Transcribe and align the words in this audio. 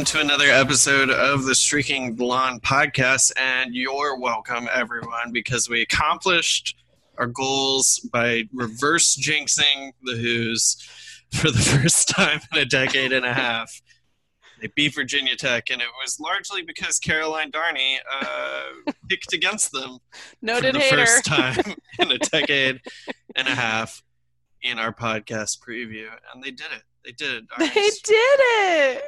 welcome 0.00 0.18
to 0.18 0.20
another 0.24 0.48
episode 0.50 1.10
of 1.10 1.44
the 1.44 1.54
Streaking 1.54 2.16
the 2.16 2.24
Lawn 2.24 2.58
podcast. 2.60 3.32
And 3.36 3.74
you're 3.74 4.18
welcome, 4.18 4.66
everyone, 4.72 5.30
because 5.30 5.68
we 5.68 5.82
accomplished 5.82 6.74
our 7.18 7.26
goals 7.26 7.98
by 8.10 8.44
reverse 8.50 9.14
jinxing 9.14 9.92
the 10.04 10.16
Hoos 10.16 10.78
for 11.32 11.50
the 11.50 11.58
first 11.82 12.08
time 12.08 12.40
in 12.50 12.60
a 12.60 12.64
decade 12.64 13.12
and 13.12 13.26
a 13.26 13.34
half. 13.34 13.82
They 14.62 14.68
beat 14.68 14.94
Virginia 14.94 15.36
Tech, 15.36 15.68
and 15.70 15.82
it 15.82 15.88
was 16.02 16.18
largely 16.18 16.62
because 16.62 16.98
Caroline 16.98 17.52
Darney 17.52 17.96
uh, 18.22 18.92
picked 19.10 19.34
against 19.34 19.70
them 19.70 19.98
Noted 20.40 20.72
for 20.72 20.78
the 20.78 20.78
hater. 20.78 20.96
first 21.04 21.24
time 21.26 21.74
in 21.98 22.10
a 22.10 22.18
decade 22.18 22.80
and 23.36 23.46
a 23.46 23.54
half 23.54 24.02
in 24.62 24.78
our 24.78 24.94
podcast 24.94 25.58
preview. 25.60 26.06
And 26.32 26.42
they 26.42 26.52
did 26.52 26.68
it. 26.74 26.84
They 27.04 27.12
did 27.12 27.42
it. 27.42 27.44
They 27.58 27.66
did 27.68 28.40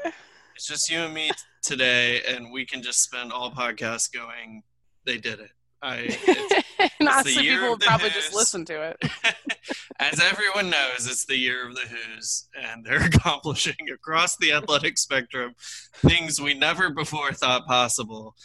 it. 0.05 0.15
It's 0.55 0.67
just 0.67 0.91
you 0.91 0.99
and 0.99 1.15
me 1.15 1.29
t- 1.29 1.35
today, 1.63 2.23
and 2.23 2.53
we 2.53 2.67
can 2.67 2.83
just 2.83 3.03
spend 3.03 3.33
all 3.33 3.51
podcasts 3.51 4.13
going, 4.13 4.63
they 5.05 5.19
did 5.19 5.41
it. 5.41 5.51
I, 5.83 5.97
it's, 6.09 6.65
and 7.01 7.27
people 7.27 7.65
of 7.65 7.71
would 7.71 7.81
the 7.81 7.87
probably 7.87 8.11
just 8.11 8.35
listen 8.35 8.65
to 8.67 8.83
it. 8.91 9.11
as 9.99 10.21
everyone 10.21 10.71
knows, 10.71 11.09
it's 11.09 11.27
the 11.27 11.37
year 11.37 11.67
of 11.67 11.75
the 11.75 11.83
Hoos, 11.83 12.49
and 12.61 12.85
they're 12.85 13.03
accomplishing 13.07 13.75
across 13.93 14.37
the 14.37 14.53
athletic 14.53 14.97
spectrum 14.99 15.55
things 15.97 16.41
we 16.41 16.55
never 16.55 16.91
before 16.91 17.33
thought 17.33 17.67
possible, 17.67 18.37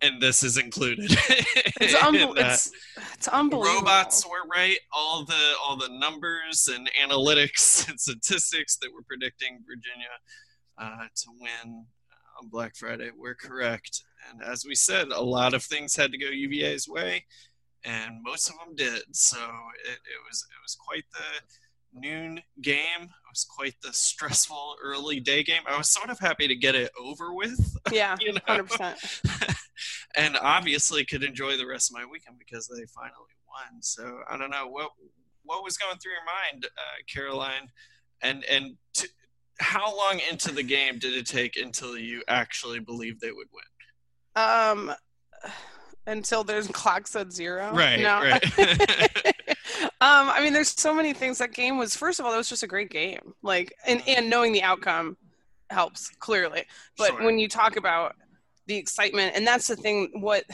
and 0.00 0.22
this 0.22 0.44
is 0.44 0.56
included. 0.56 1.10
It's, 1.80 1.94
in 1.94 2.36
it's, 2.36 2.70
it's 3.14 3.28
unbelievable. 3.28 3.80
robots 3.80 4.24
were 4.24 4.48
right 4.54 4.78
all 4.92 5.24
the 5.24 5.52
all 5.64 5.76
the 5.76 5.88
numbers 5.88 6.68
and 6.72 6.88
analytics 7.02 7.88
and 7.88 7.98
statistics 7.98 8.76
that 8.76 8.92
were 8.94 9.02
predicting 9.02 9.58
virginia 9.66 10.06
uh, 10.78 11.06
to 11.14 11.30
win 11.38 11.86
uh, 12.10 12.40
on 12.42 12.48
black 12.48 12.76
friday. 12.76 13.10
Were 13.16 13.34
correct. 13.34 14.02
And 14.30 14.42
as 14.42 14.64
we 14.64 14.74
said 14.74 15.08
a 15.08 15.20
lot 15.20 15.54
of 15.54 15.64
things 15.64 15.96
had 15.96 16.12
to 16.12 16.18
go 16.18 16.28
uva's 16.28 16.88
way 16.88 17.24
and 17.84 18.22
most 18.22 18.48
of 18.48 18.56
them 18.58 18.74
did. 18.76 19.02
So 19.12 19.38
it, 19.38 19.98
it 19.98 20.20
was 20.28 20.46
it 20.48 20.62
was 20.62 20.76
quite 20.76 21.04
the 21.12 22.00
noon 22.00 22.40
game. 22.60 23.02
It 23.02 23.30
was 23.30 23.44
quite 23.44 23.74
the 23.82 23.92
stressful 23.92 24.76
early 24.82 25.20
day 25.20 25.42
game. 25.42 25.62
I 25.66 25.76
was 25.76 25.88
sort 25.88 26.10
of 26.10 26.18
happy 26.18 26.48
to 26.48 26.54
get 26.54 26.74
it 26.74 26.90
over 26.98 27.34
with 27.34 27.76
Yeah, 27.92 28.16
you 28.20 28.32
know? 28.32 28.40
100%. 28.48 29.56
and 30.16 30.36
obviously 30.40 31.04
could 31.04 31.22
enjoy 31.22 31.56
the 31.56 31.66
rest 31.66 31.90
of 31.90 31.94
my 31.94 32.06
weekend 32.10 32.38
because 32.38 32.68
they 32.68 32.84
finally 32.86 33.36
won. 33.48 33.82
So 33.82 34.20
I 34.30 34.36
don't 34.36 34.50
know 34.50 34.68
what 34.68 34.90
what 35.44 35.64
was 35.64 35.76
going 35.76 35.98
through 35.98 36.12
your 36.12 36.20
mind, 36.24 36.66
uh, 36.66 37.02
Caroline, 37.12 37.68
and 38.22 38.44
and 38.44 38.76
to, 38.94 39.08
how 39.60 39.96
long 39.96 40.20
into 40.30 40.52
the 40.52 40.62
game 40.62 40.98
did 40.98 41.14
it 41.14 41.26
take 41.26 41.56
until 41.56 41.96
you 41.98 42.22
actually 42.28 42.80
believed 42.80 43.20
they 43.20 43.32
would 43.32 43.48
win? 43.52 44.42
Um, 44.44 44.94
until 46.06 46.42
there's 46.44 46.66
clock 46.72 47.06
said 47.06 47.32
zero. 47.32 47.72
Right, 47.72 48.00
No. 48.00 48.20
right. 48.20 48.42
um, 50.00 50.28
I 50.30 50.40
mean, 50.42 50.52
there's 50.52 50.70
so 50.70 50.94
many 50.94 51.12
things. 51.12 51.38
That 51.38 51.52
game 51.52 51.78
was, 51.78 51.94
first 51.94 52.18
of 52.20 52.26
all, 52.26 52.32
it 52.34 52.36
was 52.36 52.48
just 52.48 52.62
a 52.62 52.66
great 52.68 52.90
game. 52.90 53.34
Like, 53.42 53.72
and, 53.86 54.02
and 54.06 54.28
knowing 54.30 54.52
the 54.52 54.62
outcome 54.62 55.16
helps 55.70 56.08
clearly. 56.18 56.64
But 56.98 57.08
Sure. 57.08 57.22
when 57.24 57.38
you 57.38 57.48
talk 57.48 57.76
about 57.76 58.14
the 58.66 58.76
excitement, 58.76 59.34
and 59.36 59.46
that's 59.46 59.66
the 59.68 59.76
thing, 59.76 60.10
what 60.20 60.44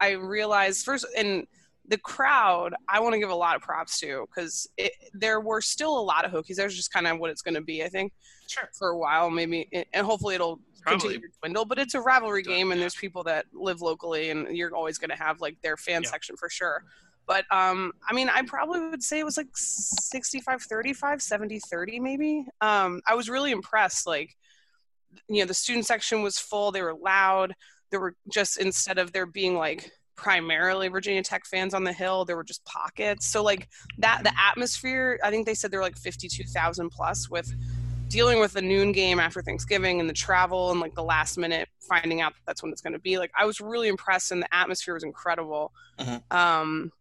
I 0.00 0.10
realized 0.12 0.84
first, 0.84 1.06
and 1.16 1.46
the 1.88 1.98
crowd, 1.98 2.74
I 2.88 3.00
want 3.00 3.14
to 3.14 3.18
give 3.18 3.30
a 3.30 3.34
lot 3.34 3.56
of 3.56 3.62
props 3.62 3.98
to 4.00 4.26
because 4.28 4.68
there 5.14 5.40
were 5.40 5.60
still 5.62 5.98
a 5.98 6.02
lot 6.02 6.24
of 6.24 6.30
Hokies. 6.32 6.56
There's 6.56 6.76
just 6.76 6.92
kind 6.92 7.06
of 7.06 7.18
what 7.18 7.30
it's 7.30 7.42
going 7.42 7.54
to 7.54 7.60
be, 7.62 7.82
I 7.82 7.88
think, 7.88 8.12
sure, 8.46 8.68
for 8.78 8.88
a 8.90 8.98
while, 8.98 9.30
maybe, 9.30 9.68
and 9.92 10.06
hopefully 10.06 10.34
it'll 10.34 10.60
probably. 10.82 11.00
continue 11.00 11.28
to 11.28 11.34
dwindle. 11.40 11.64
But 11.64 11.78
it's 11.78 11.94
a 11.94 12.00
rivalry 12.00 12.42
Done, 12.42 12.52
game, 12.54 12.70
and 12.72 12.78
yeah. 12.78 12.82
there's 12.82 12.94
people 12.94 13.24
that 13.24 13.46
live 13.54 13.80
locally, 13.80 14.30
and 14.30 14.54
you're 14.56 14.74
always 14.76 14.98
going 14.98 15.10
to 15.10 15.16
have 15.16 15.40
like 15.40 15.56
their 15.62 15.76
fan 15.76 16.02
Yeah. 16.02 16.10
section 16.10 16.36
for 16.36 16.50
sure. 16.50 16.84
But 17.26 17.44
um, 17.50 17.92
I 18.08 18.14
mean, 18.14 18.28
I 18.28 18.42
probably 18.42 18.80
would 18.80 19.02
say 19.02 19.18
it 19.18 19.24
was 19.24 19.36
like 19.36 19.48
65 19.54 20.62
35, 20.62 21.22
70 21.22 21.58
30, 21.60 22.00
maybe. 22.00 22.46
Um, 22.60 23.00
I 23.06 23.14
was 23.14 23.28
really 23.28 23.50
impressed. 23.50 24.06
Like, 24.06 24.34
you 25.28 25.40
know, 25.40 25.46
the 25.46 25.54
student 25.54 25.86
section 25.86 26.22
was 26.22 26.38
full, 26.38 26.70
they 26.72 26.82
were 26.82 26.94
loud. 26.94 27.54
There 27.90 28.00
were 28.00 28.14
just, 28.32 28.58
instead 28.58 28.98
of 28.98 29.12
there 29.12 29.26
being 29.26 29.54
like 29.56 29.90
primarily 30.18 30.88
Virginia 30.88 31.22
Tech 31.22 31.46
fans 31.46 31.72
on 31.72 31.84
the 31.84 31.92
Hill, 31.92 32.24
there 32.24 32.36
were 32.36 32.44
just 32.44 32.62
pockets. 32.64 33.26
So, 33.26 33.42
like, 33.42 33.68
that, 33.98 34.24
the 34.24 34.32
atmosphere, 34.38 35.18
I 35.22 35.30
think 35.30 35.46
they 35.46 35.54
said 35.54 35.70
there 35.70 35.78
were 35.78 35.86
like 35.86 35.96
52,000 35.96 36.90
plus 36.90 37.30
with 37.30 37.54
dealing 38.08 38.40
with 38.40 38.52
the 38.52 38.62
noon 38.62 38.90
game 38.92 39.20
after 39.20 39.40
Thanksgiving 39.42 40.00
and 40.00 40.08
the 40.08 40.14
travel 40.14 40.70
and 40.70 40.80
like 40.80 40.94
the 40.94 41.02
last 41.02 41.36
minute 41.38 41.68
finding 41.80 42.20
out 42.20 42.32
that 42.34 42.40
that's 42.46 42.62
when 42.62 42.72
it's 42.72 42.80
going 42.80 42.94
to 42.94 42.98
be. 42.98 43.18
Like 43.18 43.30
I 43.38 43.44
was 43.44 43.60
really 43.60 43.88
impressed 43.88 44.32
and 44.32 44.42
the 44.42 44.54
atmosphere 44.54 44.94
was 44.94 45.04
incredible. 45.04 45.72
Mhm. 45.98 46.32
Um, 46.34 46.92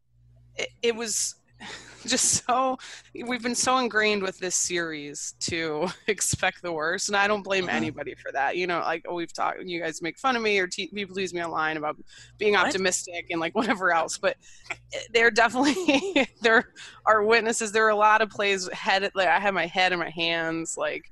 it, 0.55 0.69
it 0.81 0.95
was 0.95 1.35
just 2.05 2.45
so 2.45 2.77
we've 3.25 3.41
been 3.41 3.55
so 3.55 3.77
ingrained 3.79 4.21
with 4.21 4.37
this 4.37 4.55
series 4.55 5.33
to 5.41 5.87
expect 6.07 6.61
the 6.61 6.71
worst, 6.71 7.09
and 7.09 7.15
I 7.17 7.27
don't 7.27 7.43
blame 7.43 7.65
Mhm. 7.67 7.73
anybody 7.73 8.15
for 8.15 8.31
that. 8.31 8.55
You 8.57 8.67
know, 8.67 8.79
like 8.79 9.03
we've 9.11 9.33
talked, 9.33 9.61
you 9.63 9.81
guys 9.81 10.01
make 10.01 10.17
fun 10.17 10.35
of 10.35 10.41
me 10.41 10.59
or 10.59 10.67
te- 10.67 10.87
people 10.93 11.19
use 11.19 11.33
me 11.33 11.43
online 11.43 11.77
about 11.77 11.97
being 12.37 12.53
What? 12.53 12.67
optimistic 12.67 13.25
and 13.31 13.39
like 13.39 13.55
whatever 13.55 13.91
else, 13.91 14.17
but 14.17 14.37
they're 15.13 15.31
definitely 15.31 16.27
there 16.41 16.71
are 17.05 17.23
witnesses. 17.23 17.71
There 17.71 17.85
are 17.85 17.89
a 17.89 17.95
lot 17.95 18.21
of 18.21 18.29
plays 18.29 18.69
head 18.71 19.09
like 19.15 19.27
I 19.27 19.39
had 19.39 19.53
my 19.53 19.65
head 19.65 19.91
in 19.93 19.99
my 19.99 20.09
hands, 20.11 20.75
like 20.77 21.09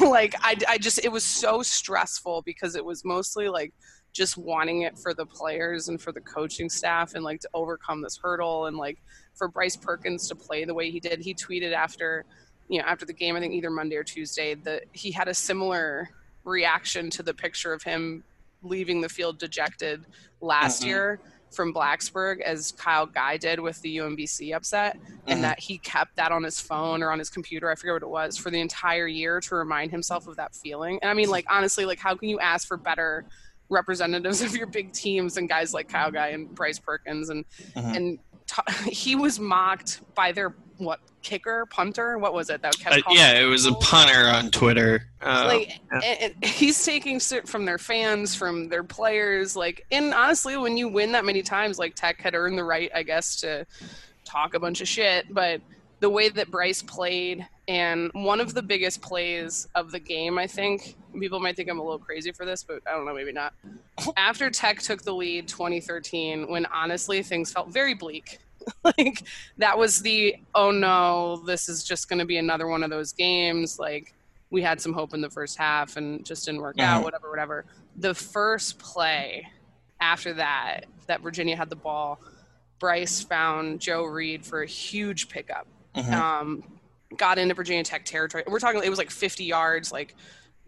like 0.00 0.34
I, 0.40 0.56
I 0.68 0.78
just 0.78 1.04
it 1.04 1.12
was 1.12 1.24
so 1.24 1.62
stressful 1.62 2.42
because 2.42 2.76
it 2.76 2.84
was 2.84 3.04
mostly 3.04 3.48
like 3.48 3.72
just 4.12 4.36
wanting 4.36 4.82
it 4.82 4.98
for 4.98 5.14
the 5.14 5.24
players 5.26 5.88
and 5.88 6.00
for 6.00 6.10
the 6.12 6.20
coaching 6.20 6.68
staff 6.68 7.14
and 7.14 7.22
like 7.24 7.40
to 7.40 7.48
overcome 7.54 8.02
this 8.02 8.18
hurdle 8.20 8.66
and 8.66 8.76
like 8.76 8.98
for 9.34 9.48
Bryce 9.48 9.76
Perkins 9.76 10.28
to 10.28 10.34
play 10.34 10.64
the 10.64 10.74
way 10.74 10.90
he 10.90 11.00
did. 11.00 11.20
He 11.20 11.34
tweeted 11.34 11.72
after 11.72 12.24
you 12.68 12.78
know 12.78 12.84
after 12.86 13.04
the 13.04 13.12
game 13.12 13.36
I 13.36 13.40
think 13.40 13.52
either 13.54 13.70
Monday 13.70 13.96
or 13.96 14.04
Tuesday 14.04 14.54
that 14.54 14.84
he 14.92 15.10
had 15.10 15.28
a 15.28 15.34
similar 15.34 16.08
reaction 16.44 17.10
to 17.10 17.22
the 17.22 17.34
picture 17.34 17.72
of 17.72 17.82
him 17.82 18.22
leaving 18.62 19.00
the 19.00 19.08
field 19.08 19.38
dejected 19.38 20.04
last 20.40 20.82
Mhm. 20.82 20.86
year 20.86 21.20
from 21.50 21.74
Blacksburg 21.74 22.40
as 22.42 22.70
Kyle 22.72 23.06
Guy 23.06 23.36
did 23.36 23.58
with 23.58 23.80
the 23.82 23.96
UMBC 23.96 24.52
upset 24.54 24.96
and 25.26 25.42
that 25.42 25.58
he 25.58 25.78
kept 25.78 26.14
that 26.16 26.30
on 26.30 26.44
his 26.44 26.60
phone 26.60 27.02
or 27.02 27.10
on 27.10 27.18
his 27.18 27.28
computer 27.28 27.68
i 27.70 27.74
forget 27.74 27.94
what 27.94 28.02
it 28.02 28.08
was 28.08 28.36
for 28.36 28.50
the 28.50 28.60
entire 28.60 29.06
year 29.08 29.40
to 29.40 29.54
remind 29.56 29.90
himself 29.90 30.26
of 30.28 30.36
that 30.36 30.54
feeling 30.54 30.98
and 31.02 31.10
i 31.10 31.14
mean 31.14 31.28
like 31.28 31.44
honestly 31.50 31.84
like 31.84 31.98
how 31.98 32.14
can 32.14 32.28
you 32.28 32.38
ask 32.38 32.66
for 32.68 32.76
better 32.76 33.24
representatives 33.68 34.40
of 34.46 34.54
your 34.56 34.66
big 34.66 34.92
teams 34.92 35.36
and 35.36 35.48
guys 35.48 35.74
like 35.74 35.88
kyle 35.88 36.10
guy 36.10 36.28
and 36.28 36.54
bryce 36.54 36.78
perkins 36.78 37.30
and 37.30 37.44
Mhm. 37.76 37.96
and 37.96 38.18
t- 38.50 38.90
he 38.90 39.16
was 39.16 39.38
mocked 39.38 40.00
by 40.14 40.32
their 40.32 40.54
what 40.78 41.00
kicker 41.22 41.66
punter 41.66 42.16
what 42.16 42.32
was 42.32 42.48
it 42.48 42.62
that 42.62 42.78
kept 42.78 42.96
Uh, 42.96 43.02
calling 43.02 43.18
yeah, 43.18 43.32
it 43.38 43.44
was 43.44 43.66
a 43.66 43.74
punter 43.74 44.26
on 44.26 44.50
Twitter. 44.50 45.06
Uh, 45.20 45.44
like 45.46 45.78
yeah. 45.92 46.00
and, 46.02 46.34
and 46.42 46.44
he's 46.44 46.82
taking 46.82 47.18
shit 47.20 47.46
from 47.46 47.66
their 47.66 47.76
fans 47.76 48.34
from 48.34 48.70
their 48.70 48.82
players 48.82 49.54
like 49.54 49.84
and 49.92 50.14
honestly 50.14 50.56
when 50.56 50.78
you 50.78 50.88
win 50.88 51.12
that 51.12 51.26
many 51.26 51.42
times 51.42 51.78
like 51.78 51.94
tech 51.94 52.18
had 52.22 52.34
earned 52.34 52.56
the 52.56 52.64
right 52.64 52.90
i 52.94 53.02
guess 53.02 53.36
to 53.36 53.66
talk 54.24 54.54
a 54.54 54.58
bunch 54.58 54.80
of 54.80 54.88
shit 54.88 55.26
but 55.34 55.60
the 56.00 56.10
way 56.10 56.28
that 56.30 56.50
bryce 56.50 56.82
played 56.82 57.46
and 57.68 58.10
one 58.14 58.40
of 58.40 58.54
the 58.54 58.62
biggest 58.62 59.00
plays 59.02 59.68
of 59.74 59.90
the 59.92 60.00
game 60.00 60.38
i 60.38 60.46
think. 60.46 60.96
People 61.18 61.40
might 61.40 61.56
think 61.56 61.68
i'm 61.68 61.78
a 61.78 61.82
little 61.82 61.98
crazy 61.98 62.32
for 62.32 62.44
this 62.46 62.62
but 62.62 62.80
i 62.86 62.92
don't 62.92 63.04
know 63.04 63.14
maybe 63.14 63.32
not. 63.32 63.52
After 64.16 64.48
tech 64.50 64.80
took 64.80 65.02
the 65.02 65.12
lead 65.14 65.46
2013 65.48 66.50
when 66.50 66.66
honestly 66.66 67.22
things 67.22 67.52
felt 67.52 67.68
very 67.68 67.94
bleak 67.94 68.38
like 68.84 69.22
that 69.58 69.76
was 69.78 70.00
the 70.02 70.36
oh 70.54 70.70
no 70.70 71.42
this 71.46 71.68
is 71.68 71.82
just 71.84 72.08
going 72.08 72.18
to 72.18 72.24
be 72.26 72.36
another 72.38 72.66
one 72.66 72.82
of 72.82 72.90
those 72.90 73.12
games 73.12 73.78
like 73.78 74.14
we 74.50 74.62
had 74.62 74.80
some 74.80 74.92
hope 74.92 75.14
in 75.14 75.20
the 75.20 75.30
first 75.30 75.56
half 75.58 75.96
and 75.96 76.24
just 76.26 76.44
didn't 76.46 76.60
work 76.60 76.78
out 76.80 77.00
Mhm. 77.00 77.04
whatever 77.04 77.30
whatever. 77.30 77.64
The 77.96 78.14
first 78.14 78.78
play 78.78 79.46
after 80.00 80.34
that 80.34 80.86
that 81.06 81.20
virginia 81.20 81.56
had 81.56 81.68
the 81.70 81.76
ball 81.76 82.18
bryce 82.78 83.20
found 83.20 83.80
joe 83.80 84.04
reed 84.04 84.44
for 84.46 84.62
a 84.62 84.66
huge 84.66 85.28
pickup 85.28 85.66
Mhm. 85.96 86.12
um, 86.12 86.62
got 87.16 87.38
into 87.38 87.54
virginia 87.54 87.82
tech 87.82 88.04
territory 88.04 88.44
we're 88.46 88.60
talking 88.60 88.80
it 88.84 88.88
was 88.88 88.98
like 88.98 89.10
50 89.10 89.42
yards 89.44 89.90
like 89.90 90.14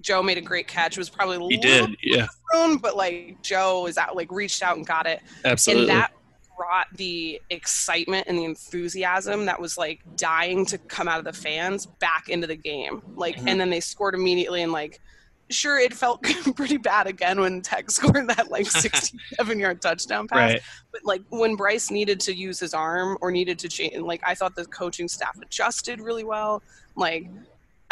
joe 0.00 0.22
made 0.22 0.36
a 0.38 0.40
great 0.40 0.66
catch 0.66 0.96
it 0.96 1.00
was 1.00 1.08
probably 1.08 1.36
a 1.36 1.40
he 1.48 1.56
did. 1.56 1.96
Yeah, 2.02 2.26
thrown, 2.50 2.78
but 2.78 2.96
like 2.96 3.36
joe 3.42 3.86
is 3.86 3.96
out 3.96 4.16
like 4.16 4.30
reached 4.32 4.62
out 4.62 4.76
and 4.76 4.84
got 4.86 5.06
it 5.06 5.20
absolutely. 5.44 5.82
and 5.88 5.90
that 6.00 6.12
brought 6.56 6.86
the 6.96 7.40
excitement 7.50 8.26
and 8.28 8.36
the 8.38 8.44
enthusiasm 8.44 9.46
that 9.46 9.60
was 9.60 9.78
like 9.78 10.00
dying 10.16 10.66
to 10.66 10.78
come 10.78 11.06
out 11.08 11.18
of 11.18 11.24
the 11.24 11.32
fans 11.32 11.86
back 11.86 12.28
into 12.28 12.46
the 12.48 12.56
game 12.56 13.00
like 13.14 13.36
Mhm. 13.36 13.48
and 13.50 13.60
then 13.60 13.70
they 13.70 13.80
scored 13.80 14.14
immediately 14.14 14.62
and 14.62 14.72
like 14.72 15.00
sure 15.50 15.78
it 15.78 15.92
felt 15.92 16.22
pretty 16.56 16.76
bad 16.76 17.06
again 17.06 17.40
when 17.40 17.60
tech 17.60 17.90
scored 17.90 18.28
that 18.28 18.50
like 18.50 18.66
67 18.70 19.58
yard 19.58 19.82
touchdown 19.82 20.26
pass 20.26 20.52
right. 20.52 20.60
but 20.90 21.00
like 21.04 21.22
when 21.30 21.56
bryce 21.56 21.90
needed 21.90 22.20
to 22.20 22.34
use 22.34 22.58
his 22.58 22.74
arm 22.74 23.18
or 23.20 23.30
needed 23.30 23.58
to 23.58 23.68
change 23.68 23.96
like 23.98 24.22
i 24.24 24.34
thought 24.34 24.54
the 24.54 24.64
coaching 24.66 25.08
staff 25.08 25.38
adjusted 25.42 26.00
really 26.00 26.24
well 26.24 26.62
like 26.96 27.28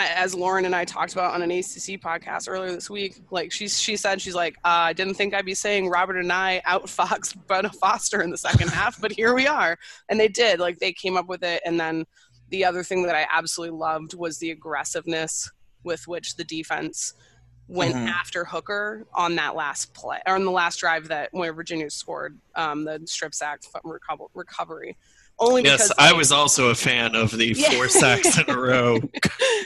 as 0.00 0.34
Lauren 0.34 0.64
and 0.64 0.74
I 0.74 0.84
talked 0.84 1.12
about 1.12 1.34
on 1.34 1.42
an 1.42 1.50
ACC 1.50 2.00
podcast 2.00 2.48
earlier 2.48 2.72
this 2.72 2.88
week, 2.88 3.20
like 3.30 3.52
she's 3.52 3.78
she 3.78 3.96
said 3.96 4.20
she's 4.20 4.34
like 4.34 4.56
uh, 4.64 4.68
I 4.88 4.92
didn't 4.92 5.14
think 5.14 5.34
I'd 5.34 5.44
be 5.44 5.54
saying 5.54 5.88
Robert 5.88 6.16
Anae 6.16 6.62
outfoxed 6.62 7.46
Bud 7.46 7.70
Foster 7.76 8.22
in 8.22 8.30
the 8.30 8.38
second 8.38 8.68
half, 8.68 9.00
but 9.00 9.12
here 9.12 9.34
we 9.34 9.46
are, 9.46 9.78
and 10.08 10.18
they 10.18 10.28
did. 10.28 10.58
Like 10.58 10.78
they 10.78 10.92
came 10.92 11.16
up 11.16 11.28
with 11.28 11.42
it, 11.42 11.60
and 11.64 11.78
then 11.78 12.06
the 12.50 12.64
other 12.64 12.82
thing 12.82 13.02
that 13.04 13.14
I 13.14 13.26
absolutely 13.32 13.76
loved 13.76 14.14
was 14.14 14.38
the 14.38 14.50
aggressiveness 14.50 15.50
with 15.84 16.06
which 16.06 16.36
the 16.36 16.44
defense 16.44 17.14
went 17.70 17.94
Mhm. 17.94 18.08
after 18.10 18.44
Hooker 18.44 19.06
on 19.14 19.36
that 19.36 19.54
last 19.54 19.94
play 19.94 20.18
or 20.26 20.34
on 20.34 20.44
the 20.44 20.50
last 20.50 20.78
drive 20.80 21.08
that 21.08 21.28
where 21.32 21.52
Virginia 21.52 21.88
scored 21.88 22.36
um, 22.56 22.84
the 22.84 23.00
strip 23.06 23.32
sack 23.34 23.60
recovery. 24.34 24.96
Only 25.38 25.62
Yes, 25.62 25.88
because 25.88 25.92
I 25.98 26.12
was 26.12 26.32
also 26.32 26.68
a 26.68 26.74
fan 26.74 27.14
of 27.14 27.30
the 27.30 27.54
Yeah. 27.56 27.70
four 27.70 27.88
sacks 27.88 28.36
in 28.38 28.44
a 28.50 28.58
row 28.58 28.98
game 28.98 29.10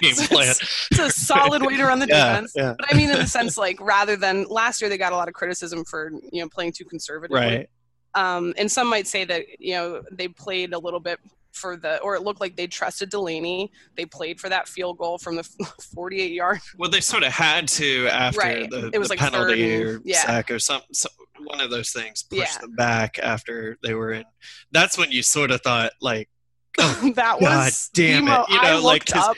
it's, 0.02 0.26
plan. 0.28 0.50
it's 0.50 0.98
a 1.00 1.10
solid 1.10 1.62
way 1.66 1.76
to 1.76 1.84
run 1.84 1.98
the 1.98 2.06
Yeah, 2.08 2.28
defense. 2.34 2.52
yeah. 2.54 2.74
But 2.78 2.92
I 2.92 2.96
mean, 2.96 3.10
in 3.10 3.18
the 3.18 3.26
sense, 3.26 3.56
like 3.56 3.80
rather 3.80 4.14
than 4.16 4.44
last 4.44 4.80
year, 4.80 4.88
they 4.88 4.98
got 4.98 5.12
a 5.12 5.16
lot 5.16 5.26
of 5.26 5.34
criticism 5.34 5.84
for 5.84 6.12
you 6.30 6.42
know 6.42 6.48
playing 6.48 6.72
too 6.72 6.84
conservatively. 6.84 7.40
Right. 7.40 7.70
Um, 8.14 8.54
and 8.56 8.70
some 8.70 8.88
might 8.88 9.08
say 9.08 9.24
that 9.24 9.46
you 9.58 9.74
know 9.74 10.02
they 10.12 10.28
played 10.28 10.74
a 10.74 10.78
little 10.78 11.00
bit 11.00 11.18
for 11.54 11.76
the, 11.76 11.98
or 12.00 12.14
it 12.16 12.22
looked 12.22 12.40
like 12.40 12.56
they 12.56 12.66
trusted 12.66 13.08
Delaney. 13.10 13.72
They 13.96 14.04
played 14.04 14.40
for 14.40 14.48
that 14.48 14.68
field 14.68 14.98
goal 14.98 15.18
from 15.18 15.36
the 15.36 15.42
48 15.94 16.32
yard. 16.32 16.58
Well, 16.78 16.90
they 16.90 17.00
sort 17.00 17.22
of 17.22 17.32
had 17.32 17.68
to 17.68 18.08
after 18.08 18.40
Right. 18.40 18.70
the, 18.70 18.90
It 18.92 18.98
was 18.98 19.08
the 19.08 19.12
like 19.12 19.20
penalty 19.20 19.82
or 19.82 20.00
yeah. 20.04 20.24
sack 20.24 20.50
or 20.50 20.58
some, 20.58 20.82
some 20.92 21.12
one 21.44 21.60
of 21.60 21.70
those 21.70 21.90
things 21.90 22.22
pushed 22.22 22.40
Yeah. 22.54 22.58
them 22.60 22.74
back 22.74 23.18
after 23.22 23.78
they 23.82 23.94
were 23.94 24.12
in. 24.12 24.24
That's 24.72 24.98
when 24.98 25.10
you 25.10 25.22
sort 25.22 25.50
of 25.50 25.60
thought 25.62 25.92
like, 26.00 26.28
oh, 26.80 27.12
that 27.14 27.40
was 27.40 27.88
God 27.88 27.94
damn 27.94 28.28
it. 28.28 28.48
You 28.50 28.62
know, 28.62 28.80
like, 28.80 29.08
looked 29.08 29.12
'cause 29.12 29.28
up. 29.28 29.36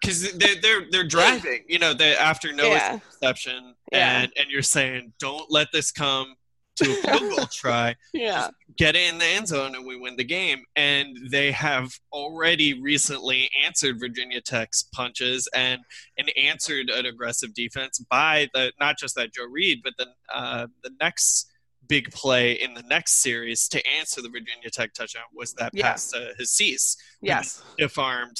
because 0.00 0.32
they, 0.34 0.56
they're 0.56 0.82
they're 0.90 1.06
driving, 1.06 1.64
you 1.66 1.78
know, 1.78 1.94
they 1.94 2.14
after 2.14 2.52
no 2.52 2.64
Yeah. 2.66 2.94
interception, 2.94 3.74
Yeah. 3.90 4.20
and 4.22 4.32
and 4.36 4.50
you're 4.50 4.62
saying 4.62 5.14
don't 5.18 5.50
let 5.50 5.68
this 5.72 5.90
come 5.90 6.34
to 6.76 6.90
a 6.90 6.94
field 7.18 7.36
goal 7.36 7.46
try. 7.46 7.96
Yeah. 8.12 8.48
Get 8.78 8.94
in 8.94 9.18
the 9.18 9.24
end 9.24 9.48
zone 9.48 9.74
and 9.74 9.84
we 9.86 9.96
win 9.96 10.14
the 10.16 10.24
game. 10.24 10.62
And 10.76 11.16
they 11.30 11.50
have 11.52 11.90
already 12.12 12.80
recently 12.80 13.50
answered 13.66 13.98
Virginia 13.98 14.40
Tech's 14.40 14.84
punches 14.94 15.48
and 15.54 15.80
and 16.16 16.30
answered 16.36 16.88
an 16.88 17.04
aggressive 17.04 17.54
defense 17.54 17.98
by 17.98 18.48
the 18.54 18.72
not 18.78 18.96
just 18.96 19.16
that 19.16 19.34
Joe 19.34 19.46
Reed, 19.50 19.80
but 19.82 19.94
then 19.98 20.08
uh, 20.32 20.68
the 20.84 20.90
next 21.00 21.50
big 21.88 22.10
play 22.12 22.52
in 22.52 22.74
the 22.74 22.82
next 22.82 23.22
series 23.22 23.66
to 23.68 23.82
answer 23.98 24.20
the 24.22 24.28
Virginia 24.28 24.70
Tech 24.70 24.92
touchdown 24.94 25.24
was 25.34 25.54
that 25.54 25.72
Yeah. 25.74 25.90
pass 25.92 26.10
to 26.12 26.34
Hasise, 26.38 26.96
Yes. 27.22 27.62
stiff 27.74 27.98
armed. 27.98 28.36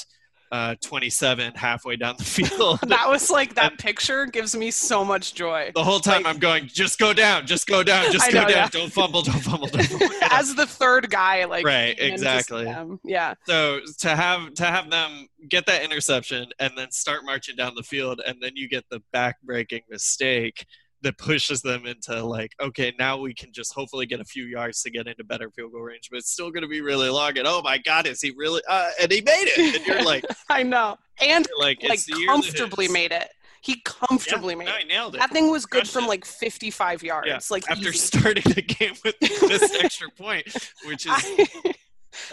Uh, 0.51 0.73
27 0.81 1.53
halfway 1.53 1.95
down 1.95 2.15
the 2.17 2.23
field. 2.37 2.79
That 2.87 3.07
was 3.07 3.29
like 3.29 3.53
that 3.53 3.77
picture 3.77 4.25
gives 4.25 4.55
me 4.55 4.71
so 4.71 5.05
much 5.05 5.35
joy. 5.35 5.71
the 5.75 5.83
whole 5.83 5.99
time 5.99 6.23
like- 6.23 6.33
I'm 6.33 6.39
going, 6.39 6.65
just 6.65 6.97
go 6.97 7.13
down, 7.13 7.45
just 7.45 7.67
go 7.67 7.83
down, 7.83 8.05
just 8.11 8.31
go 8.31 8.39
know, 8.41 8.47
down, 8.47 8.57
yeah. 8.57 8.67
don't 8.69 8.91
fumble, 8.91 9.21
don't 9.21 9.41
fumble, 9.41 9.67
don't 9.67 9.83
fumble. 9.85 10.07
As 10.31 10.55
the 10.55 10.65
third 10.65 11.11
guy, 11.11 11.45
like 11.45 11.63
Right, 11.63 11.95
exactly. 11.99 12.65
Yeah. 13.03 13.35
So 13.45 13.81
to 13.99 14.15
have 14.15 14.55
to 14.55 14.65
have 14.65 14.89
them 14.89 15.27
get 15.49 15.67
that 15.67 15.83
interception 15.83 16.47
and 16.57 16.73
then 16.75 16.89
start 16.89 17.25
marching 17.25 17.55
down 17.55 17.75
the 17.75 17.83
field, 17.83 18.19
and 18.25 18.41
then 18.41 18.53
you 18.55 18.67
get 18.67 18.85
the 18.89 19.03
back-breaking 19.13 19.81
mistake 19.87 20.65
that 21.01 21.17
pushes 21.17 21.61
them 21.61 21.85
into 21.85 22.23
like, 22.23 22.51
okay, 22.59 22.93
now 22.99 23.17
we 23.17 23.33
can 23.33 23.51
just 23.53 23.73
hopefully 23.73 24.05
get 24.05 24.19
a 24.19 24.25
few 24.25 24.45
yards 24.45 24.81
to 24.83 24.89
get 24.89 25.07
into 25.07 25.23
better 25.23 25.49
field 25.51 25.71
goal 25.71 25.81
range, 25.81 26.09
but 26.11 26.17
it's 26.19 26.31
still 26.31 26.51
going 26.51 26.63
to 26.63 26.67
be 26.67 26.81
really 26.81 27.09
long. 27.09 27.37
And 27.37 27.47
oh 27.47 27.61
my 27.61 27.77
God, 27.77 28.05
is 28.05 28.21
he 28.21 28.31
really? 28.35 28.61
Uh, 28.67 28.89
and 29.01 29.11
he 29.11 29.21
made 29.21 29.45
it. 29.47 29.75
And 29.77 29.85
you're 29.87 30.03
like, 30.03 30.25
I 30.49 30.63
know. 30.63 30.97
And 31.25 31.47
like, 31.57 31.81
like 31.83 31.93
it's 31.93 32.05
the 32.05 32.17
year 32.17 32.27
that 32.27 32.33
comfortably 32.33 32.87
made 32.89 33.11
it. 33.11 33.29
He 33.61 33.81
comfortably 33.85 34.53
Yeah, 34.53 34.57
made 34.59 34.65
no, 34.67 34.71
it. 34.71 34.83
I 34.85 34.87
nailed 34.87 35.15
it. 35.15 35.19
That 35.19 35.31
thing 35.31 35.51
was 35.51 35.65
good 35.65 35.79
Crushed 35.81 35.93
from 35.93 36.05
it. 36.05 36.07
like 36.07 36.25
55 36.25 37.03
yards. 37.03 37.27
Yeah, 37.27 37.39
Like 37.49 37.69
After 37.69 37.89
easy. 37.89 37.97
starting 37.97 38.43
the 38.53 38.61
game 38.61 38.93
with 39.03 39.19
this 39.19 39.75
extra 39.83 40.09
point, 40.17 40.47
which 40.85 41.05
is 41.05 41.11
I, 41.13 41.73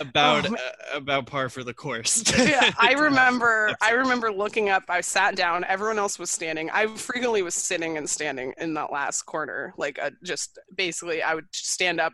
about 0.00 0.50
Oh, 0.50 0.55
uh, 0.55 0.96
about 0.96 1.26
par 1.26 1.49
for 1.49 1.64
the 1.64 1.75
course. 1.75 2.23
yeah, 2.38 2.73
I 2.78 2.93
remember. 2.99 3.75
I 3.81 3.93
remember 3.93 4.32
looking 4.32 4.69
up. 4.69 4.84
I 4.88 5.00
sat 5.00 5.37
down. 5.37 5.64
Everyone 5.64 5.99
else 5.99 6.19
was 6.19 6.31
standing. 6.31 6.70
I 6.70 6.87
frequently 6.87 7.43
was 7.43 7.55
sitting 7.55 7.96
and 7.96 8.08
standing 8.08 8.52
in 8.58 8.75
that 8.75 8.93
last 8.93 9.23
corner. 9.23 9.75
Like 9.76 9.99
uh, 10.00 10.11
just 10.23 10.58
basically, 10.75 11.23
I 11.23 11.34
would 11.34 11.46
stand 11.52 12.00
up. 12.00 12.12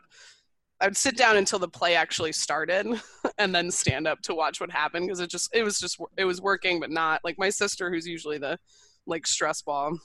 I 0.81 0.87
would 0.87 0.97
sit 0.97 1.17
down 1.17 1.37
until 1.37 1.59
the 1.59 1.69
play 1.69 1.95
actually 1.95 2.33
started, 2.33 2.87
and 3.39 3.55
then 3.55 3.71
stand 3.71 4.07
up 4.07 4.21
to 4.23 4.35
watch 4.35 4.61
what 4.61 4.71
happened 4.71 5.07
because 5.07 5.21
it 5.21 5.31
just 5.31 5.55
it 5.55 5.63
was 5.63 5.79
just 5.79 5.99
it 6.17 6.25
was 6.25 6.41
working, 6.41 6.81
but 6.81 6.91
not 6.91 7.21
like 7.25 7.39
my 7.39 7.51
sister, 7.51 7.91
who's 7.91 8.07
usually 8.07 8.39
the 8.39 8.59
like 9.07 9.27
stress 9.27 9.63
ball. 9.63 9.99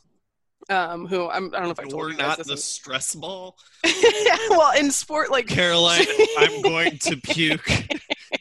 Um, 0.69 1.07
who 1.07 1.29
I'm, 1.29 1.45
I 1.53 1.59
don't 1.59 1.63
know 1.63 1.69
if 1.71 1.79
I 1.79 1.83
told 1.83 1.93
You're 1.93 2.11
you 2.11 2.17
guys 2.17 2.37
not 2.39 2.47
the 2.47 2.57
stress 2.57 3.15
ball. 3.15 3.57
yeah, 3.85 4.37
well, 4.49 4.77
in 4.77 4.91
sport, 4.91 5.31
like 5.31 5.47
Caroline, 5.47 6.05
I'm 6.37 6.61
going 6.61 6.97
to 6.99 7.15
puke 7.15 7.65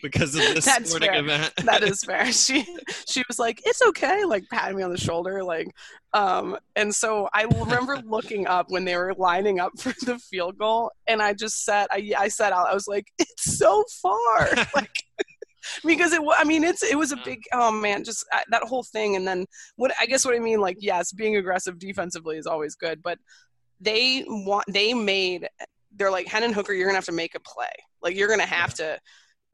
because 0.02 0.34
of 0.34 0.40
this 0.43 0.64
That's 0.64 0.90
sporting 0.90 1.11
fair. 1.12 1.20
event. 1.20 1.52
that 1.64 1.84
is 1.84 2.02
fair. 2.05 2.32
She 2.32 2.67
she 3.06 3.23
was 3.28 3.38
like, 3.38 3.62
"It's 3.64 3.81
okay," 3.81 4.25
like 4.25 4.43
patting 4.50 4.76
me 4.76 4.82
on 4.82 4.90
the 4.90 4.99
shoulder, 4.99 5.44
like. 5.44 5.69
Um, 6.12 6.56
and 6.75 6.93
so 6.94 7.28
I 7.34 7.43
remember 7.44 7.99
looking 8.05 8.46
up 8.49 8.70
when 8.70 8.84
they 8.84 8.96
were 8.96 9.14
lining 9.17 9.61
up 9.61 9.79
for 9.79 9.93
the 10.05 10.19
field 10.19 10.58
goal, 10.58 10.90
and 11.06 11.22
I 11.22 11.32
just 11.32 11.64
said, 11.64 11.87
I 11.93 12.12
I 12.19 12.29
said 12.29 12.52
out, 12.52 12.67
I 12.69 12.75
was 12.75 12.88
like, 12.88 13.06
"It's 13.19 13.56
so 13.58 13.84
far," 14.02 14.49
like. 14.75 14.90
Because 15.85 16.13
it, 16.13 16.21
I 16.37 16.45
mean, 16.45 16.65
it's 16.65 16.83
it 16.83 16.99
was 16.99 17.13
a 17.13 17.17
big, 17.25 17.43
oh 17.53 17.71
man, 17.71 18.05
just 18.05 18.25
uh, 18.33 18.41
that 18.51 18.63
whole 18.63 18.83
thing, 18.83 19.17
and 19.17 19.27
then 19.27 19.47
what 19.77 19.93
I 20.01 20.07
guess 20.07 20.25
what 20.25 20.35
I 20.35 20.39
mean, 20.39 20.61
like, 20.61 20.79
yes, 20.81 21.13
being 21.13 21.37
aggressive 21.37 21.79
defensively 21.79 22.37
is 22.37 22.47
always 22.47 22.75
good, 22.75 23.03
but 23.03 23.19
they 23.81 24.25
want 24.27 24.65
they 24.69 24.95
made 24.95 25.49
they're 25.97 26.11
like 26.11 26.27
Hendon 26.27 26.53
Hooker, 26.53 26.73
you're 26.73 26.87
gonna 26.87 26.97
have 26.97 27.05
to 27.07 27.13
make 27.13 27.35
a 27.35 27.41
play, 27.41 27.73
like 28.03 28.17
you're 28.17 28.29
gonna 28.29 28.44
have 28.46 28.75
to 28.75 28.99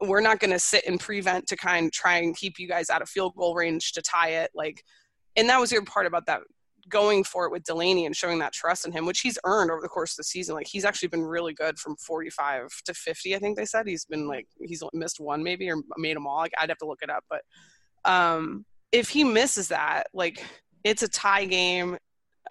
we're 0.07 0.21
not 0.21 0.39
going 0.39 0.51
to 0.51 0.59
sit 0.59 0.83
and 0.87 0.99
prevent 0.99 1.47
to 1.47 1.55
kind 1.55 1.85
of 1.85 1.91
try 1.91 2.17
and 2.17 2.35
keep 2.35 2.59
you 2.59 2.67
guys 2.67 2.89
out 2.89 3.01
of 3.01 3.09
field 3.09 3.33
goal 3.35 3.55
range 3.55 3.93
to 3.93 4.01
tie 4.01 4.29
it 4.29 4.51
like 4.53 4.83
and 5.35 5.49
that 5.49 5.59
was 5.59 5.69
the 5.69 5.77
other 5.77 5.85
part 5.85 6.05
about 6.05 6.25
that 6.25 6.41
going 6.89 7.23
for 7.23 7.45
it 7.45 7.51
with 7.51 7.63
Delaney 7.63 8.05
and 8.05 8.15
showing 8.15 8.39
that 8.39 8.53
trust 8.53 8.85
in 8.85 8.91
him 8.91 9.05
which 9.05 9.21
he's 9.21 9.39
earned 9.45 9.71
over 9.71 9.81
the 9.81 9.87
course 9.87 10.13
of 10.13 10.17
the 10.17 10.23
season. 10.23 10.55
Like 10.55 10.67
he's 10.67 10.85
actually 10.85 11.09
been 11.09 11.23
really 11.23 11.53
good 11.53 11.77
from 11.79 11.95
45 11.97 12.67
to 12.85 12.93
50 12.93 13.35
I 13.35 13.39
think 13.39 13.57
they 13.57 13.65
said. 13.65 13.87
He's 13.87 14.05
been 14.05 14.27
like 14.27 14.47
he's 14.61 14.83
missed 14.93 15.19
one 15.19 15.43
maybe 15.43 15.69
or 15.69 15.77
made 15.97 16.15
them 16.15 16.27
all. 16.27 16.37
Like 16.37 16.53
I'd 16.59 16.69
have 16.69 16.77
to 16.79 16.87
look 16.87 17.01
it 17.01 17.09
up 17.09 17.23
but 17.29 17.41
um 18.05 18.65
if 18.91 19.09
he 19.09 19.23
misses 19.23 19.69
that 19.69 20.07
like 20.13 20.43
it's 20.83 21.03
a 21.03 21.07
tie 21.07 21.45
game 21.45 21.97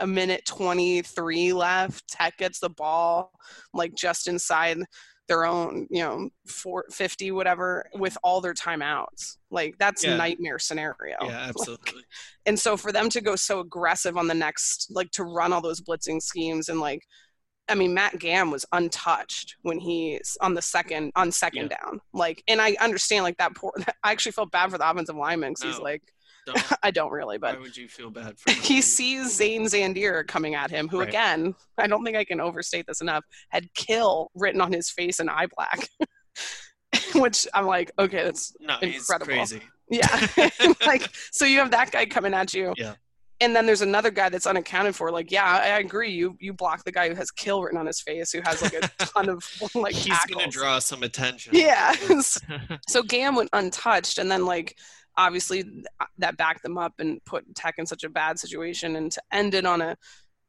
a 0.01 0.07
minute 0.07 0.45
23 0.47 1.53
left. 1.53 2.09
Tech 2.09 2.37
gets 2.39 2.61
the 2.61 2.71
ball 2.71 3.31
like 3.75 3.95
just 3.95 4.27
inside 4.27 4.79
their 5.33 5.47
own, 5.47 5.87
you 5.91 6.03
know, 6.03 6.29
450 6.47 7.31
whatever 7.33 7.87
with 7.95 8.19
all 8.23 8.41
their 8.43 8.53
timeouts. 8.55 9.39
Like 9.51 9.77
that's 9.79 10.05
Yeah. 10.05 10.17
nightmare 10.17 10.59
scenario. 10.59 11.17
Yeah, 11.23 11.47
absolutely. 11.49 12.03
And 12.45 12.59
so 12.59 12.77
for 12.77 12.93
them 12.93 13.09
to 13.11 13.21
go 13.23 13.35
so 13.37 13.61
aggressive 13.61 14.17
on 14.19 14.27
the 14.29 14.35
next 14.35 14.89
like 14.91 15.11
to 15.13 15.25
run 15.25 15.53
all 15.53 15.63
those 15.63 15.81
blitzing 15.81 16.21
schemes 16.21 16.69
and 16.69 16.81
like 16.81 17.03
I 17.69 17.75
mean 17.75 17.95
Matt 17.95 18.15
Gahm 18.19 18.51
was 18.53 18.67
untouched 18.73 19.57
when 19.63 19.79
he's 19.79 20.37
on 20.41 20.53
the 20.55 20.63
second 20.63 21.13
on 21.17 21.33
second 21.33 21.71
down. 21.71 22.01
Like 22.13 22.43
and 22.47 22.61
I 22.61 22.77
understand 22.81 23.25
like 23.25 23.39
that 23.39 23.55
poor 23.55 23.73
I 24.05 24.13
actually 24.13 24.33
felt 24.33 24.51
bad 24.51 24.71
for 24.71 24.79
the 24.79 24.91
offensive 24.91 25.17
lineman 25.17 25.55
'cause 25.55 25.63
he's 25.63 25.79
like 25.79 26.03
Don't, 26.47 26.63
I 26.83 26.91
don't 26.91 27.13
really, 27.13 27.39
but 27.39 27.55
why 27.57 27.61
would 27.61 27.77
you 27.77 27.89
feel 27.89 28.11
bad 28.11 28.39
for 28.39 28.51
he 28.63 28.81
sees 28.83 29.35
Zane 29.37 29.65
Zandier 29.67 30.27
coming 30.27 30.55
at 30.55 30.71
him, 30.71 30.89
who 30.89 31.01
Right. 31.01 31.09
again, 31.09 31.55
I 31.79 31.87
don't 31.87 32.05
think 32.05 32.17
I 32.17 32.25
can 32.25 32.41
overstate 32.41 32.87
this 32.87 33.01
enough, 33.01 33.25
had 33.51 33.73
kill 33.75 34.31
written 34.35 34.61
on 34.61 34.73
his 34.73 34.91
face 34.91 35.21
in 35.21 35.29
eye 35.29 35.47
black. 35.57 35.89
Which 37.15 37.47
I'm 37.55 37.67
like, 37.67 37.91
okay, 37.99 38.25
that's 38.25 38.55
No, 38.61 38.77
incredible. 38.81 39.33
he's 39.33 39.51
crazy. 39.53 39.63
yeah. 39.91 40.29
like 40.87 41.09
so 41.31 41.45
you 41.45 41.59
have 41.59 41.71
that 41.71 41.91
guy 41.91 42.07
coming 42.07 42.35
at 42.35 42.53
you. 42.55 42.75
Yeah. 42.77 42.95
And 43.41 43.57
then 43.57 43.67
there's 43.67 43.81
another 43.81 44.11
guy 44.11 44.29
that's 44.29 44.47
unaccounted 44.47 44.95
for. 44.95 45.11
Like, 45.11 45.33
yeah, 45.33 45.45
I 45.45 45.71
I 45.71 45.79
agree. 45.79 46.11
You 46.13 46.37
you 46.39 46.53
block 46.53 46.85
the 46.85 46.93
guy 46.93 47.09
who 47.09 47.15
has 47.17 47.31
kill 47.31 47.61
written 47.63 47.79
on 47.79 47.87
his 47.87 48.01
face, 48.01 48.31
who 48.31 48.41
has 48.45 48.63
like 48.63 48.75
a 48.75 48.89
ton 49.05 49.29
of 49.29 49.43
like 49.75 49.95
He's 49.95 50.17
gonna 50.27 50.47
draw 50.49 50.79
some 50.79 51.03
attention. 51.03 51.53
Yeah. 51.55 51.93
so 52.87 53.03
Gahm 53.03 53.35
went 53.37 53.51
untouched, 53.53 54.19
and 54.19 54.31
then 54.31 54.45
like 54.47 54.77
obviously 55.17 55.65
uh, 56.01 56.07
that 56.19 56.37
backed 56.37 56.63
them 56.63 56.79
up 56.79 56.95
and 56.99 57.25
put 57.25 57.55
Tech 57.55 57.75
in 57.79 57.87
such 57.87 58.05
a 58.05 58.09
bad 58.09 58.39
situation, 58.39 58.97
and 58.97 59.11
to 59.13 59.23
end 59.33 59.55
it 59.55 59.67
on 59.67 59.81
a 59.81 59.97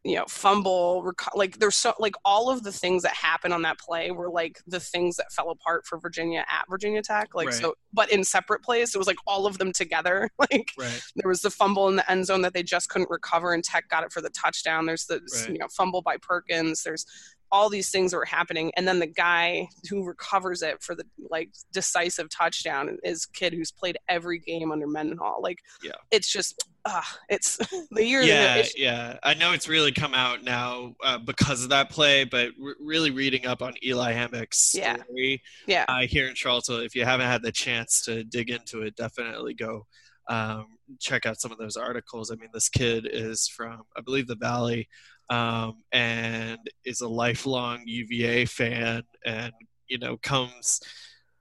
you 0.06 0.16
know 0.16 0.26
fumble, 0.28 1.02
reco- 1.02 1.34
like 1.36 1.60
there's 1.60 1.76
so 1.78 1.94
like 1.98 2.14
all 2.26 2.50
of 2.50 2.64
the 2.64 2.74
things 2.74 3.04
that 3.04 3.14
happened 3.14 3.54
on 3.54 3.62
that 3.62 3.80
play 3.80 4.12
were 4.12 4.30
like 4.30 4.60
the 4.68 4.80
things 4.80 5.16
that 5.16 5.32
fell 5.32 5.50
apart 5.50 5.86
for 5.86 5.98
Virginia 5.98 6.44
at 6.50 6.66
Virginia 6.70 7.02
Tech, 7.02 7.34
like 7.34 7.48
Right. 7.48 7.56
so, 7.56 7.76
but 7.94 8.12
in 8.12 8.24
separate 8.26 8.64
plays. 8.64 8.94
It 8.94 8.98
was 8.98 9.08
like 9.08 9.16
all 9.26 9.46
of 9.46 9.60
them 9.60 9.72
together, 9.72 10.30
like. 10.38 10.72
right. 10.78 11.02
There 11.16 11.30
was 11.30 11.42
the 11.42 11.50
fumble 11.50 11.88
in 11.88 11.96
the 11.96 12.12
end 12.12 12.26
zone 12.26 12.42
that 12.42 12.54
they 12.54 12.64
just 12.64 12.90
couldn't 12.90 13.10
recover, 13.10 13.54
and 13.54 13.64
Tech 13.64 13.88
got 13.88 14.04
it 14.04 14.12
for 14.12 14.20
the 14.22 14.30
touchdown. 14.32 14.86
There's 14.86 15.06
the 15.06 15.22
Right. 15.34 15.50
you 15.50 15.58
know 15.60 15.68
fumble 15.70 16.02
by 16.02 16.18
Perkins. 16.22 16.84
There's 16.84 17.06
all 17.54 17.70
these 17.70 17.92
things 17.92 18.10
that 18.12 18.18
were 18.18 18.26
happening 18.26 18.72
and 18.76 18.88
then 18.88 18.98
the 18.98 19.06
guy 19.06 19.68
who 19.88 20.04
recovers 20.04 20.64
it 20.64 20.82
for 20.82 20.96
the 20.96 21.06
like 21.30 21.50
decisive 21.72 22.28
touchdown 22.30 22.98
is 23.04 23.28
kid 23.28 23.54
who's 23.54 23.72
played 23.72 23.96
every 24.10 24.40
game 24.40 24.72
under 24.72 24.88
Mendenhall. 24.88 25.40
Like 25.40 25.60
Yeah. 25.84 25.92
it's 26.10 26.28
just 26.32 26.62
uh, 26.84 27.02
it's 27.30 27.58
the 27.92 28.04
year 28.04 28.24
yeah, 28.24 28.56
it's, 28.56 28.78
yeah. 28.78 29.18
I 29.22 29.36
know 29.36 29.54
it's 29.54 29.70
really 29.70 29.92
come 29.92 30.16
out 30.16 30.44
now 30.44 30.96
uh, 31.04 31.20
because 31.20 31.64
of 31.64 31.70
that 31.70 31.92
play, 31.92 32.24
but 32.24 32.50
re- 32.60 32.74
really 32.82 33.12
reading 33.12 33.46
up 33.46 33.62
on 33.62 33.76
Eli 33.86 34.14
Hanback's 34.14 34.74
Yeah. 34.74 34.96
story 35.04 35.44
yeah. 35.68 35.86
uh, 35.88 36.02
here 36.08 36.28
in 36.28 36.34
Charlottesville, 36.34 36.80
if 36.80 36.96
you 36.96 37.06
haven't 37.06 37.28
had 37.28 37.44
the 37.44 37.52
chance 37.52 38.02
to 38.06 38.24
dig 38.24 38.50
into 38.50 38.82
it, 38.82 38.96
definitely 38.96 39.54
go 39.54 39.86
um, 40.30 40.78
check 41.00 41.26
out 41.26 41.40
some 41.40 41.52
of 41.52 41.58
those 41.58 41.76
articles. 41.78 42.32
I 42.32 42.36
mean, 42.36 42.50
this 42.54 42.70
kid 42.70 43.08
is 43.12 43.48
from, 43.48 43.84
I 43.96 44.02
believe, 44.02 44.28
the 44.28 44.36
Valley, 44.36 44.88
um, 45.30 45.84
and 45.92 46.60
is 46.86 47.02
a 47.02 47.08
lifelong 47.08 47.82
UVA 47.86 48.46
fan, 48.46 49.04
and 49.26 49.54
you 49.88 49.98
know 50.00 50.18
comes 50.18 50.80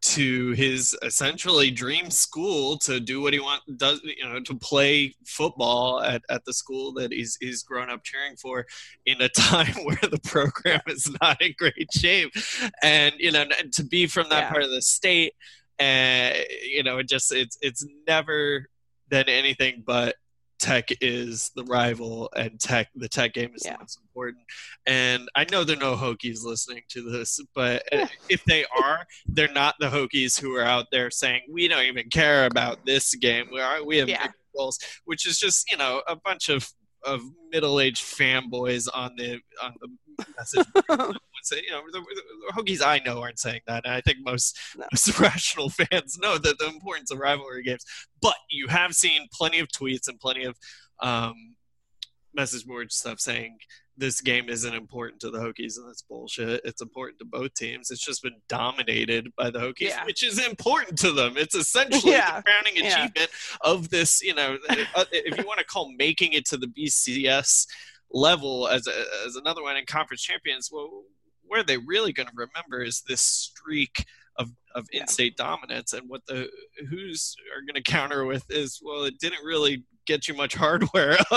to 0.03 0.51
his 0.53 0.97
essentially 1.03 1.71
dream 1.71 2.11
school 2.11 2.77
to 2.77 2.99
do 2.99 3.21
what 3.21 3.33
he 3.33 3.39
want 3.39 3.63
does 3.77 4.01
you 4.03 4.29
know 4.29 4.41
to 4.41 4.57
play 4.57 5.15
football 5.25 6.03
at, 6.03 6.21
at 6.29 6.45
the 6.45 6.53
school 6.53 6.93
that 6.93 7.13
he's 7.13 7.39
he's 7.41 7.63
grown 7.63 7.89
up 7.89 8.03
cheering 8.03 8.35
for 8.35 8.67
in 9.07 9.21
a 9.23 9.29
time 9.37 9.73
where 9.85 9.97
the 10.11 10.19
program 10.25 10.81
is 10.89 11.09
not 11.23 11.41
in 11.41 11.55
great 11.57 11.87
shape 11.93 12.33
and 12.83 13.15
you 13.21 13.31
know 13.31 13.45
to 13.71 13.85
be 13.85 14.09
from 14.09 14.29
that 14.29 14.41
Yeah. 14.41 14.51
part 14.51 14.65
of 14.65 14.71
the 14.71 14.83
state 14.83 15.35
and 15.79 16.37
you 16.65 16.83
know 16.83 16.99
it 16.99 17.09
just 17.09 17.33
it's 17.33 17.57
it's 17.63 17.87
never 18.09 18.67
been 19.09 19.29
anything 19.29 19.85
but 19.87 20.17
tech 20.63 20.89
is 21.01 21.51
the 21.57 21.65
rival 21.65 22.31
and 22.37 22.59
tech 22.61 22.89
the 22.95 23.09
tech 23.09 23.35
game 23.35 23.51
is 23.55 23.63
Yeah. 23.65 23.73
the 23.73 23.79
most 23.81 23.99
important 24.01 24.45
and 24.87 25.29
i 25.35 25.45
know 25.51 25.65
there 25.65 25.77
are 25.77 25.81
no 25.81 25.97
hokies 25.97 26.45
listening 26.45 26.83
to 26.91 27.03
this 27.11 27.41
but 27.55 27.83
if 28.29 28.45
they 28.45 28.65
are 28.83 29.05
they're 29.27 29.53
not 29.53 29.75
the 29.81 29.89
hokies 29.89 30.41
who 30.41 30.55
are 30.55 30.65
out 30.65 30.87
there 30.93 31.11
saying 31.11 31.41
we 31.51 31.67
don't 31.69 31.85
even 31.87 32.09
care 32.11 32.47
about 32.47 32.85
this 32.87 33.15
game 33.17 33.47
we 33.53 33.61
are 33.61 33.85
we 33.85 33.97
have 33.99 34.09
Yeah. 34.09 34.29
goals 34.57 34.79
which 35.05 35.27
is 35.27 35.39
just 35.39 35.71
you 35.71 35.77
know 35.77 36.03
a 36.07 36.15
bunch 36.17 36.49
of 36.49 36.69
of 37.05 37.21
middle-aged 37.51 38.05
fanboys 38.05 38.87
on 38.95 39.11
the 39.17 39.41
on 39.63 39.75
the 39.81 40.25
message 40.39 40.67
say, 41.45 41.63
you 41.65 41.71
know, 41.71 41.83
the, 41.91 42.01
the 42.01 42.53
Hokies 42.63 42.83
I 42.85 43.01
know 43.05 43.21
aren't 43.21 43.39
saying 43.39 43.61
that. 43.67 43.85
And 43.85 43.95
I 43.95 44.01
think 44.01 44.19
most, 44.25 44.59
No. 44.77 44.85
most 44.93 45.19
rational 45.19 45.69
fans 45.71 46.19
know 46.19 46.39
that 46.39 46.59
the 46.59 46.67
importance 46.67 47.11
of 47.11 47.19
rivalry 47.19 47.63
games. 47.63 47.85
But 48.21 48.35
you 48.51 48.69
have 48.69 48.95
seen 48.95 49.27
plenty 49.33 49.59
of 49.59 49.69
tweets 49.69 50.09
and 50.09 50.19
plenty 50.21 50.45
of 50.45 50.57
um, 51.01 51.35
message 52.35 52.65
board 52.67 52.93
stuff 52.93 53.21
saying 53.21 53.59
this 53.99 54.23
game 54.23 54.49
isn't 54.49 54.75
important 54.75 55.21
to 55.21 55.31
the 55.31 55.39
Hokies, 55.39 55.77
and 55.77 55.87
that's 55.87 56.01
bullshit. 56.01 56.63
It's 56.65 56.81
important 56.81 57.19
to 57.19 57.27
both 57.27 57.53
teams. 57.53 57.91
It's 57.91 58.05
just 58.05 58.23
been 58.23 58.41
dominated 58.49 59.29
by 59.37 59.51
the 59.51 59.59
Hokies, 59.59 59.89
Yeah. 59.91 60.05
which 60.07 60.23
is 60.25 60.45
important 60.45 60.97
to 61.01 61.13
them. 61.13 61.37
It's 61.37 61.55
essentially 61.65 62.13
Yeah. 62.13 62.39
the 62.39 62.43
crowning 62.43 62.77
Yeah. 62.77 63.05
achievement 63.05 63.31
of 63.61 63.91
this. 63.91 64.23
You 64.23 64.35
know, 64.35 64.57
uh, 64.95 65.05
if 65.13 65.37
you 65.37 65.45
want 65.45 65.59
to 65.59 65.65
call 65.67 65.93
making 65.99 66.33
it 66.33 66.47
to 66.47 66.57
the 66.57 66.69
BCS 66.69 67.67
level 68.11 68.67
as 68.69 68.87
a, 68.87 69.05
as 69.27 69.37
another 69.37 69.63
one 69.63 69.77
in 69.77 69.85
conference 69.85 70.23
champions, 70.23 70.71
well, 70.73 71.03
where 71.53 71.63
they 71.63 71.77
really 71.77 72.13
going 72.15 72.29
to 72.29 72.35
remember 72.35 72.83
is 72.83 73.03
this 73.07 73.21
streak 73.21 74.07
of, 74.37 74.51
of 74.75 74.89
Yeah. 74.91 75.03
in-state 75.03 75.37
dominance, 75.37 75.93
and 75.93 76.09
what 76.09 76.23
the 76.27 76.49
Hoos 76.89 77.37
are 77.55 77.61
going 77.61 77.75
to 77.83 77.83
counter 77.83 78.25
with 78.25 78.45
is 78.51 78.81
well, 78.83 79.05
it 79.05 79.19
didn't 79.21 79.45
really 79.45 79.85
get 80.07 80.27
you 80.27 80.35
much 80.35 80.55
hardware. 80.55 81.17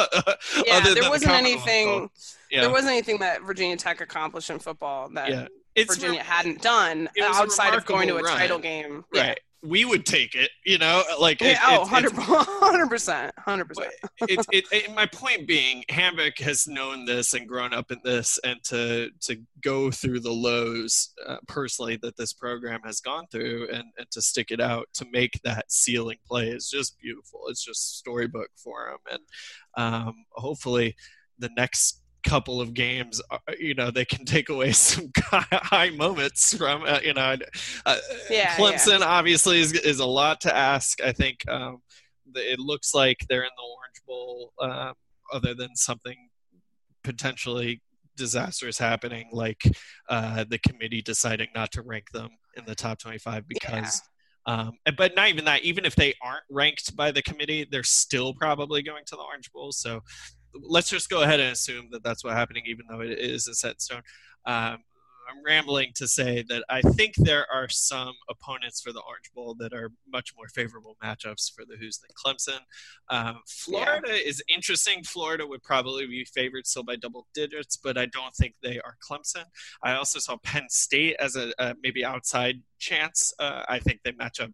yeah, 0.65 0.79
there 0.79 1.09
wasn't 1.09 1.31
anything. 1.33 2.09
Yeah, 2.49 2.61
There 2.61 2.71
wasn't 2.71 2.93
anything 2.93 3.17
that 3.19 3.41
Virginia 3.43 3.75
Tech 3.77 3.99
accomplished 4.01 4.49
in 4.49 4.59
football 4.59 5.09
that 5.13 5.29
yeah. 5.29 5.47
Virginia 5.85 6.21
re- 6.21 6.25
hadn't 6.25 6.61
done 6.61 7.09
it 7.15 7.27
was 7.27 7.37
a 7.37 7.41
outside 7.41 7.75
of 7.75 7.85
going 7.85 8.07
to 8.07 8.13
a 8.13 8.17
remarkable 8.17 8.39
title 8.39 8.59
game. 8.59 9.03
right. 9.13 9.39
We 9.65 9.85
would 9.85 10.05
take 10.05 10.35
it, 10.35 10.51
you 10.65 10.77
know, 10.77 11.03
like 11.19 11.41
Yeah. 11.41 11.51
it, 11.53 11.57
oh, 11.65 11.81
it's 11.81 11.91
100 11.91 12.13
percent, 12.89 13.31
hundred 13.37 13.67
percent. 13.67 13.91
it, 14.27 14.65
it, 14.71 14.93
my 14.93 15.05
point 15.07 15.47
being 15.47 15.83
Hanback 15.89 16.39
has 16.39 16.67
known 16.67 17.05
this 17.05 17.33
and 17.33 17.47
grown 17.47 17.73
up 17.73 17.91
in 17.91 17.99
this 18.03 18.39
and 18.43 18.63
to 18.65 19.09
to 19.21 19.37
go 19.61 19.91
through 19.91 20.19
the 20.19 20.31
lows 20.31 21.13
uh, 21.25 21.37
personally 21.47 21.97
that 22.01 22.15
this 22.17 22.33
program 22.33 22.81
has 22.85 22.99
gone 22.99 23.25
through 23.31 23.67
and, 23.71 23.85
and 23.97 24.09
to 24.11 24.21
stick 24.21 24.51
it 24.51 24.61
out 24.61 24.87
to 24.93 25.05
make 25.11 25.39
that 25.43 25.71
ceiling 25.71 26.17
play 26.27 26.49
is 26.49 26.69
just 26.69 26.97
beautiful 26.99 27.41
it's 27.47 27.63
just 27.63 27.97
storybook 27.97 28.49
for 28.55 28.89
him 28.89 28.97
and 29.11 29.21
um, 29.77 30.13
hopefully 30.33 30.95
the 31.39 31.49
next 31.57 32.01
couple 32.25 32.59
of 32.59 32.73
games 32.73 33.21
uh, 33.31 33.37
you 33.59 33.73
know 33.75 33.91
they 33.91 34.05
can 34.05 34.25
take 34.25 34.49
away 34.49 34.71
some 34.73 35.11
high 35.31 35.89
moments 35.91 36.55
from 36.55 36.83
uh, 36.83 36.99
you 37.03 37.13
know 37.13 37.35
uh, 37.85 37.97
Yeah, 38.29 38.55
clemson 38.55 39.01
obviously 39.01 39.59
is, 39.59 39.73
is 39.73 39.99
a 39.99 40.05
lot 40.05 40.41
to 40.41 40.55
ask 40.55 41.01
i 41.03 41.11
think 41.11 41.47
um, 41.49 41.81
it 42.33 42.59
looks 42.59 42.93
like 42.93 43.25
they're 43.29 43.43
in 43.43 43.49
the 43.55 43.63
Orange 43.63 44.01
Bowl, 44.07 44.53
um, 44.61 44.93
other 45.33 45.53
than 45.53 45.75
something 45.75 46.29
potentially 47.03 47.81
disastrous 48.17 48.77
happening, 48.77 49.29
like 49.31 49.61
uh, 50.09 50.45
the 50.49 50.59
committee 50.59 51.01
deciding 51.01 51.47
not 51.53 51.71
to 51.73 51.81
rank 51.81 52.05
them 52.13 52.29
in 52.57 52.65
the 52.65 52.75
top 52.75 52.99
25 52.99 53.47
because. 53.47 54.01
Um, 54.47 54.73
but 54.95 55.15
not 55.15 55.29
even 55.29 55.43
that. 55.45 55.63
Even 55.63 55.85
if 55.85 55.95
they 55.95 56.13
aren't 56.21 56.43
ranked 56.51 56.95
by 56.95 57.09
the 57.09 57.23
committee, 57.23 57.67
they're 57.71 57.81
still 57.81 58.31
probably 58.31 58.83
going 58.83 59.03
to 59.07 59.15
the 59.15 59.23
Orange 59.23 59.51
Bowl. 59.51 59.71
So 59.71 60.01
let's 60.61 60.89
just 60.89 61.09
go 61.09 61.23
ahead 61.23 61.39
and 61.39 61.51
assume 61.51 61.89
that 61.91 62.03
that's 62.03 62.23
what's 62.23 62.35
happening, 62.35 62.63
even 62.67 62.85
though 62.89 63.01
it 63.01 63.19
is 63.19 63.47
a 63.47 63.53
set 63.53 63.81
stone. 63.81 64.01
Um, 64.45 64.77
I'm 65.27 65.43
rambling 65.43 65.91
to 65.95 66.07
say 66.07 66.43
that 66.49 66.63
I 66.69 66.81
think 66.81 67.15
there 67.15 67.47
are 67.51 67.67
some 67.67 68.13
opponents 68.29 68.81
for 68.81 68.93
the 68.93 69.01
Orange 69.01 69.31
Bowl 69.33 69.55
that 69.55 69.73
are 69.73 69.91
much 70.07 70.33
more 70.37 70.47
favorable 70.47 70.97
matchups 71.03 71.53
for 71.53 71.65
the 71.65 71.75
Hoos 71.77 71.99
than 71.99 72.09
Clemson. 72.15 72.59
Um, 73.09 73.39
Florida 73.47 74.11
is 74.11 74.43
interesting. 74.53 75.03
Florida 75.03 75.45
would 75.47 75.63
probably 75.63 76.05
be 76.05 76.25
favored 76.25 76.67
still 76.67 76.83
by 76.83 76.95
double 76.95 77.27
digits, 77.33 77.75
but 77.75 77.97
I 77.97 78.05
don't 78.07 78.35
think 78.35 78.55
they 78.61 78.79
are 78.79 78.97
Clemson. 79.03 79.45
I 79.83 79.95
also 79.95 80.19
saw 80.19 80.37
Penn 80.37 80.67
State 80.69 81.15
as 81.19 81.35
a, 81.35 81.51
a 81.57 81.75
maybe 81.81 82.05
outside 82.05 82.61
chance. 82.77 83.33
Uh, 83.39 83.63
I 83.67 83.79
think 83.79 84.01
they 84.03 84.11
match 84.11 84.39
up 84.39 84.51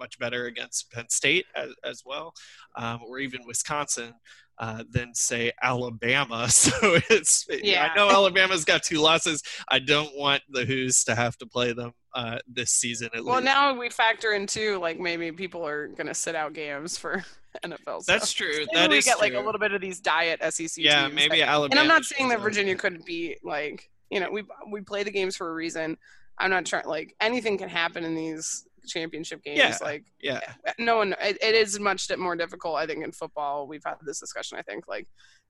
much 0.00 0.18
better 0.18 0.46
against 0.46 0.90
Penn 0.90 1.08
State 1.08 1.46
as, 1.54 1.68
as 1.84 2.02
well, 2.04 2.34
um, 2.76 3.00
or 3.06 3.20
even 3.20 3.42
Wisconsin. 3.46 4.14
Uh, 4.58 4.84
than 4.90 5.14
say 5.14 5.50
Alabama, 5.62 6.46
so 6.50 6.70
it's 7.08 7.46
Yeah. 7.62 7.88
I 7.90 7.96
know 7.96 8.10
Alabama's 8.10 8.66
got 8.66 8.82
two 8.82 8.98
losses. 9.00 9.42
I 9.68 9.78
don't 9.78 10.14
want 10.14 10.42
the 10.50 10.66
Hoos 10.66 11.02
to 11.04 11.14
have 11.14 11.34
to 11.38 11.46
play 11.46 11.72
them 11.72 11.92
uh, 12.14 12.40
this 12.46 12.70
season 12.70 13.08
at 13.14 13.24
Well, 13.24 13.36
least. 13.36 13.46
now 13.46 13.72
we 13.72 13.88
factor 13.88 14.34
in 14.34 14.46
too, 14.46 14.76
like 14.76 15.00
maybe 15.00 15.32
people 15.32 15.66
are 15.66 15.88
gonna 15.88 16.12
sit 16.12 16.34
out 16.34 16.52
games 16.52 16.98
for 16.98 17.24
NFL. 17.64 18.04
That's 18.04 18.28
stuff. 18.28 18.34
true. 18.34 18.50
Maybe 18.58 18.68
That 18.74 18.90
we 18.90 18.98
is 18.98 19.06
get 19.06 19.18
like 19.18 19.32
a 19.32 19.40
little 19.40 19.58
bit 19.58 19.72
of 19.72 19.80
these 19.80 19.98
diet 19.98 20.40
SEC 20.52 20.72
yeah, 20.76 21.04
teams 21.04 21.14
maybe 21.14 21.38
that- 21.38 21.48
Alabama. 21.48 21.70
and 21.70 21.80
I'm 21.80 21.88
not 21.88 22.04
saying 22.04 22.28
that. 22.28 22.40
Virginia 22.40 22.74
couldn't 22.76 23.06
be 23.06 23.38
like 23.42 23.88
you 24.10 24.20
know 24.20 24.30
we 24.30 24.42
we 24.70 24.82
play 24.82 25.04
the 25.04 25.10
games 25.10 25.36
for 25.36 25.48
a 25.48 25.54
reason. 25.54 25.96
I'm 26.36 26.50
not 26.50 26.66
trying 26.66 26.84
like 26.86 27.16
anything 27.18 27.56
can 27.56 27.70
happen 27.70 28.04
in 28.04 28.14
these 28.14 28.66
championship 28.86 29.42
games. 29.42 29.58
Yeah. 29.58 29.76
Like 29.80 30.04
Yeah, 30.20 30.40
eh, 30.66 30.72
no 30.78 30.96
one, 30.96 31.14
it, 31.20 31.38
it 31.42 31.54
is 31.54 31.78
much 31.78 32.10
more 32.18 32.36
difficult. 32.36 32.76
I 32.76 32.86
think 32.86 33.04
in 33.04 33.12
football, 33.12 33.66
we've 33.66 33.84
had 33.84 33.96
this 34.02 34.20
discussion. 34.20 34.58
I 34.58 34.62
think 34.62 34.88
like 34.88 35.06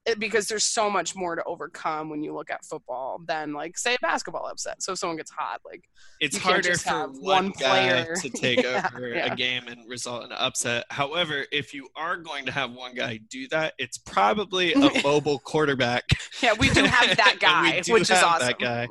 it, 0.07 0.19
because 0.19 0.49
there's 0.49 0.64
so 0.64 0.88
much 0.88 1.14
more 1.14 1.37
to 1.37 1.45
overcome 1.45 2.09
when 2.09 2.23
you 2.23 2.35
look 2.35 2.50
at 2.50 2.64
football 2.64 3.21
than 3.26 3.52
like 3.52 3.76
say 3.76 3.95
a 3.95 3.99
basketball 4.00 4.47
upset. 4.47 4.83
So 4.83 4.92
if 4.92 4.99
someone 4.99 5.19
gets 5.19 5.30
hot, 5.30 5.61
like 5.64 5.85
it's 6.21 6.37
harder 6.38 6.75
for 6.76 7.09
one, 7.09 7.52
player. 7.52 8.14
to 8.16 8.30
take 8.35 8.62
Yeah, 8.62 8.88
over 8.97 9.09
yeah. 9.09 9.33
a 9.33 9.37
game 9.37 9.64
and 9.69 9.87
result 9.88 10.25
in 10.25 10.33
an 10.33 10.38
upset. 10.40 10.87
However, 10.90 11.45
if 11.52 11.75
you 11.75 11.88
are 11.97 12.16
going 12.16 12.47
to 12.47 12.52
have 12.52 12.73
one 12.73 12.95
guy 12.95 13.21
do 13.28 13.47
that, 13.49 13.75
it's 13.78 13.99
probably 13.99 14.73
a 14.73 14.78
mobile 15.04 15.38
quarterback. 15.40 16.04
yeah, 16.42 16.54
we 16.59 16.71
do 16.71 16.85
have 16.85 17.16
that 17.19 17.37
guy, 17.40 17.83
which 17.88 18.11
is 18.11 18.11
awesome. 18.11 18.47
That 18.47 18.59
guy. 18.59 18.88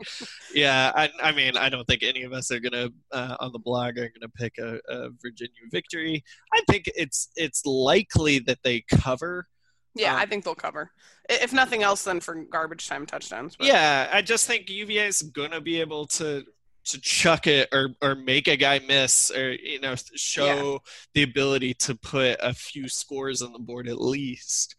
Yeah, 0.54 0.92
I, 0.96 1.10
I 1.22 1.32
mean, 1.32 1.58
I 1.58 1.70
don't 1.70 1.86
think 1.86 2.04
any 2.04 2.22
of 2.24 2.34
us 2.34 2.52
are 2.52 2.60
gonna 2.60 2.90
uh, 3.12 3.36
on 3.40 3.52
the 3.52 3.60
blog 3.60 3.98
are 3.98 4.10
gonna 4.10 4.32
pick 4.36 4.58
a, 4.60 4.80
a 4.88 5.10
Virginia 5.22 5.54
victory. 5.72 6.24
I 6.54 6.62
think 6.70 6.90
it's 6.96 7.30
it's 7.36 7.66
likely 7.66 8.40
that 8.40 8.60
they 8.64 8.84
cover. 8.92 9.48
Yeah, 9.96 10.14
Um, 10.14 10.20
I 10.20 10.26
think 10.26 10.44
they'll 10.44 10.56
cover. 10.56 10.92
If 11.30 11.54
nothing 11.54 11.84
else, 11.84 12.04
then 12.04 12.20
for 12.20 12.36
garbage 12.36 12.88
time 12.88 13.06
touchdowns. 13.06 13.56
But 13.56 13.68
Yeah, 13.68 14.10
I 14.12 14.22
just 14.22 14.48
think 14.48 14.70
UVA 14.70 15.08
is 15.08 15.22
gonna 15.22 15.62
be 15.62 15.80
able 15.80 16.06
to 16.08 16.46
to 16.86 17.02
chuck 17.02 17.46
it 17.46 17.70
or 17.72 17.90
or 18.02 18.16
make 18.16 18.48
a 18.48 18.56
guy 18.56 18.80
miss 18.80 19.30
or 19.32 19.52
you 19.54 19.80
know 19.80 19.96
show 20.16 20.82
the 21.14 21.24
ability 21.24 21.74
to 21.76 21.96
put 21.96 22.38
a 22.42 22.54
few 22.54 22.88
scores 22.88 23.42
on 23.42 23.54
the 23.54 23.60
board 23.60 23.88
at 23.88 24.00
least. 24.02 24.76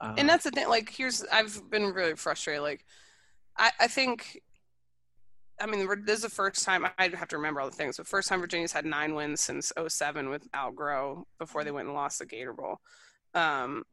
Um, 0.00 0.14
and 0.18 0.28
that's 0.28 0.44
the 0.44 0.50
thing. 0.50 0.68
Like, 0.68 0.90
here's 0.90 1.22
I've 1.24 1.70
been 1.70 1.92
really 1.92 2.16
frustrated. 2.16 2.62
Like, 2.62 2.84
I 3.56 3.70
I 3.80 3.86
think. 3.88 4.40
I 5.60 5.66
mean, 5.66 5.86
this 6.04 6.16
is 6.16 6.22
the 6.22 6.28
first 6.30 6.64
time 6.64 6.84
I'd 6.98 7.14
have 7.14 7.28
to 7.28 7.36
remember 7.36 7.60
all 7.60 7.70
the 7.70 7.76
things. 7.76 7.96
But 7.96 8.08
first 8.08 8.28
time 8.28 8.40
Virginia's 8.40 8.72
had 8.72 8.84
nine 8.84 9.14
wins 9.14 9.40
since 9.40 9.72
07 9.76 10.28
with 10.28 10.48
Al 10.52 10.72
Groh 10.72 11.22
before 11.38 11.62
they 11.62 11.70
went 11.70 11.86
and 11.86 11.94
lost 11.94 12.18
the 12.18 12.26
Gator 12.26 12.52
Bowl. 12.52 12.80
Um, 13.34 13.84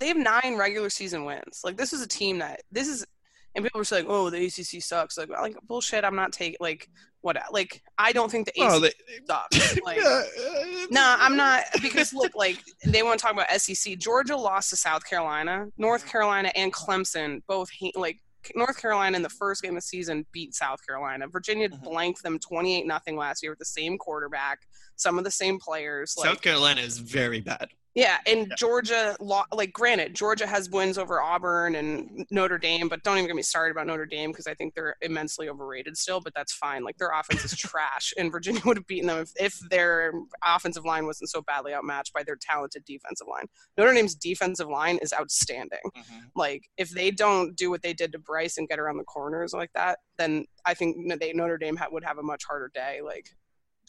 they 0.00 0.08
have 0.08 0.16
nine 0.16 0.56
regular 0.56 0.90
season 0.90 1.24
wins. 1.24 1.60
Like 1.62 1.76
this 1.76 1.92
is 1.92 2.02
a 2.02 2.08
team 2.08 2.38
that 2.38 2.62
this 2.72 2.88
is 2.88 3.06
and 3.54 3.64
people 3.64 3.78
were 3.78 3.84
saying, 3.84 4.06
"Oh, 4.08 4.30
the 4.30 4.46
ACC 4.46 4.82
sucks." 4.82 5.18
Like, 5.18 5.28
like 5.28 5.56
bullshit. 5.66 6.04
I'm 6.04 6.14
not 6.14 6.32
taking 6.32 6.56
like 6.60 6.88
what 7.20 7.36
like 7.50 7.82
I 7.98 8.12
don't 8.12 8.30
think 8.30 8.46
the 8.46 8.52
ACC 8.62 8.70
well, 8.70 8.80
they, 8.80 8.92
sucks. 9.26 9.80
Like, 9.84 9.98
yeah, 9.98 10.22
uh, 10.40 10.86
nah, 10.90 11.16
I'm 11.18 11.36
not 11.36 11.64
because 11.82 12.14
look, 12.14 12.34
like 12.34 12.58
they 12.84 13.02
want 13.02 13.18
to 13.18 13.22
talk 13.22 13.32
about 13.32 13.50
SEC. 13.60 13.98
Georgia 13.98 14.36
lost 14.36 14.70
to 14.70 14.76
South 14.76 15.04
Carolina, 15.04 15.66
North 15.78 16.06
Carolina, 16.06 16.52
and 16.54 16.72
Clemson 16.72 17.42
both 17.48 17.68
like 17.96 18.18
North 18.54 18.80
Carolina 18.80 19.16
in 19.16 19.22
the 19.22 19.28
first 19.28 19.62
game 19.62 19.72
of 19.72 19.78
the 19.78 19.82
season 19.82 20.24
beat 20.32 20.54
South 20.54 20.78
Carolina. 20.86 21.26
Virginia 21.26 21.68
mm-hmm. 21.68 21.84
blanked 21.84 22.22
them 22.22 22.38
28 22.38 22.86
nothing 22.86 23.16
last 23.16 23.42
year 23.42 23.52
with 23.52 23.58
the 23.58 23.64
same 23.64 23.98
quarterback, 23.98 24.60
some 24.96 25.18
of 25.18 25.24
the 25.24 25.30
same 25.30 25.58
players. 25.58 26.12
South 26.12 26.40
Carolina 26.40 26.80
is 26.80 26.98
very 26.98 27.40
bad. 27.40 27.68
Yeah, 27.94 28.18
and 28.26 28.46
yeah. 28.48 28.54
Georgia, 28.56 29.16
like, 29.20 29.72
granted, 29.72 30.14
Georgia 30.14 30.46
has 30.46 30.70
wins 30.70 30.96
over 30.96 31.20
Auburn 31.20 31.74
and 31.74 32.24
Notre 32.30 32.58
Dame, 32.58 32.88
but 32.88 33.02
don't 33.02 33.16
even 33.16 33.26
get 33.26 33.34
me 33.34 33.42
started 33.42 33.72
about 33.72 33.88
Notre 33.88 34.06
Dame 34.06 34.30
because 34.30 34.46
I 34.46 34.54
think 34.54 34.74
they're 34.74 34.96
immensely 35.02 35.48
overrated 35.48 35.96
still. 35.96 36.20
But 36.20 36.32
that's 36.34 36.52
fine. 36.52 36.84
Like, 36.84 36.98
their 36.98 37.10
offense 37.10 37.44
is 37.44 37.56
trash, 37.58 38.14
and 38.16 38.30
Virginia 38.30 38.62
would 38.64 38.76
have 38.76 38.86
beaten 38.86 39.08
them 39.08 39.18
if, 39.18 39.32
if 39.36 39.58
their 39.70 40.12
offensive 40.46 40.84
line 40.84 41.04
wasn't 41.04 41.30
so 41.30 41.42
badly 41.42 41.74
outmatched 41.74 42.12
by 42.12 42.22
their 42.22 42.36
talented 42.40 42.84
defensive 42.84 43.26
line. 43.28 43.46
Notre 43.76 43.92
Dame's 43.92 44.14
defensive 44.14 44.68
line 44.68 44.98
is 45.02 45.12
outstanding. 45.12 45.78
Mm-hmm. 45.96 46.18
Like, 46.36 46.62
if 46.76 46.90
they 46.90 47.10
don't 47.10 47.56
do 47.56 47.70
what 47.70 47.82
they 47.82 47.92
did 47.92 48.12
to 48.12 48.18
Bryce 48.20 48.56
and 48.56 48.68
get 48.68 48.78
around 48.78 48.98
the 48.98 49.04
corners 49.04 49.52
like 49.52 49.72
that, 49.74 49.98
then 50.16 50.44
I 50.64 50.74
think 50.74 50.96
they, 51.18 51.32
Notre 51.32 51.58
Dame 51.58 51.76
ha- 51.76 51.88
would 51.90 52.04
have 52.04 52.18
a 52.18 52.22
much 52.22 52.44
harder 52.44 52.70
day. 52.72 53.00
Like, 53.04 53.30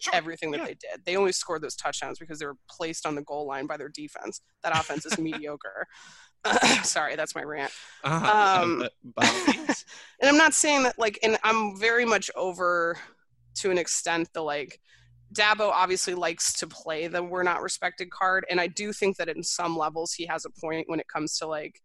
Sure. 0.02 0.16
everything 0.16 0.50
that 0.52 0.62
yeah. 0.62 0.66
they 0.66 0.74
did. 0.74 1.06
They 1.06 1.16
only 1.16 1.32
scored 1.32 1.62
those 1.62 1.76
touchdowns 1.76 2.18
because 2.18 2.40
they 2.40 2.48
were 2.48 2.58
placed 2.68 3.06
on 3.06 3.14
the 3.14 3.22
goal 3.22 3.46
line 3.46 3.68
by 3.68 3.78
their 3.78 3.90
defense. 3.90 4.42
That 4.64 4.76
offense 4.76 5.06
is 5.06 5.18
mediocre. 5.20 5.86
Sorry, 6.84 7.16
that's 7.16 7.36
my 7.36 7.44
rant. 7.44 7.72
Uh-huh. 8.04 8.62
Um, 8.64 8.88
and 9.22 9.76
I'm 10.24 10.38
not 10.38 10.56
saying 10.56 10.84
that 10.84 10.98
like, 10.98 11.20
and 11.22 11.38
I'm 11.44 11.78
very 11.80 12.04
much 12.04 12.32
over 12.36 12.98
to 13.56 13.72
an 13.72 13.78
extent 13.78 14.30
the 14.34 14.42
like. 14.42 14.80
Dabo 15.34 15.70
obviously 15.70 16.14
likes 16.14 16.60
to 16.60 16.68
play 16.68 17.08
the 17.08 17.24
"we're 17.24 17.44
not 17.44 17.62
respected" 17.62 18.12
card, 18.12 18.46
and 18.50 18.60
I 18.60 18.68
do 18.68 18.92
think 18.92 19.16
that 19.16 19.30
in 19.30 19.42
some 19.42 19.78
levels 19.78 20.12
he 20.12 20.26
has 20.26 20.44
a 20.44 20.50
point 20.50 20.90
when 20.90 21.00
it 21.00 21.08
comes 21.08 21.38
to 21.38 21.48
like, 21.48 21.80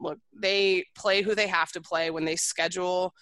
look, 0.00 0.18
they 0.32 0.86
play 0.94 1.20
who 1.20 1.34
they 1.34 1.46
have 1.46 1.72
to 1.72 1.82
play 1.82 2.10
when 2.10 2.24
they 2.24 2.36
schedule 2.36 3.12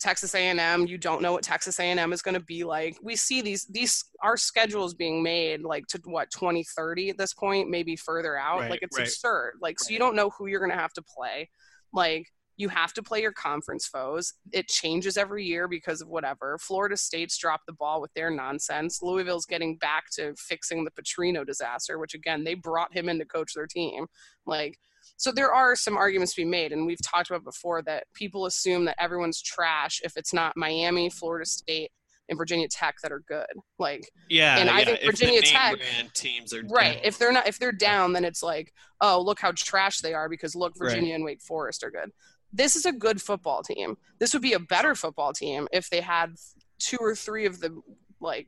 Texas 0.00 0.34
A&M, 0.34 0.86
you 0.86 0.96
don't 0.96 1.20
know 1.20 1.32
what 1.32 1.42
Texas 1.42 1.78
A&M 1.78 2.12
is 2.12 2.22
going 2.22 2.34
to 2.34 2.44
be 2.44 2.64
like. 2.64 2.96
We 3.02 3.16
see 3.16 3.42
these 3.42 3.66
these 3.66 4.04
our 4.22 4.36
schedules 4.36 4.94
being 4.94 5.22
made 5.22 5.62
like 5.62 5.86
to 5.88 6.00
what 6.04 6.30
2030 6.30 7.10
at 7.10 7.18
this 7.18 7.34
point, 7.34 7.68
maybe 7.68 7.96
further 7.96 8.36
out. 8.36 8.60
Right, 8.60 8.70
like 8.70 8.82
it's 8.82 8.98
right. 8.98 9.06
absurd. 9.06 9.54
Like 9.60 9.78
so 9.78 9.92
you 9.92 9.98
don't 9.98 10.16
know 10.16 10.30
who 10.30 10.46
you're 10.46 10.60
going 10.60 10.70
to 10.70 10.76
have 10.76 10.94
to 10.94 11.02
play. 11.02 11.50
Like 11.92 12.26
you 12.56 12.68
have 12.68 12.92
to 12.92 13.02
play 13.02 13.22
your 13.22 13.32
conference 13.32 13.86
foes. 13.86 14.34
It 14.52 14.68
changes 14.68 15.16
every 15.16 15.44
year 15.44 15.66
because 15.66 16.02
of 16.02 16.08
whatever. 16.08 16.58
Florida 16.58 16.96
State's 16.96 17.38
dropped 17.38 17.66
the 17.66 17.72
ball 17.72 18.00
with 18.00 18.12
their 18.14 18.30
nonsense. 18.30 19.00
Louisville's 19.02 19.46
getting 19.46 19.76
back 19.76 20.04
to 20.16 20.34
fixing 20.36 20.84
the 20.84 20.90
Petrino 20.90 21.46
disaster, 21.46 21.98
which 21.98 22.14
again, 22.14 22.44
they 22.44 22.54
brought 22.54 22.94
him 22.94 23.08
in 23.08 23.18
to 23.18 23.24
coach 23.24 23.54
their 23.54 23.66
team. 23.66 24.06
Like 24.44 24.78
so 25.20 25.30
there 25.30 25.52
are 25.52 25.76
some 25.76 25.98
arguments 25.98 26.32
to 26.32 26.40
be 26.40 26.46
made, 26.46 26.72
and 26.72 26.86
we've 26.86 27.02
talked 27.02 27.28
about 27.28 27.44
before 27.44 27.82
that 27.82 28.04
people 28.14 28.46
assume 28.46 28.86
that 28.86 28.96
everyone's 28.98 29.42
trash 29.42 30.00
if 30.02 30.16
it's 30.16 30.32
not 30.32 30.56
Miami, 30.56 31.10
Florida 31.10 31.44
State, 31.44 31.90
and 32.30 32.38
Virginia 32.38 32.66
Tech 32.68 32.96
that 33.02 33.12
are 33.12 33.22
good. 33.28 33.44
Like 33.78 34.10
yeah, 34.30 34.56
and 34.56 34.70
I 34.70 34.78
yeah. 34.78 34.84
think 34.86 35.00
Virginia 35.04 35.42
Tech 35.42 35.74
teams 36.14 36.54
are 36.54 36.62
right. 36.70 36.94
Down. 36.94 37.04
If 37.04 37.18
they're 37.18 37.32
not, 37.32 37.46
if 37.46 37.58
they're 37.58 37.70
down, 37.70 38.14
then 38.14 38.24
it's 38.24 38.42
like, 38.42 38.72
oh, 39.02 39.20
look 39.20 39.38
how 39.38 39.52
trash 39.54 39.98
they 39.98 40.14
are 40.14 40.30
because 40.30 40.56
look, 40.56 40.72
Virginia 40.78 41.10
right. 41.10 41.16
and 41.16 41.24
Wake 41.26 41.42
Forest 41.42 41.84
are 41.84 41.90
good. 41.90 42.10
This 42.50 42.74
is 42.74 42.86
a 42.86 42.92
good 42.92 43.20
football 43.20 43.62
team. 43.62 43.98
This 44.20 44.32
would 44.32 44.40
be 44.40 44.54
a 44.54 44.58
better 44.58 44.94
football 44.94 45.34
team 45.34 45.68
if 45.70 45.90
they 45.90 46.00
had 46.00 46.32
two 46.78 46.96
or 46.98 47.14
three 47.14 47.44
of 47.44 47.60
the 47.60 47.78
like 48.22 48.46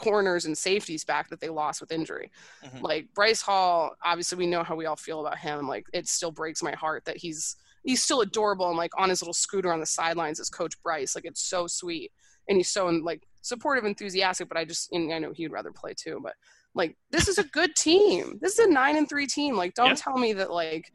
corners 0.00 0.46
and 0.46 0.56
safeties 0.56 1.04
back 1.04 1.28
that 1.28 1.40
they 1.40 1.50
lost 1.50 1.80
with 1.80 1.92
injury. 1.92 2.30
Mm-hmm. 2.64 2.84
Like 2.84 3.08
Bryce 3.14 3.42
Hall, 3.42 3.92
obviously 4.02 4.38
we 4.38 4.46
know 4.46 4.62
how 4.62 4.74
we 4.74 4.86
all 4.86 4.96
feel 4.96 5.20
about 5.20 5.38
him. 5.38 5.68
Like 5.68 5.84
it 5.92 6.08
still 6.08 6.32
breaks 6.32 6.62
my 6.62 6.72
heart 6.72 7.04
that 7.04 7.18
he's 7.18 7.56
he's 7.82 8.02
still 8.02 8.20
adorable 8.20 8.68
and 8.68 8.76
like 8.76 8.92
on 8.98 9.08
his 9.08 9.22
little 9.22 9.34
scooter 9.34 9.72
on 9.72 9.80
the 9.80 9.86
sidelines 9.86 10.40
as 10.40 10.48
Coach 10.48 10.80
Bryce. 10.82 11.14
Like 11.14 11.26
it's 11.26 11.42
so 11.42 11.66
sweet 11.66 12.12
and 12.48 12.56
he's 12.56 12.70
so 12.70 12.86
like 12.86 13.22
supportive, 13.42 13.84
enthusiastic. 13.84 14.48
But 14.48 14.56
I 14.56 14.64
just 14.64 14.90
and 14.92 15.12
I 15.12 15.18
know 15.18 15.32
he'd 15.32 15.52
rather 15.52 15.72
play 15.72 15.94
too. 15.94 16.18
But 16.22 16.34
like 16.74 16.96
this 17.10 17.28
is 17.28 17.38
a 17.38 17.44
good 17.44 17.76
team. 17.76 18.38
This 18.40 18.58
is 18.58 18.66
a 18.66 18.70
nine 18.70 18.96
and 18.96 19.08
three 19.08 19.26
team. 19.26 19.56
Like 19.56 19.74
don't 19.74 19.88
yeah. 19.88 19.94
tell 19.94 20.16
me 20.16 20.32
that 20.34 20.50
like 20.50 20.90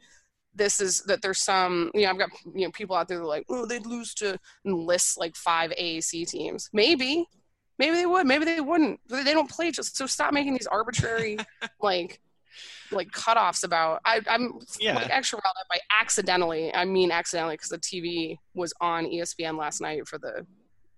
this 0.56 0.80
is 0.80 1.02
that 1.02 1.22
there's 1.22 1.44
some 1.44 1.92
you 1.94 2.04
know 2.04 2.10
I've 2.10 2.18
got 2.18 2.30
you 2.56 2.66
know 2.66 2.72
people 2.72 2.96
out 2.96 3.08
there 3.08 3.18
that 3.18 3.24
are 3.24 3.28
like 3.28 3.46
oh 3.50 3.66
they'd 3.66 3.86
lose 3.86 4.14
to 4.16 4.40
list 4.64 5.20
like 5.20 5.36
five 5.36 5.72
AAC 5.72 6.28
teams 6.28 6.70
maybe 6.74 7.28
Maybe 7.78 7.96
they 7.96 8.06
would. 8.06 8.26
Maybe 8.26 8.46
they 8.46 8.62
wouldn't. 8.62 9.00
They 9.08 9.34
don't 9.34 9.50
play. 9.50 9.72
Just 9.72 9.98
so 9.98 10.06
stop 10.06 10.34
making 10.34 10.54
these 10.54 10.68
arbitrary 10.68 11.38
like 11.82 12.20
like 12.92 13.12
cutoffs 13.12 13.64
about. 13.64 14.02
I, 14.06 14.22
I'm 14.28 14.60
yeah. 14.80 14.96
like 14.96 15.10
extra 15.10 15.40
riled 15.44 15.56
up 15.60 15.68
by 15.70 15.80
accidentally. 16.00 16.74
I 16.74 16.86
mean 16.86 17.12
accidentally 17.12 17.56
because 17.56 17.70
the 17.70 17.80
TV 17.80 18.38
was 18.54 18.74
on 18.80 19.06
ESPN 19.06 19.58
last 19.58 19.82
night 19.82 20.08
for 20.08 20.18
the 20.18 20.46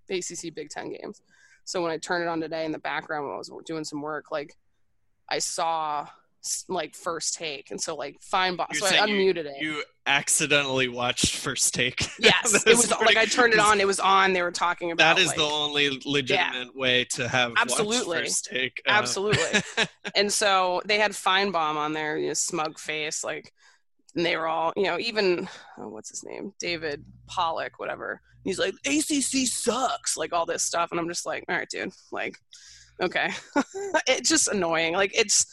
ACC 0.10 0.54
Big 0.54 0.70
Ten 0.70 0.92
games. 0.92 1.22
So 1.64 1.82
when 1.82 1.92
I 1.92 1.98
turned 1.98 2.24
it 2.24 2.30
on 2.30 2.40
today 2.40 2.66
in 2.66 2.72
the 2.72 2.80
background 2.80 3.26
when 3.26 3.34
I 3.34 3.38
was 3.38 3.52
doing 3.66 3.84
some 3.84 4.02
work, 4.02 4.32
like 4.32 4.56
I 5.30 5.40
saw 5.40 6.08
like 6.68 6.96
first 6.96 7.36
take 7.36 7.72
and 7.72 7.80
so 7.80 7.96
like 7.96 8.20
Finebaum 8.22 8.74
so 8.74 8.86
i 8.86 8.92
unmuted 8.92 9.44
you, 9.44 9.50
it. 9.50 9.62
you 9.62 9.84
accidentally 10.06 10.88
watched 10.88 11.36
first 11.36 11.74
take. 11.74 12.08
Yes 12.20 12.66
it 12.66 12.78
was 12.78 12.90
like 12.92 13.18
i 13.18 13.26
turned 13.26 13.54
it 13.54 13.60
on 13.60 13.80
it 13.80 13.88
was 13.88 14.00
on 14.00 14.34
they 14.34 14.42
were 14.42 14.52
talking 14.52 14.92
about 14.92 15.16
that 15.16 15.22
is 15.22 15.28
like, 15.28 15.38
the 15.38 15.44
only 15.44 16.02
legitimate 16.06 16.70
yeah. 16.74 16.82
way 16.82 17.06
to 17.12 17.28
have 17.28 17.54
absolutely. 17.58 18.20
first 18.20 18.46
take 18.46 18.82
uh, 18.88 18.92
absolutely. 18.92 19.62
And 20.16 20.32
so 20.32 20.82
they 20.86 20.98
had 20.98 21.12
Finebaum 21.12 21.76
on 21.76 21.94
there 21.94 22.18
you 22.18 22.28
know, 22.28 22.34
smug 22.34 22.80
face 22.80 23.24
like 23.24 23.52
and 24.16 24.26
they 24.26 24.38
were 24.38 24.48
all 24.48 24.74
you 24.76 24.84
know 24.84 24.98
even 24.98 25.48
oh, 25.78 25.90
what's 25.90 26.10
his 26.10 26.24
name? 26.24 26.54
David 26.60 27.04
Pollack 27.28 27.80
whatever. 27.80 28.22
He's 28.44 28.60
like 28.60 28.76
acc 28.86 29.22
sucks 29.22 30.16
like 30.16 30.32
all 30.32 30.46
this 30.46 30.64
stuff 30.64 30.92
and 30.92 31.00
i'm 31.02 31.10
just 31.10 31.26
like 31.26 31.44
all 31.50 31.56
right 31.58 31.68
dude 31.70 31.92
like 32.14 32.38
okay. 33.02 33.30
It's 34.08 34.30
just 34.30 34.48
annoying 34.48 34.94
like 34.94 35.12
it's 35.18 35.46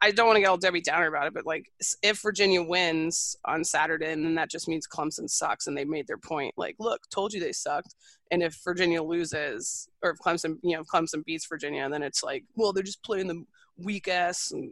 I 0.00 0.10
don't 0.12 0.26
want 0.26 0.36
to 0.36 0.40
get 0.40 0.48
all 0.48 0.56
Debbie 0.56 0.80
Downer 0.80 1.08
about 1.08 1.26
it, 1.26 1.34
but 1.34 1.46
like 1.46 1.70
if 2.02 2.20
Virginia 2.22 2.62
wins 2.62 3.36
on 3.44 3.64
Saturday, 3.64 4.12
and 4.12 4.24
then 4.24 4.34
that 4.36 4.50
just 4.50 4.68
means 4.68 4.86
Clemson 4.86 5.28
sucks, 5.28 5.66
and 5.66 5.76
they 5.76 5.84
made 5.84 6.06
their 6.06 6.18
point. 6.18 6.54
Like, 6.56 6.76
look, 6.78 7.00
told 7.10 7.32
you 7.32 7.40
they 7.40 7.52
sucked. 7.52 7.94
And 8.30 8.42
if 8.42 8.56
Virginia 8.64 9.02
loses, 9.02 9.88
or 10.02 10.10
if 10.10 10.18
Clemson, 10.18 10.58
you 10.62 10.76
know, 10.76 10.82
if 10.82 10.86
Clemson 10.86 11.24
beats 11.24 11.46
Virginia, 11.46 11.88
then 11.88 12.02
it's 12.02 12.22
like, 12.22 12.44
well, 12.54 12.72
they're 12.72 12.82
just 12.82 13.02
playing 13.02 13.26
the 13.26 13.42
weak 13.76 14.06
ass 14.06 14.52
and 14.52 14.70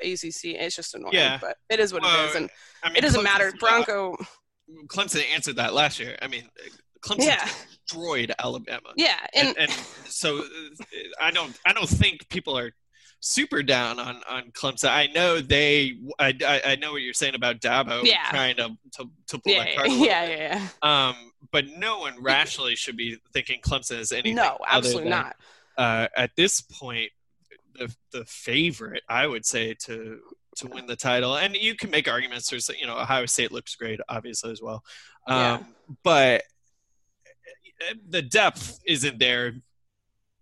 ACC. 0.00 0.54
It's 0.56 0.76
just 0.76 0.94
annoying, 0.94 1.14
yeah. 1.14 1.38
but 1.40 1.58
it 1.68 1.80
is 1.80 1.92
what 1.92 2.02
well, 2.02 2.24
it 2.24 2.30
is, 2.30 2.36
and 2.36 2.50
I 2.82 2.88
mean, 2.88 2.96
it 2.96 3.02
doesn't 3.02 3.22
matter. 3.22 3.52
Bronco. 3.58 4.16
Clemson 4.86 5.22
answered 5.34 5.56
that 5.56 5.74
last 5.74 6.00
year. 6.00 6.16
I 6.22 6.28
mean, 6.28 6.48
Clemson 7.04 7.26
yeah. 7.26 7.48
destroyed 7.84 8.34
Alabama. 8.38 8.88
Yeah, 8.96 9.18
and, 9.34 9.48
and, 9.48 9.58
and 9.58 9.70
so 10.06 10.38
uh, 10.38 10.42
I 11.20 11.30
don't 11.30 11.58
I 11.66 11.74
don't 11.74 11.88
think 11.88 12.28
people 12.30 12.58
are 12.58 12.72
super 13.24 13.62
down 13.62 13.98
on 13.98 14.20
on 14.28 14.50
Clemson. 14.52 14.90
I 14.90 15.08
know 15.08 15.40
they. 15.40 15.96
I, 16.18 16.62
I, 16.64 16.76
know 16.76 16.92
what 16.92 17.00
you're 17.00 17.14
saying 17.14 17.34
about 17.34 17.60
Dabo 17.60 18.04
yeah. 18.04 18.28
trying 18.30 18.56
to 18.56 18.76
to, 18.92 19.10
to 19.28 19.38
pull 19.38 19.52
yeah, 19.52 19.64
that 19.64 19.76
card. 19.76 19.90
Yeah, 19.90 20.24
yeah, 20.24 20.68
yeah. 20.82 21.08
Um, 21.08 21.16
but 21.50 21.66
no 21.78 21.98
one 22.00 22.22
rationally 22.22 22.76
should 22.76 22.96
be 22.96 23.18
thinking 23.32 23.60
Clemson 23.60 23.98
is 23.98 24.12
anything. 24.12 24.36
No, 24.36 24.58
absolutely 24.66 25.04
than, 25.04 25.10
not. 25.10 25.36
Uh, 25.76 26.08
at 26.16 26.36
this 26.36 26.60
point, 26.60 27.10
the 27.74 27.94
the 28.12 28.24
favorite 28.26 29.02
I 29.08 29.26
would 29.26 29.46
say 29.46 29.74
to 29.86 30.20
to 30.56 30.68
win 30.68 30.86
the 30.86 30.96
title, 30.96 31.36
and 31.36 31.56
you 31.56 31.74
can 31.74 31.90
make 31.90 32.08
arguments. 32.08 32.50
There's 32.50 32.68
you 32.78 32.86
know 32.86 32.98
Ohio 32.98 33.26
State 33.26 33.52
looks 33.52 33.74
great, 33.74 34.00
obviously 34.08 34.52
as 34.52 34.60
well, 34.60 34.84
um, 35.26 35.38
yeah. 35.38 35.58
but 36.02 36.42
the 38.08 38.22
depth 38.22 38.80
isn't 38.86 39.18
there 39.18 39.54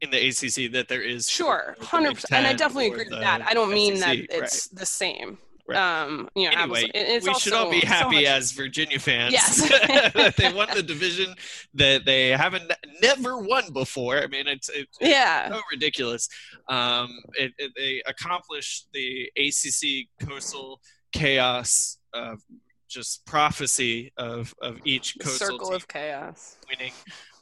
in 0.03 0.11
the 0.11 0.29
ACC 0.29 0.73
that 0.73 0.89
there 0.89 1.01
is. 1.01 1.31
Sure, 1.31 1.77
hundred 1.81 2.17
percent, 2.17 2.33
and 2.33 2.47
I 2.47 2.53
definitely 2.53 2.89
agree 2.89 3.09
with 3.09 3.21
that. 3.21 3.41
I 3.43 3.55
don't 3.55 3.73
mean 3.73 3.97
SEC, 3.97 4.07
that 4.07 4.37
it's 4.37 4.69
right. 4.71 4.81
the 4.81 4.87
same. 4.87 5.39
Right. 5.67 6.03
Um, 6.03 6.29
you 6.35 6.51
know, 6.51 6.61
anyway, 6.61 6.91
we 6.93 7.29
also, 7.29 7.39
should 7.39 7.53
all 7.53 7.71
be 7.71 7.81
happy 7.81 8.25
so 8.25 8.33
as 8.33 8.51
Virginia 8.51 8.99
fans 8.99 9.33
yes. 9.33 9.69
that 10.15 10.35
they 10.37 10.53
won 10.53 10.69
the 10.75 10.83
division 10.83 11.35
that 11.75 12.05
they 12.05 12.31
haven't 12.31 12.73
never 13.01 13.39
won 13.39 13.73
before. 13.73 14.19
I 14.19 14.27
mean, 14.27 14.49
it's, 14.49 14.69
it's 14.71 14.99
yeah, 15.01 15.51
so 15.51 15.61
ridiculous. 15.71 16.29
Um, 16.69 17.17
it, 17.35 17.53
it, 17.59 17.71
they 17.77 18.03
accomplished 18.07 18.89
the 18.93 19.31
ACC 19.37 20.09
coastal 20.29 20.81
chaos, 21.13 21.99
uh, 22.13 22.35
just 22.89 23.25
prophecy 23.25 24.13
of 24.17 24.53
of 24.61 24.79
each 24.85 25.17
coastal 25.21 25.47
circle 25.47 25.73
of 25.73 25.87
chaos 25.87 26.57
winning 26.69 26.93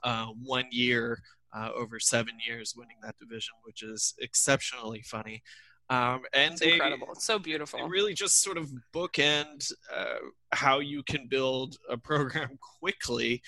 uh, 0.02 0.26
one 0.44 0.66
year 0.70 1.20
uh, 1.52 1.70
over 1.74 1.98
seven 1.98 2.34
years 2.46 2.74
winning 2.76 2.96
that 3.02 3.16
division, 3.18 3.54
which 3.64 3.82
is 3.82 4.14
exceptionally 4.20 5.02
funny. 5.02 5.42
Um, 5.88 6.22
and 6.32 6.52
It's 6.52 6.60
they, 6.60 6.72
incredible. 6.74 7.08
It's 7.12 7.26
so 7.26 7.38
beautiful. 7.38 7.88
really 7.88 8.14
just 8.14 8.40
sort 8.42 8.58
of 8.58 8.70
bookend 8.94 9.72
uh, 9.94 10.18
how 10.52 10.78
you 10.78 11.02
can 11.02 11.26
build 11.28 11.76
a 11.88 11.96
program 11.96 12.58
quickly 12.80 13.42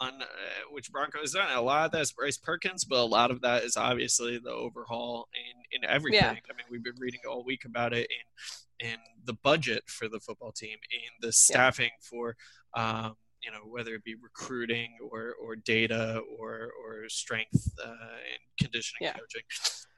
on 0.00 0.22
uh, 0.22 0.26
which 0.70 0.92
Broncos 0.92 1.32
done. 1.32 1.50
A 1.52 1.60
lot 1.60 1.86
of 1.86 1.92
that 1.92 2.02
is 2.02 2.12
Bryce 2.12 2.38
Perkins, 2.38 2.84
but 2.84 2.98
a 2.98 3.04
lot 3.04 3.32
of 3.32 3.40
that 3.40 3.64
is 3.64 3.76
obviously 3.76 4.38
the 4.38 4.50
overhaul 4.52 5.28
in, 5.34 5.82
in 5.82 5.90
everything. 5.90 6.20
Yeah. 6.20 6.30
I 6.30 6.56
mean, 6.56 6.66
we've 6.70 6.84
been 6.84 7.00
reading 7.00 7.20
all 7.28 7.44
week 7.44 7.64
about 7.64 7.92
it 7.92 8.08
in 8.10 8.88
in 8.90 8.98
the 9.24 9.32
budget 9.32 9.82
for 9.88 10.08
the 10.08 10.20
football 10.20 10.52
team, 10.52 10.78
in 10.92 11.10
the 11.20 11.32
staffing 11.32 11.90
for 12.00 12.36
um, 12.74 13.14
you 13.48 13.54
know 13.54 13.64
whether 13.64 13.94
it 13.94 14.04
be 14.04 14.14
recruiting 14.14 14.90
or 15.10 15.34
or 15.42 15.56
data 15.56 16.20
or 16.38 16.70
or 16.84 17.08
strength 17.08 17.72
uh, 17.82 17.88
and 17.88 18.40
conditioning 18.60 18.98
Yeah. 19.00 19.12
coaching. 19.14 19.42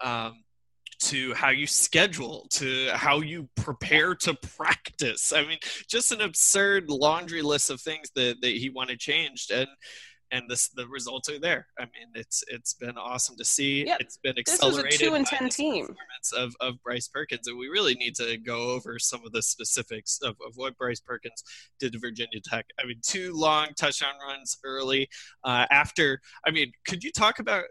Um, 0.00 0.44
to 1.00 1.32
how 1.32 1.48
you 1.48 1.66
schedule, 1.66 2.46
to 2.50 2.90
how 2.92 3.20
you 3.20 3.48
prepare 3.56 4.14
to 4.14 4.34
practice. 4.34 5.32
I 5.32 5.46
mean, 5.46 5.56
just 5.88 6.12
an 6.12 6.20
absurd 6.20 6.90
laundry 6.90 7.40
list 7.40 7.70
of 7.70 7.80
things 7.80 8.10
that, 8.16 8.36
that 8.42 8.52
he 8.52 8.68
wanted 8.68 9.00
changed, 9.00 9.50
and 9.50 9.66
and 10.30 10.48
this 10.48 10.68
the 10.68 10.86
results 10.88 11.28
are 11.28 11.38
there. 11.38 11.66
I 11.78 11.82
mean, 11.82 12.08
it's 12.14 12.44
it's 12.48 12.74
been 12.74 12.96
awesome 12.96 13.36
to 13.36 13.44
see. 13.44 13.86
Yep. 13.86 14.00
It's 14.00 14.16
been 14.18 14.38
accelerated 14.38 14.92
This 14.92 15.00
was 15.00 15.08
a 15.08 15.10
two 15.10 15.14
and 15.14 15.26
ten 15.26 15.48
team. 15.48 15.86
performance 15.86 16.32
Of, 16.36 16.54
of 16.60 16.82
Bryce 16.82 17.08
Perkins, 17.08 17.46
and 17.46 17.58
we 17.58 17.68
really 17.68 17.94
need 17.94 18.14
to 18.16 18.36
go 18.38 18.70
over 18.70 18.98
some 18.98 19.24
of 19.24 19.32
the 19.32 19.42
specifics 19.42 20.20
of, 20.22 20.36
of 20.46 20.54
what 20.56 20.76
Bryce 20.76 21.00
Perkins 21.00 21.42
did 21.78 21.92
to 21.92 21.98
Virginia 21.98 22.40
Tech. 22.44 22.66
I 22.78 22.86
mean, 22.86 23.00
two 23.02 23.32
long 23.34 23.68
touchdown 23.78 24.14
runs 24.26 24.58
early. 24.64 25.08
Uh, 25.44 25.66
after, 25.70 26.20
I 26.46 26.50
mean, 26.50 26.72
could 26.86 27.02
you 27.02 27.12
talk 27.12 27.38
about 27.38 27.64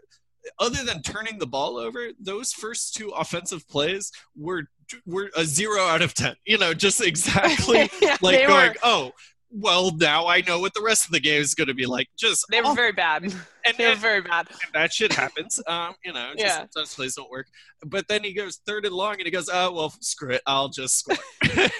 other 0.58 0.82
than 0.84 1.02
turning 1.02 1.38
the 1.38 1.46
ball 1.46 1.76
over, 1.76 2.08
those 2.18 2.52
first 2.52 2.94
two 2.94 3.10
offensive 3.10 3.68
plays 3.68 4.10
were 4.36 4.64
were 5.06 5.30
a 5.36 5.44
zero 5.44 5.82
out 5.82 6.02
of 6.02 6.14
ten. 6.14 6.34
You 6.46 6.58
know, 6.58 6.74
just 6.74 7.00
exactly 7.06 7.90
yeah, 8.00 8.16
like 8.20 8.46
going, 8.46 8.68
were 8.68 8.74
oh, 8.82 9.12
well, 9.50 9.90
now 9.96 10.26
I 10.26 10.42
know 10.42 10.60
what 10.60 10.74
the 10.74 10.82
rest 10.82 11.06
of 11.06 11.10
the 11.12 11.20
game 11.20 11.40
is 11.40 11.54
going 11.54 11.68
to 11.68 11.74
be 11.74 11.86
like. 11.86 12.08
Just 12.18 12.44
they 12.50 12.60
were 12.60 12.66
awful. 12.66 12.76
very 12.76 12.92
bad. 12.92 13.22
and, 13.24 13.34
They 13.78 13.86
were 13.86 13.92
and, 13.92 14.00
very 14.00 14.20
bad. 14.20 14.48
and 14.48 14.72
that 14.74 14.92
shit 14.92 15.12
happens. 15.12 15.60
Um, 15.66 15.94
you 16.04 16.12
know, 16.12 16.32
just 16.32 16.44
Yeah. 16.44 16.58
sometimes 16.72 16.94
plays 16.94 17.14
don't 17.16 17.30
work. 17.30 17.46
But 17.84 18.06
then 18.08 18.22
he 18.24 18.32
goes 18.32 18.60
third 18.66 18.84
and 18.86 18.94
long, 18.94 19.14
and 19.14 19.24
he 19.24 19.30
goes, 19.30 19.48
oh 19.52 19.72
well, 19.72 19.92
screw 20.00 20.30
it, 20.34 20.42
I'll 20.46 20.68
just 20.68 20.98
score. 21.00 21.16
and 21.42 21.50
then 21.52 21.70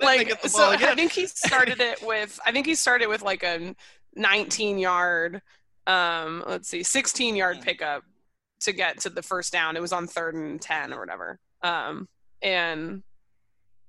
they 0.00 0.06
Like 0.06 0.46
so, 0.46 0.58
ball 0.58 0.70
I 0.72 0.94
think 0.94 1.12
he 1.12 1.26
started 1.26 1.80
it 1.80 2.02
with. 2.02 2.38
I 2.44 2.52
think 2.52 2.66
he 2.66 2.74
started 2.74 3.06
with 3.08 3.22
like 3.22 3.42
a 3.42 3.74
19 4.16 4.78
yard. 4.78 5.40
Um, 5.86 6.44
let's 6.46 6.68
see, 6.68 6.82
16 6.82 7.36
yard 7.36 7.56
Hmm. 7.58 7.62
pickup 7.62 8.02
to 8.60 8.72
get 8.72 9.00
to 9.00 9.10
the 9.10 9.22
first 9.22 9.52
down. 9.52 9.76
It 9.76 9.82
was 9.82 9.92
on 9.92 10.06
third 10.06 10.34
and 10.34 10.60
10 10.60 10.92
or 10.92 11.00
whatever. 11.00 11.38
Um, 11.62 12.08
and 12.40 13.02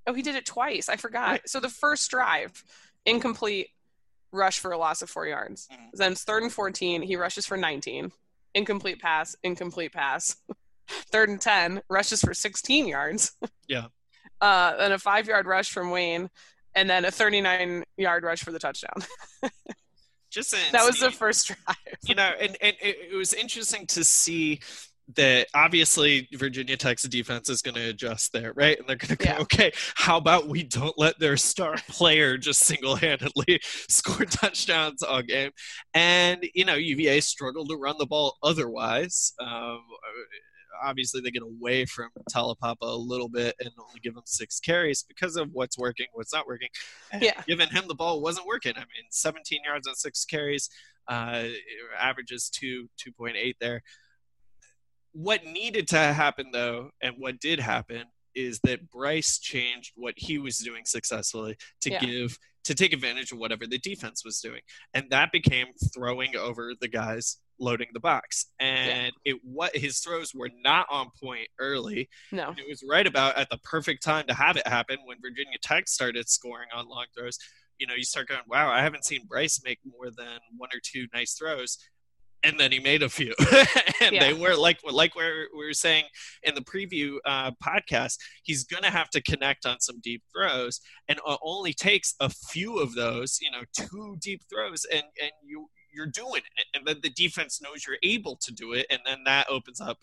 oh, 0.08 0.14
he 0.14 0.22
did 0.22 0.36
it 0.36 0.46
twice. 0.46 0.90
I 0.90 0.96
forgot. 0.96 1.42
So 1.48 1.60
the 1.60 1.70
first 1.70 2.10
drive, 2.10 2.64
incomplete 3.06 3.70
rush 4.32 4.60
for 4.60 4.72
a 4.72 4.78
loss 4.78 5.02
of 5.02 5.10
four 5.10 5.26
yards. 5.28 5.68
Mhm. 5.72 5.92
Then 5.94 6.12
it's 6.14 6.24
third 6.24 6.44
and 6.44 6.52
14. 6.52 7.02
He 7.02 7.16
rushes 7.16 7.46
for 7.46 7.56
19. 7.58 8.12
Incomplete 8.54 9.02
pass, 9.02 9.36
incomplete 9.44 9.94
pass. 9.94 10.36
third 10.88 11.30
and 11.30 11.42
10, 11.42 11.82
rushes 11.90 12.22
for 12.22 12.34
16 12.34 12.88
yards. 12.88 13.32
Yeah. 13.68 13.86
Uh, 14.42 14.76
then 14.78 14.92
a 14.92 15.00
five 15.00 15.28
yard 15.28 15.48
rush 15.48 15.72
from 15.72 15.90
Wayne, 15.90 16.30
and 16.76 16.88
then 16.90 17.04
a 17.06 17.10
39 17.12 17.84
yard 17.98 18.24
rush 18.24 18.44
for 18.44 18.52
the 18.52 18.60
touchdown. 18.60 18.94
Just 20.30 20.54
That 20.72 20.86
was 20.86 21.00
the 21.00 21.10
first 21.12 21.48
drive. 21.48 21.78
you 22.04 22.14
know, 22.16 22.30
and, 22.40 22.58
and 22.62 22.76
it, 22.82 22.98
it 23.12 23.16
was 23.16 23.34
interesting 23.34 23.88
to 23.88 24.04
see 24.04 24.60
that 25.16 25.48
obviously 25.54 26.28
Virginia 26.34 26.76
Tech's 26.76 27.04
defense 27.04 27.50
is 27.50 27.62
going 27.62 27.76
to 27.76 27.90
adjust 27.90 28.34
there, 28.34 28.54
right? 28.54 28.78
And 28.80 28.88
they're 28.88 28.96
going 28.96 29.16
to 29.16 29.24
go, 29.24 29.26
Yeah. 29.32 29.40
okay, 29.40 29.72
how 29.96 30.18
about 30.18 30.48
we 30.48 30.64
don't 30.64 30.98
let 30.98 31.20
their 31.20 31.38
star 31.38 31.76
player 31.90 32.38
just 32.38 32.62
single 32.62 32.96
handedly 32.96 33.60
score 33.90 34.26
touchdowns 34.26 35.04
all 35.04 35.22
game? 35.22 35.52
And, 35.94 36.46
you 36.56 36.66
know, 36.66 36.76
UVA 36.76 37.22
struggled 37.22 37.70
to 37.70 37.76
run 37.76 37.96
the 38.00 38.08
ball 38.08 38.38
otherwise. 38.42 39.34
Um, 39.40 39.82
obviously, 40.84 41.22
they 41.22 41.32
get 41.32 41.44
away 41.44 41.86
from 41.86 42.10
Taulapapa 42.34 42.76
a 42.82 42.88
little 42.96 43.30
bit 43.30 43.56
and 43.60 43.70
only 43.80 44.00
give 44.02 44.16
him 44.16 44.24
six 44.26 44.60
carries 44.60 45.04
because 45.04 45.36
of 45.36 45.50
what's 45.54 45.78
working, 45.78 46.08
what's 46.14 46.34
not 46.34 46.48
working. 46.48 46.70
And 47.12 47.22
Yeah. 47.22 47.42
Giving 47.48 47.70
him 47.70 47.84
the 47.88 47.96
ball 47.96 48.22
wasn't 48.22 48.48
working. 48.48 48.74
I 48.76 48.80
mean, 48.80 49.06
17 49.12 49.60
yards 49.66 49.88
on 49.88 49.96
six 49.96 50.26
carries 50.26 50.70
uh, 51.08 51.44
averages 52.00 52.50
two 52.50 52.90
2.8 52.98 53.54
there. 53.62 53.84
What 55.16 55.46
needed 55.46 55.88
to 55.90 55.98
happen 55.98 56.52
though, 56.52 56.92
and 57.02 57.16
what 57.18 57.40
did 57.40 57.60
happen, 57.60 58.04
is 58.36 58.60
that 58.66 58.92
Bryce 58.92 59.40
changed 59.40 59.94
what 59.96 60.14
he 60.18 60.38
was 60.38 60.58
doing 60.58 60.84
successfully 60.84 61.56
to 61.82 61.92
Yeah. 61.92 62.00
give 62.00 62.38
to 62.66 62.76
take 62.76 62.92
advantage 62.92 63.32
of 63.32 63.38
whatever 63.38 63.66
the 63.66 63.78
defense 63.78 64.26
was 64.26 64.42
doing, 64.42 64.62
and 64.94 65.10
that 65.12 65.32
became 65.32 65.68
throwing 65.94 66.36
over 66.36 66.74
the 66.80 66.90
guys 66.90 67.38
loading 67.60 67.88
the 67.94 68.00
box. 68.02 68.48
And 68.60 69.14
it 69.24 69.38
what 69.42 69.74
his 69.78 70.00
throws 70.00 70.34
were 70.34 70.50
not 70.54 70.88
on 70.90 71.12
point 71.24 71.48
early. 71.60 72.10
No. 72.34 72.50
And 72.50 72.60
it 72.60 72.68
was 72.68 72.84
right 72.86 73.08
about 73.08 73.38
at 73.38 73.50
the 73.50 73.60
perfect 73.60 74.04
time 74.04 74.28
to 74.28 74.34
have 74.34 74.58
it 74.58 74.68
happen 74.68 74.98
when 75.06 75.22
Virginia 75.22 75.58
Tech 75.62 75.88
started 75.88 76.28
scoring 76.28 76.68
on 76.74 76.90
long 76.90 77.06
throws. 77.18 77.40
You 77.78 77.88
know, 77.88 77.94
you 77.94 78.04
start 78.04 78.28
going, 78.28 78.42
wow, 78.48 78.70
I 78.70 78.82
haven't 78.82 79.06
seen 79.06 79.26
Bryce 79.26 79.62
make 79.64 79.80
more 79.86 80.10
than 80.12 80.40
one 80.58 80.70
or 80.74 80.80
two 80.84 81.08
nice 81.14 81.36
throws. 81.36 81.78
And 82.46 82.60
then 82.60 82.72
he 82.72 82.80
made 82.80 83.02
a 83.04 83.10
few, 83.10 83.34
and 84.02 84.12
Yeah. 84.14 84.20
they 84.20 84.34
were 84.34 84.56
like 84.56 84.80
like 84.90 85.16
we 85.16 85.24
we 85.58 85.66
were 85.66 85.74
saying 85.74 86.06
in 86.44 86.54
the 86.54 86.62
preview 86.62 87.18
uh, 87.26 87.52
podcast. 87.64 88.18
He's 88.44 88.64
gonna 88.64 88.92
have 88.92 89.10
to 89.12 89.22
connect 89.22 89.66
on 89.66 89.80
some 89.80 90.00
deep 90.02 90.22
throws, 90.34 90.80
and 91.08 91.18
it 91.26 91.40
only 91.44 91.74
takes 91.74 92.14
a 92.20 92.30
few 92.30 92.78
of 92.80 92.94
those. 92.94 93.40
You 93.42 93.50
know, 93.52 93.64
two 93.76 94.16
deep 94.22 94.42
throws, 94.50 94.86
and 94.86 95.04
and 95.22 95.32
you 95.44 95.68
you're 95.94 96.08
doing 96.08 96.42
it, 96.58 96.66
and 96.76 96.86
then 96.86 96.98
the 97.02 97.10
defense 97.10 97.62
knows 97.62 97.86
you're 97.88 97.98
able 98.04 98.36
to 98.38 98.52
do 98.54 98.74
it, 98.74 98.86
and 98.90 99.00
then 99.06 99.20
that 99.26 99.48
opens 99.50 99.82
up 99.82 99.98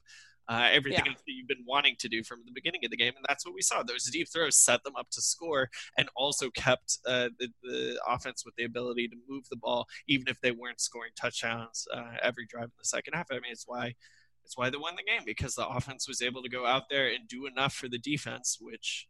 uh, 0.52 0.68
everything 0.70 1.04
Yeah. 1.06 1.12
that 1.12 1.32
you've 1.32 1.48
been 1.48 1.64
wanting 1.66 1.96
to 2.00 2.08
do 2.08 2.22
from 2.22 2.42
the 2.44 2.52
beginning 2.52 2.84
of 2.84 2.90
the 2.90 2.96
game, 2.96 3.14
and 3.16 3.24
that's 3.28 3.46
what 3.46 3.54
we 3.54 3.62
saw. 3.62 3.82
Those 3.82 4.04
deep 4.04 4.28
throws 4.30 4.56
set 4.56 4.84
them 4.84 4.96
up 4.96 5.08
to 5.10 5.22
score, 5.22 5.70
and 5.96 6.08
also 6.14 6.50
kept 6.50 6.98
uh, 7.06 7.30
the, 7.38 7.48
the 7.62 8.00
offense 8.06 8.44
with 8.44 8.54
the 8.56 8.64
ability 8.64 9.08
to 9.08 9.16
move 9.28 9.44
the 9.48 9.56
ball, 9.56 9.86
even 10.08 10.28
if 10.28 10.40
they 10.40 10.50
weren't 10.50 10.80
scoring 10.80 11.12
touchdowns 11.16 11.86
uh, 11.94 12.16
every 12.22 12.46
drive 12.46 12.64
in 12.64 12.78
the 12.78 12.84
second 12.84 13.14
half. 13.14 13.28
I 13.30 13.34
mean, 13.36 13.50
it's 13.50 13.64
why 13.66 13.94
it's 14.44 14.56
why 14.58 14.70
they 14.70 14.76
won 14.76 14.96
the 14.96 15.04
game 15.04 15.22
because 15.24 15.54
the 15.54 15.66
offense 15.66 16.08
was 16.08 16.20
able 16.20 16.42
to 16.42 16.48
go 16.48 16.66
out 16.66 16.88
there 16.90 17.06
and 17.06 17.28
do 17.28 17.46
enough 17.46 17.72
for 17.72 17.88
the 17.88 17.98
defense, 17.98 18.58
which 18.60 19.06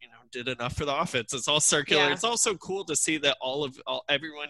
you 0.00 0.08
know 0.08 0.14
did 0.32 0.48
enough 0.48 0.74
for 0.76 0.84
the 0.84 0.96
offense. 0.96 1.32
It's 1.32 1.48
all 1.48 1.60
circular. 1.60 2.04
Yeah. 2.04 2.12
It's 2.12 2.24
also 2.24 2.54
cool 2.54 2.84
to 2.86 2.96
see 2.96 3.18
that 3.18 3.36
all 3.40 3.62
of 3.64 3.78
all, 3.86 4.04
everyone 4.08 4.48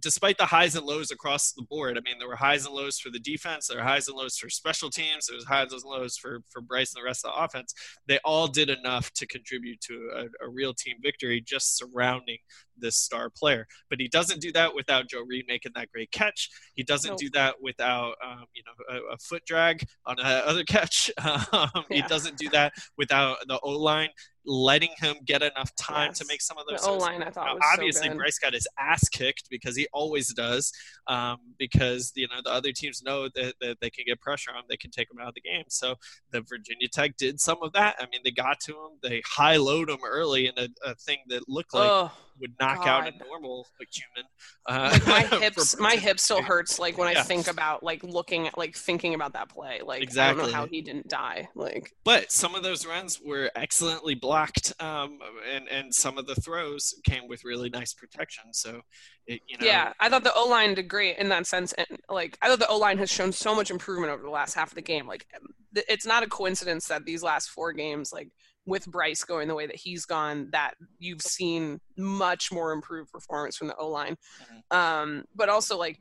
despite 0.00 0.38
the 0.38 0.46
highs 0.46 0.76
and 0.76 0.86
lows 0.86 1.10
across 1.10 1.52
the 1.52 1.62
board, 1.62 1.96
I 1.96 2.00
mean, 2.00 2.18
there 2.18 2.28
were 2.28 2.36
highs 2.36 2.66
and 2.66 2.74
lows 2.74 2.98
for 2.98 3.10
the 3.10 3.18
defense, 3.18 3.68
there 3.68 3.78
were 3.78 3.84
highs 3.84 4.08
and 4.08 4.16
lows 4.16 4.36
for 4.36 4.48
special 4.50 4.90
teams, 4.90 5.26
there 5.26 5.36
was 5.36 5.44
highs 5.44 5.72
and 5.72 5.82
lows 5.84 6.16
for, 6.16 6.40
for 6.48 6.60
Bryce 6.60 6.94
and 6.94 7.02
the 7.02 7.06
rest 7.06 7.24
of 7.24 7.32
the 7.32 7.42
offense. 7.42 7.74
They 8.06 8.18
all 8.24 8.46
did 8.46 8.70
enough 8.70 9.12
to 9.14 9.26
contribute 9.26 9.80
to 9.82 10.10
a, 10.16 10.46
a 10.46 10.48
real 10.48 10.74
team 10.74 10.96
victory 11.02 11.40
just 11.40 11.76
surrounding 11.76 12.38
this 12.80 12.96
star 12.96 13.30
player. 13.30 13.66
But 13.88 14.00
he 14.00 14.08
doesn't 14.08 14.40
do 14.40 14.52
that 14.52 14.74
without 14.74 15.08
Joe 15.08 15.22
Reed 15.26 15.44
making 15.48 15.72
that 15.74 15.90
great 15.92 16.10
catch. 16.10 16.50
He 16.74 16.82
doesn't 16.82 17.10
Nope. 17.10 17.18
do 17.18 17.30
that 17.30 17.56
without, 17.60 18.14
um, 18.24 18.44
you 18.54 18.62
know, 18.64 18.96
a, 18.96 19.14
a 19.14 19.18
foot 19.18 19.44
drag 19.44 19.84
on 20.06 20.18
a 20.18 20.22
other 20.46 20.64
catch. 20.64 21.10
Um, 21.52 21.84
He 21.88 22.02
doesn't 22.02 22.38
do 22.38 22.48
that 22.50 22.72
without 22.96 23.38
the 23.46 23.58
O 23.60 23.70
line 23.70 24.10
letting 24.44 24.90
him 24.96 25.16
get 25.24 25.42
enough 25.42 25.74
time 25.76 26.12
to 26.14 26.24
make 26.28 26.40
some 26.40 26.56
of 26.58 26.64
those. 26.68 26.80
The 26.80 26.86
those. 26.88 26.96
O 26.96 26.98
line, 26.98 27.22
I 27.22 27.30
thought 27.30 27.46
Now, 27.46 27.58
obviously, 27.72 28.08
so. 28.08 28.14
Bryce 28.14 28.38
got 28.38 28.54
his 28.54 28.66
ass 28.78 29.08
kicked 29.08 29.48
because 29.50 29.76
he 29.76 29.86
always 29.92 30.32
does. 30.32 30.72
Um, 31.06 31.38
because 31.58 32.12
you 32.14 32.28
know 32.28 32.40
the 32.44 32.50
other 32.50 32.72
teams 32.72 33.02
know 33.02 33.28
that, 33.34 33.54
that 33.60 33.78
they 33.80 33.90
can 33.90 34.04
get 34.06 34.20
pressure 34.20 34.50
on 34.50 34.58
him, 34.58 34.64
they 34.68 34.76
can 34.76 34.90
take 34.90 35.08
him 35.10 35.20
out 35.20 35.28
of 35.28 35.34
the 35.34 35.40
game. 35.40 35.64
So 35.68 35.96
the 36.30 36.40
Virginia 36.42 36.88
Tech 36.88 37.16
did 37.16 37.40
some 37.40 37.58
of 37.62 37.72
that. 37.72 37.96
I 37.98 38.04
mean, 38.04 38.20
they 38.24 38.30
got 38.30 38.60
to 38.60 38.72
him, 38.72 38.98
they 39.02 39.22
high 39.26 39.56
load 39.56 39.90
him 39.90 40.00
early 40.06 40.46
in 40.46 40.54
a, 40.56 40.68
a 40.84 40.94
thing 40.94 41.18
that 41.28 41.48
looked 41.48 41.74
like 41.74 41.90
oh, 41.90 42.12
would 42.40 42.54
knock 42.60 42.86
out 42.86 43.06
a 43.06 43.12
God. 43.12 43.20
normal 43.28 43.66
human. 43.90 44.28
Uh, 44.66 44.90
like 45.06 45.06
my 45.06 45.22
hips, 45.40 45.78
my 45.78 45.96
hip 45.96 46.18
still 46.20 46.42
hurts. 46.42 46.78
Like 46.78 46.98
when 46.98 47.12
Yeah. 47.12 47.20
I 47.20 47.22
think 47.22 47.48
about 47.48 47.82
like 47.82 48.02
looking 48.02 48.46
at 48.46 48.56
like 48.58 48.76
thinking 48.76 49.14
about 49.14 49.32
that 49.34 49.48
play. 49.48 49.80
Like 49.84 50.02
I 50.18 50.32
don't 50.32 50.38
Exactly. 50.38 50.44
know 50.46 50.52
how 50.52 50.66
he 50.66 50.82
didn't 50.82 51.08
die. 51.08 51.48
Like 51.54 51.92
But 52.04 52.32
some 52.32 52.54
of 52.54 52.62
those 52.62 52.86
runs 52.86 53.20
were 53.20 53.50
excellently 53.54 54.14
blocked, 54.14 54.72
um, 54.80 55.18
and 55.52 55.68
and 55.68 55.94
some 55.94 56.18
of 56.18 56.26
the 56.26 56.34
throws 56.34 56.94
came 57.04 57.28
with 57.28 57.44
really 57.44 57.70
nice 57.70 57.92
protection. 57.94 58.52
So, 58.52 58.82
it, 59.26 59.40
you 59.48 59.58
know, 59.58 59.66
yeah, 59.66 59.92
I 60.00 60.08
thought 60.08 60.24
the 60.24 60.34
O 60.34 60.46
line 60.46 60.74
did 60.74 60.88
great 60.88 61.18
in 61.18 61.28
that 61.30 61.46
sense, 61.46 61.72
and 61.74 61.86
like 62.08 62.38
I 62.42 62.48
thought 62.48 62.58
the 62.58 62.68
O 62.68 62.78
line 62.78 62.98
has 62.98 63.10
shown 63.10 63.32
so 63.32 63.54
much 63.54 63.70
improvement 63.70 64.12
over 64.12 64.22
the 64.22 64.30
last 64.30 64.54
half 64.54 64.68
of 64.70 64.74
the 64.74 64.82
game. 64.82 65.06
Like 65.06 65.26
it's 65.74 66.06
not 66.06 66.22
a 66.22 66.26
coincidence 66.28 66.88
that 66.88 67.04
these 67.04 67.22
last 67.22 67.50
four 67.50 67.72
games, 67.72 68.12
like 68.12 68.28
with 68.66 68.86
Bryce 68.86 69.24
going 69.24 69.48
the 69.48 69.54
way 69.54 69.66
that 69.66 69.76
he's 69.76 70.04
gone, 70.04 70.48
that 70.52 70.74
you've 70.98 71.22
seen 71.22 71.80
much 71.96 72.52
more 72.52 72.72
improved 72.72 73.10
performance 73.10 73.56
from 73.56 73.68
the 73.68 73.76
O 73.76 73.88
line. 73.88 74.16
Mm-hmm. 74.42 74.76
Um, 74.76 75.24
but 75.34 75.48
also 75.48 75.76
like 75.78 76.00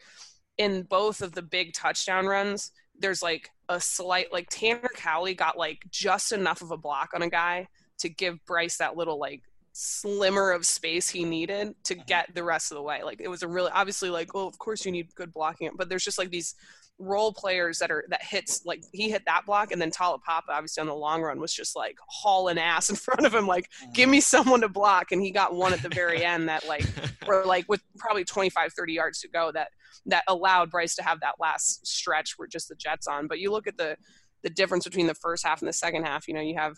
in 0.58 0.84
both 0.84 1.22
of 1.22 1.34
the 1.34 1.42
big 1.42 1.74
touchdown 1.74 2.26
runs, 2.26 2.72
there's 2.98 3.24
like 3.24 3.50
a 3.70 3.80
slight 3.80 4.32
like 4.34 4.48
Tanner 4.50 4.90
Cowley 4.96 5.34
got 5.34 5.58
like 5.58 5.80
just 5.90 6.32
enough 6.32 6.62
of 6.62 6.72
a 6.72 6.78
block 6.78 7.12
on 7.14 7.22
a 7.22 7.30
guy 7.30 7.68
to 8.00 8.10
give 8.10 8.44
Bryce 8.46 8.78
that 8.78 8.98
little 8.98 9.20
like 9.20 9.42
slimmer 9.72 10.52
of 10.52 10.66
space 10.66 11.10
he 11.10 11.24
needed 11.24 11.74
to 11.86 11.96
Mm-hmm. 11.96 12.04
get 12.08 12.36
the 12.36 12.44
rest 12.44 12.72
of 12.72 12.76
the 12.76 12.82
way. 12.82 13.04
Like 13.04 13.22
it 13.22 13.30
was 13.30 13.42
a 13.42 13.48
really 13.48 13.72
obviously 13.74 14.10
like, 14.10 14.34
well, 14.34 14.48
of 14.48 14.58
course 14.60 14.86
you 14.86 14.92
need 14.92 15.16
good 15.16 15.32
blocking, 15.32 15.72
but 15.78 15.88
there's 15.88 16.04
just 16.04 16.18
like 16.18 16.30
these 16.30 16.56
role 17.00 17.32
players 17.32 17.80
that 17.80 17.90
are 17.90 18.04
that 18.10 18.22
hits 18.22 18.66
like 18.66 18.84
he 18.92 19.10
hit 19.10 19.24
that 19.26 19.46
block 19.46 19.72
and 19.72 19.82
then 19.82 19.90
Taulapapa 19.90 20.50
obviously 20.50 20.82
on 20.82 20.88
the 20.88 20.94
long 20.94 21.22
run 21.22 21.40
was 21.40 21.54
just 21.54 21.76
like 21.76 21.98
hauling 22.08 22.58
ass 22.58 22.90
in 22.90 22.96
front 22.98 23.26
of 23.26 23.34
him 23.34 23.48
like 23.48 23.70
mm. 23.84 23.94
give 23.94 24.10
me 24.10 24.20
someone 24.20 24.62
to 24.62 24.70
block 24.70 25.12
and 25.12 25.22
he 25.22 25.32
got 25.32 25.56
one 25.56 25.72
at 25.72 25.82
the 25.82 25.90
very 25.90 26.26
end 26.26 26.50
that 26.50 26.68
like 26.68 26.86
or 27.28 27.46
like 27.46 27.66
with 27.70 27.82
probably 27.98 28.26
25 28.26 28.74
30 28.74 28.94
yards 28.94 29.22
to 29.22 29.30
go 29.30 29.52
that 29.52 29.70
that 30.06 30.24
allowed 30.28 30.72
Bryce 30.72 30.96
to 30.96 31.04
have 31.04 31.20
that 31.22 31.36
last 31.40 31.86
stretch 31.86 32.34
where 32.38 32.48
just 32.48 32.70
the 32.70 32.76
Jets 32.76 33.08
on. 33.08 33.28
But 33.28 33.40
you 33.40 33.52
look 33.52 33.68
at 33.68 33.78
the 33.78 33.98
the 34.44 34.50
difference 34.50 34.86
between 34.86 35.08
the 35.08 35.14
first 35.14 35.46
half 35.46 35.62
and 35.62 35.68
the 35.68 35.74
second 35.74 36.06
half 36.06 36.28
you 36.28 36.34
know 36.34 36.42
you 36.42 36.56
have 36.56 36.78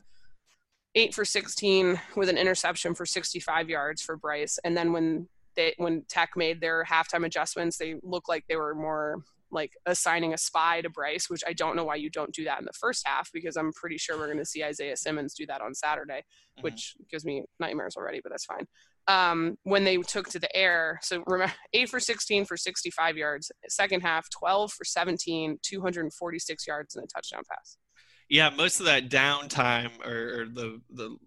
8 0.95 1.13
for 1.13 1.23
16 1.23 2.01
with 2.15 2.27
an 2.27 2.37
interception 2.37 2.95
for 2.95 3.05
65 3.05 3.69
yards 3.69 4.01
for 4.01 4.17
Bryce 4.17 4.57
and 4.63 4.75
then 4.75 4.91
when 4.91 5.27
they 5.55 5.75
when 5.77 6.03
Tech 6.09 6.31
made 6.35 6.59
their 6.59 6.83
halftime 6.83 7.23
adjustments 7.23 7.77
they 7.77 7.95
looked 8.01 8.27
like 8.27 8.45
they 8.47 8.55
were 8.55 8.73
more 8.73 9.23
like 9.51 9.73
assigning 9.85 10.33
a 10.33 10.37
spy 10.37 10.81
to 10.81 10.89
Bryce, 10.89 11.29
which 11.29 11.43
I 11.45 11.53
don't 11.53 11.75
know 11.75 11.83
why 11.83 11.95
you 11.95 12.09
don't 12.09 12.33
do 12.33 12.45
that 12.45 12.59
in 12.59 12.65
the 12.65 12.71
first 12.79 13.05
half 13.05 13.29
because 13.33 13.55
I'm 13.57 13.71
pretty 13.73 13.97
sure 13.97 14.17
we're 14.17 14.27
going 14.27 14.37
to 14.37 14.45
see 14.45 14.63
Isaiah 14.63 14.95
Simmons 14.97 15.33
do 15.33 15.45
that 15.47 15.61
on 15.61 15.73
Saturday, 15.75 16.23
Mhm. 16.57 16.63
which 16.63 16.95
gives 17.09 17.25
me 17.25 17.43
nightmares 17.59 17.95
already, 17.97 18.21
but 18.23 18.31
that's 18.31 18.45
fine. 18.45 18.65
Um, 19.07 19.57
when 19.63 19.83
they 19.83 19.97
took 19.97 20.29
to 20.29 20.39
the 20.39 20.55
air, 20.55 20.99
so 21.01 21.23
remember, 21.27 21.53
8 21.73 21.89
for 21.89 21.99
16 21.99 22.45
for 22.45 22.55
65 22.55 23.17
yards, 23.17 23.51
second 23.67 24.01
half, 24.01 24.29
12 24.29 24.71
for 24.71 24.85
17, 24.85 25.57
246 25.63 26.67
yards, 26.67 26.95
and 26.95 27.03
a 27.03 27.07
touchdown 27.07 27.41
pass. 27.49 27.77
yeah, 28.29 28.49
most 28.49 28.79
of 28.79 28.85
that 28.85 29.09
downtime 29.09 29.91
or, 30.05 30.41
or 30.41 30.45
the 30.45 30.81
the 30.91 31.17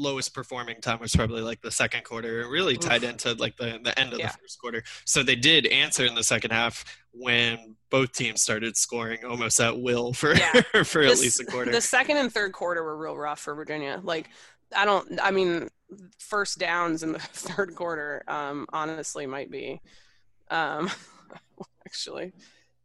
lowest 0.00 0.34
performing 0.34 0.80
time 0.80 0.98
was 1.00 1.14
probably 1.14 1.42
like 1.42 1.60
the 1.60 1.70
second 1.70 2.04
quarter. 2.04 2.46
Really 2.48 2.76
tied 2.76 3.04
Oof. 3.04 3.10
into 3.10 3.34
like 3.34 3.56
the, 3.56 3.78
the 3.82 3.98
end 3.98 4.12
of 4.12 4.18
Yeah. 4.18 4.32
the 4.32 4.38
first 4.38 4.60
quarter. 4.60 4.82
So 5.04 5.22
they 5.22 5.36
did 5.36 5.66
answer 5.66 6.04
in 6.04 6.14
the 6.14 6.24
second 6.24 6.52
half 6.52 6.84
when 7.12 7.76
both 7.90 8.12
teams 8.12 8.42
started 8.42 8.76
scoring 8.76 9.24
almost 9.24 9.60
at 9.60 9.80
will 9.80 10.12
for 10.12 10.34
Yeah. 10.34 10.62
for 10.84 11.02
at 11.02 11.18
least 11.18 11.40
a 11.40 11.44
quarter. 11.44 11.70
The 11.70 11.80
second 11.80 12.16
and 12.16 12.32
third 12.32 12.52
quarter 12.52 12.82
were 12.82 12.96
real 12.96 13.16
rough 13.16 13.40
for 13.40 13.54
Virginia. 13.54 14.00
Like, 14.02 14.28
I 14.74 14.84
don't, 14.84 15.18
I 15.20 15.30
mean, 15.32 15.68
first 16.18 16.58
downs 16.58 17.02
in 17.02 17.12
the 17.12 17.18
third 17.32 17.74
quarter, 17.74 18.22
um, 18.28 18.66
honestly, 18.72 19.26
might 19.26 19.50
be, 19.50 19.80
um, 20.50 20.90
actually, 21.86 22.32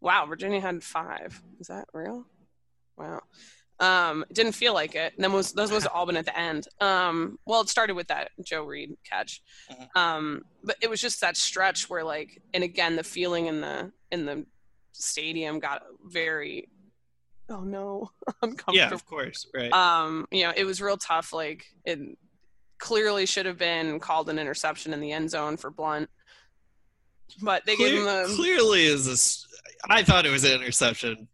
wow, 0.02 0.26
Virginia 0.26 0.60
had 0.60 0.84
five. 0.84 1.42
Is 1.60 1.68
that 1.68 1.86
real? 1.94 2.26
Wow. 2.98 3.22
Um, 3.80 4.24
it 4.30 4.36
didn't 4.36 4.54
feel 4.54 4.74
like 4.74 4.96
it. 4.96 5.14
And 5.16 5.24
then 5.24 5.34
was 5.34 5.52
those 5.52 5.72
was 5.72 5.86
all 5.86 6.06
been 6.06 6.18
at 6.18 6.26
the 6.26 6.38
end. 6.38 6.68
Um, 6.80 7.40
well, 7.46 7.62
it 7.62 7.70
started 7.70 7.96
with 7.96 8.08
that 8.08 8.32
Joe 8.44 8.64
Reed 8.64 8.96
catch. 9.04 9.42
Mhm. 9.70 9.96
Um, 9.96 10.46
but 10.64 10.78
it 10.82 10.90
was 10.90 11.02
just 11.02 11.22
that 11.22 11.36
stretch 11.36 11.90
where 11.90 12.04
like, 12.04 12.42
and 12.54 12.64
again, 12.64 12.96
the 12.96 13.04
feeling 13.04 13.48
in 13.48 13.62
the 13.62 13.92
in 14.12 14.26
the 14.26 14.46
stadium 14.94 15.60
got 15.60 15.84
very, 16.06 16.70
oh 17.50 17.62
no, 17.62 18.12
uncomfortable 18.42 18.76
yeah, 18.76 18.94
of 18.94 19.06
course, 19.06 19.48
right. 19.54 19.72
um 19.74 20.26
you 20.32 20.44
know 20.44 20.54
it 20.56 20.64
was 20.64 20.82
real 20.82 20.98
tough 20.98 21.34
like 21.34 21.66
it 21.84 22.00
clearly 22.78 23.26
should 23.26 23.46
have 23.46 23.58
been 23.58 24.00
called 24.00 24.30
an 24.30 24.40
interception 24.40 24.94
in 24.94 25.00
the 25.00 25.12
end 25.12 25.30
zone 25.30 25.58
for 25.58 25.70
Blount 25.70 26.10
but 27.42 27.66
they 27.66 27.76
gave 27.76 27.98
him 27.98 28.06
the 28.06 28.32
clearly 28.36 28.86
is 28.86 29.06
this. 29.06 29.48
I 29.90 30.04
thought 30.04 30.26
it 30.26 30.30
was 30.30 30.44
an 30.44 30.52
interception. 30.54 31.28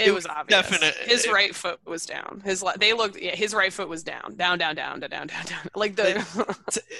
It 0.00 0.08
it 0.08 0.14
was 0.14 0.26
obvious 0.26 0.62
definite- 0.62 0.94
his 0.96 1.24
it- 1.24 1.32
right 1.32 1.54
foot 1.54 1.78
was 1.86 2.06
down 2.06 2.42
his 2.44 2.62
le- 2.62 2.76
they 2.78 2.92
looked 2.92 3.18
yeah, 3.20 3.34
his 3.34 3.54
right 3.54 3.72
foot 3.72 3.88
was 3.88 4.02
down 4.02 4.34
down 4.36 4.58
down 4.58 4.74
down 4.74 5.00
down 5.00 5.10
down 5.10 5.26
down, 5.28 5.44
down. 5.46 5.68
like 5.74 5.96
the 5.96 6.24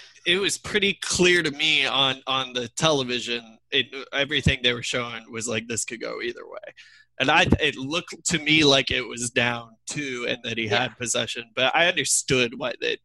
It 0.27 0.39
was 0.39 0.59
pretty 0.59 0.95
clear 1.01 1.43
to 1.43 1.51
me 1.51 1.87
on 1.87 2.23
on 2.27 2.53
the 2.53 2.69
television. 2.69 3.59
It 3.71 3.87
everything 4.13 4.61
they 4.63 4.75
were 4.75 4.83
showing 4.83 5.31
was 5.33 5.49
like 5.49 5.67
this 5.67 5.85
could 5.85 6.01
go 6.01 6.21
either 6.21 6.47
way, 6.47 6.75
and 7.19 7.31
I 7.31 7.47
it 7.61 7.77
looked 7.77 8.15
to 8.27 8.39
me 8.39 8.65
like 8.65 8.91
it 8.91 9.03
was 9.09 9.31
down 9.31 9.77
two 9.89 10.27
and 10.29 10.39
that 10.45 10.59
he 10.59 10.65
Yeah. 10.67 10.83
had 10.83 10.99
possession. 10.99 11.45
But 11.57 11.75
I 11.75 11.87
understood 11.89 12.53
why 12.59 12.75
they. 12.81 12.99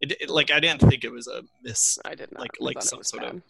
It, 0.00 0.12
it, 0.20 0.30
like 0.30 0.50
I 0.50 0.60
didn't 0.60 0.80
think 0.82 1.02
it 1.04 1.12
was 1.12 1.26
a 1.26 1.42
miss. 1.62 1.98
I 2.04 2.14
did 2.14 2.30
not 2.32 2.40
Like- 2.40 2.56
I 2.60 2.64
like 2.64 2.82
some 2.82 3.02
sort 3.02 3.24
of- 3.24 3.32
bad. 3.32 3.42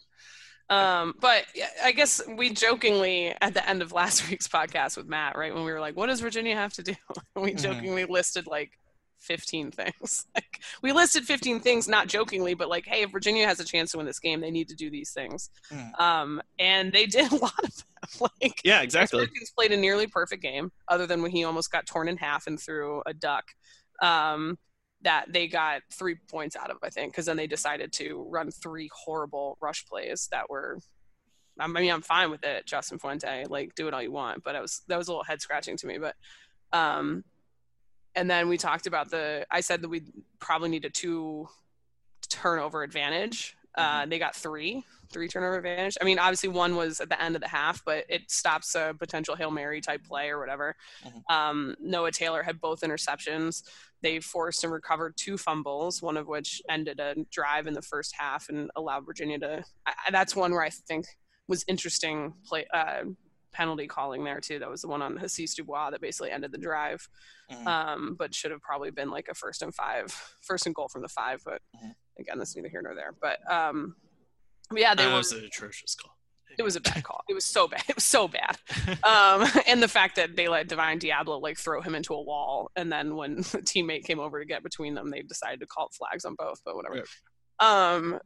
Um, 0.71 1.13
but 1.19 1.45
I 1.83 1.91
guess 1.91 2.21
we 2.27 2.49
jokingly 2.49 3.35
at 3.41 3.53
the 3.53 3.67
end 3.67 3.81
of 3.81 3.91
last 3.91 4.27
week's 4.29 4.47
podcast 4.47 4.97
with 4.97 5.07
Matt, 5.07 5.37
right, 5.37 5.53
when 5.53 5.63
we 5.65 5.71
were 5.71 5.79
like, 5.81 5.95
"What 5.97 6.07
does 6.07 6.21
Virginia 6.21 6.55
have 6.55 6.73
to 6.73 6.83
do?" 6.83 6.93
we 7.35 7.51
Mhm. 7.53 7.61
jokingly 7.61 8.05
listed 8.05 8.47
like 8.47 8.71
15 9.19 9.69
things. 9.71 10.25
like 10.35 10.61
we 10.81 10.91
listed 10.93 11.25
15 11.25 11.59
things, 11.59 11.87
not 11.87 12.07
jokingly, 12.07 12.53
but 12.55 12.69
like, 12.69 12.85
hey, 12.87 13.03
if 13.03 13.11
Virginia 13.11 13.45
has 13.45 13.59
a 13.59 13.65
chance 13.65 13.91
to 13.91 13.97
win 13.97 14.05
this 14.07 14.19
game, 14.19 14.39
they 14.41 14.49
need 14.49 14.67
to 14.69 14.75
do 14.75 14.89
these 14.89 15.11
things. 15.11 15.49
Mhm. 15.71 15.99
Um, 15.99 16.41
and 16.57 16.91
they 16.91 17.05
did 17.05 17.31
a 17.31 17.35
lot 17.35 17.53
of 17.63 17.75
them. 17.75 18.29
like 18.41 18.61
Yeah, 18.63 18.81
exactly. 18.81 19.19
Perkins 19.27 19.51
played 19.51 19.71
a 19.73 19.77
nearly 19.77 20.07
perfect 20.07 20.41
game, 20.41 20.71
other 20.87 21.05
than 21.05 21.21
when 21.21 21.29
he 21.31 21.43
almost 21.43 21.71
got 21.71 21.85
torn 21.85 22.07
in 22.07 22.17
half 22.17 22.47
and 22.47 22.59
threw 22.59 23.03
a 23.05 23.13
duck. 23.13 23.45
Um, 24.01 24.57
that 25.03 25.25
they 25.29 25.47
got 25.47 25.81
three 25.91 26.15
points 26.29 26.55
out 26.55 26.69
of, 26.69 26.77
I 26.83 26.89
think, 26.89 27.13
because 27.13 27.25
then 27.25 27.37
they 27.37 27.47
decided 27.47 27.91
to 27.93 28.25
run 28.29 28.51
three 28.51 28.89
horrible 28.93 29.57
rush 29.61 29.85
plays 29.85 30.27
that 30.31 30.49
were. 30.49 30.79
I 31.59 31.67
mean, 31.67 31.91
I'm 31.91 32.01
fine 32.01 32.31
with 32.31 32.43
it, 32.43 32.65
Justin 32.65 32.97
Fuente. 32.97 33.45
Like, 33.49 33.75
do 33.75 33.87
it 33.87 33.93
all 33.93 34.01
you 34.01 34.11
want, 34.11 34.43
but 34.43 34.55
it 34.55 34.61
was 34.61 34.81
that 34.87 34.97
was 34.97 35.07
a 35.07 35.11
little 35.11 35.23
head 35.23 35.41
scratching 35.41 35.77
to 35.77 35.87
me. 35.87 35.97
But, 35.97 36.15
um, 36.71 37.23
and 38.15 38.29
then 38.29 38.47
we 38.49 38.57
talked 38.57 38.87
about 38.87 39.11
the. 39.11 39.45
I 39.51 39.61
said 39.61 39.81
that 39.81 39.89
we 39.89 40.03
probably 40.39 40.69
need 40.69 40.85
a 40.85 40.89
two 40.89 41.47
turnover 42.29 42.83
advantage. 42.83 43.55
Uh, 43.75 44.05
they 44.05 44.19
got 44.19 44.35
three, 44.35 44.83
three 45.11 45.27
turnover 45.27 45.57
advantage. 45.57 45.97
I 46.01 46.05
mean, 46.05 46.19
obviously 46.19 46.49
one 46.49 46.75
was 46.75 46.99
at 46.99 47.09
the 47.09 47.21
end 47.21 47.35
of 47.35 47.41
the 47.41 47.47
half, 47.47 47.83
but 47.85 48.05
it 48.09 48.29
stops 48.29 48.75
a 48.75 48.93
potential 48.97 49.35
hail 49.35 49.51
mary 49.51 49.81
type 49.81 50.03
play 50.03 50.29
or 50.29 50.39
whatever. 50.39 50.75
Mhm. 51.05 51.31
Um, 51.33 51.75
Noah 51.79 52.11
Taylor 52.11 52.43
had 52.43 52.59
both 52.59 52.81
interceptions. 52.81 53.63
They 54.01 54.19
forced 54.19 54.63
and 54.63 54.73
recovered 54.73 55.15
two 55.17 55.37
fumbles, 55.37 56.01
one 56.01 56.17
of 56.17 56.27
which 56.27 56.61
ended 56.69 56.99
a 56.99 57.15
drive 57.31 57.67
in 57.67 57.73
the 57.73 57.81
first 57.81 58.13
half 58.17 58.49
and 58.49 58.69
allowed 58.75 59.05
Virginia 59.05 59.39
to. 59.39 59.63
I, 59.85 59.93
that's 60.11 60.35
one 60.35 60.51
where 60.51 60.63
I 60.63 60.69
think 60.69 61.05
was 61.47 61.63
interesting 61.67 62.33
play. 62.45 62.65
Uh, 62.73 63.03
penalty 63.53 63.85
calling 63.85 64.23
there 64.23 64.39
too. 64.39 64.59
That 64.59 64.69
was 64.69 64.81
the 64.81 64.87
one 64.87 65.01
on 65.01 65.17
Hasise 65.17 65.53
Dubois 65.55 65.89
that 65.89 65.99
basically 65.99 66.31
ended 66.31 66.53
the 66.53 66.57
drive 66.57 67.05
Mhm. 67.51 67.67
um, 67.67 68.15
but 68.17 68.33
should 68.33 68.49
have 68.51 68.61
probably 68.61 68.91
been 68.91 69.09
like 69.11 69.27
a 69.27 69.33
first 69.33 69.61
and 69.61 69.75
five, 69.75 70.09
first 70.41 70.65
and 70.65 70.73
goal 70.73 70.87
from 70.87 71.01
the 71.01 71.09
five. 71.09 71.41
But 71.43 71.61
Mhm. 71.75 71.93
Again, 72.19 72.37
that's 72.37 72.55
neither 72.55 72.69
here 72.69 72.81
nor 72.81 72.95
there. 72.95 73.13
But 73.19 73.39
um, 73.51 73.95
yeah, 74.75 74.95
they 74.95 75.03
that 75.03 75.11
were. 75.11 75.17
was 75.17 75.31
an 75.31 75.43
atrocious 75.43 75.95
call. 75.95 76.15
It 76.57 76.63
was 76.63 76.75
a 76.75 76.81
bad 76.81 77.03
call. 77.03 77.23
It 77.29 77.33
was 77.33 77.45
so 77.45 77.67
bad. 77.67 77.83
It 77.89 77.95
was 77.95 78.05
so 78.05 78.27
bad. 78.27 78.57
Um, 79.03 79.47
and 79.67 79.81
the 79.81 79.87
fact 79.87 80.15
that 80.17 80.35
they 80.35 80.47
let 80.47 80.67
Divine 80.67 80.99
Deablo 80.99 81.41
like 81.41 81.57
throw 81.57 81.81
him 81.81 81.95
into 81.95 82.13
a 82.13 82.21
wall, 82.21 82.71
and 82.75 82.91
then 82.91 83.15
when 83.15 83.35
the 83.37 83.59
teammate 83.59 84.03
came 84.03 84.19
over 84.19 84.39
to 84.39 84.45
get 84.45 84.63
between 84.63 84.93
them, 84.93 85.09
they 85.09 85.21
decided 85.21 85.59
to 85.61 85.65
call 85.65 85.89
flags 85.89 86.25
on 86.25 86.35
both. 86.35 86.61
But 86.65 86.75
whatever. 86.75 87.03
Right. 87.59 87.93
Um, 87.93 88.19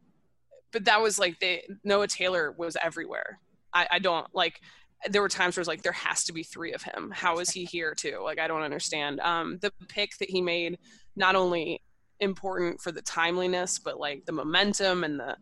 but 0.72 0.84
that 0.84 1.00
was 1.00 1.18
like 1.18 1.38
they 1.40 1.66
Noah 1.84 2.08
Taylor 2.08 2.54
was 2.56 2.76
everywhere. 2.82 3.38
I, 3.72 3.86
I 3.92 3.98
don't 3.98 4.26
like. 4.34 4.60
There 5.08 5.22
were 5.22 5.28
times 5.28 5.56
where 5.56 5.60
it's 5.60 5.68
like 5.68 5.82
there 5.82 5.92
has 5.92 6.24
to 6.24 6.32
be 6.32 6.42
three 6.42 6.72
of 6.72 6.82
him. 6.82 7.12
How 7.14 7.38
is 7.38 7.50
he 7.50 7.64
here 7.64 7.94
too? 7.94 8.20
Like 8.22 8.38
I 8.38 8.48
don't 8.48 8.62
understand. 8.62 9.20
Um, 9.20 9.58
the 9.60 9.72
pick 9.88 10.16
that 10.18 10.30
he 10.30 10.40
made 10.40 10.78
not 11.16 11.36
only 11.36 11.80
important 12.20 12.80
for 12.80 12.92
the 12.92 13.02
timeliness, 13.02 13.78
but 13.78 13.98
like 13.98 14.24
the 14.26 14.32
momentum 14.32 15.04
and 15.04 15.20
the 15.20 15.36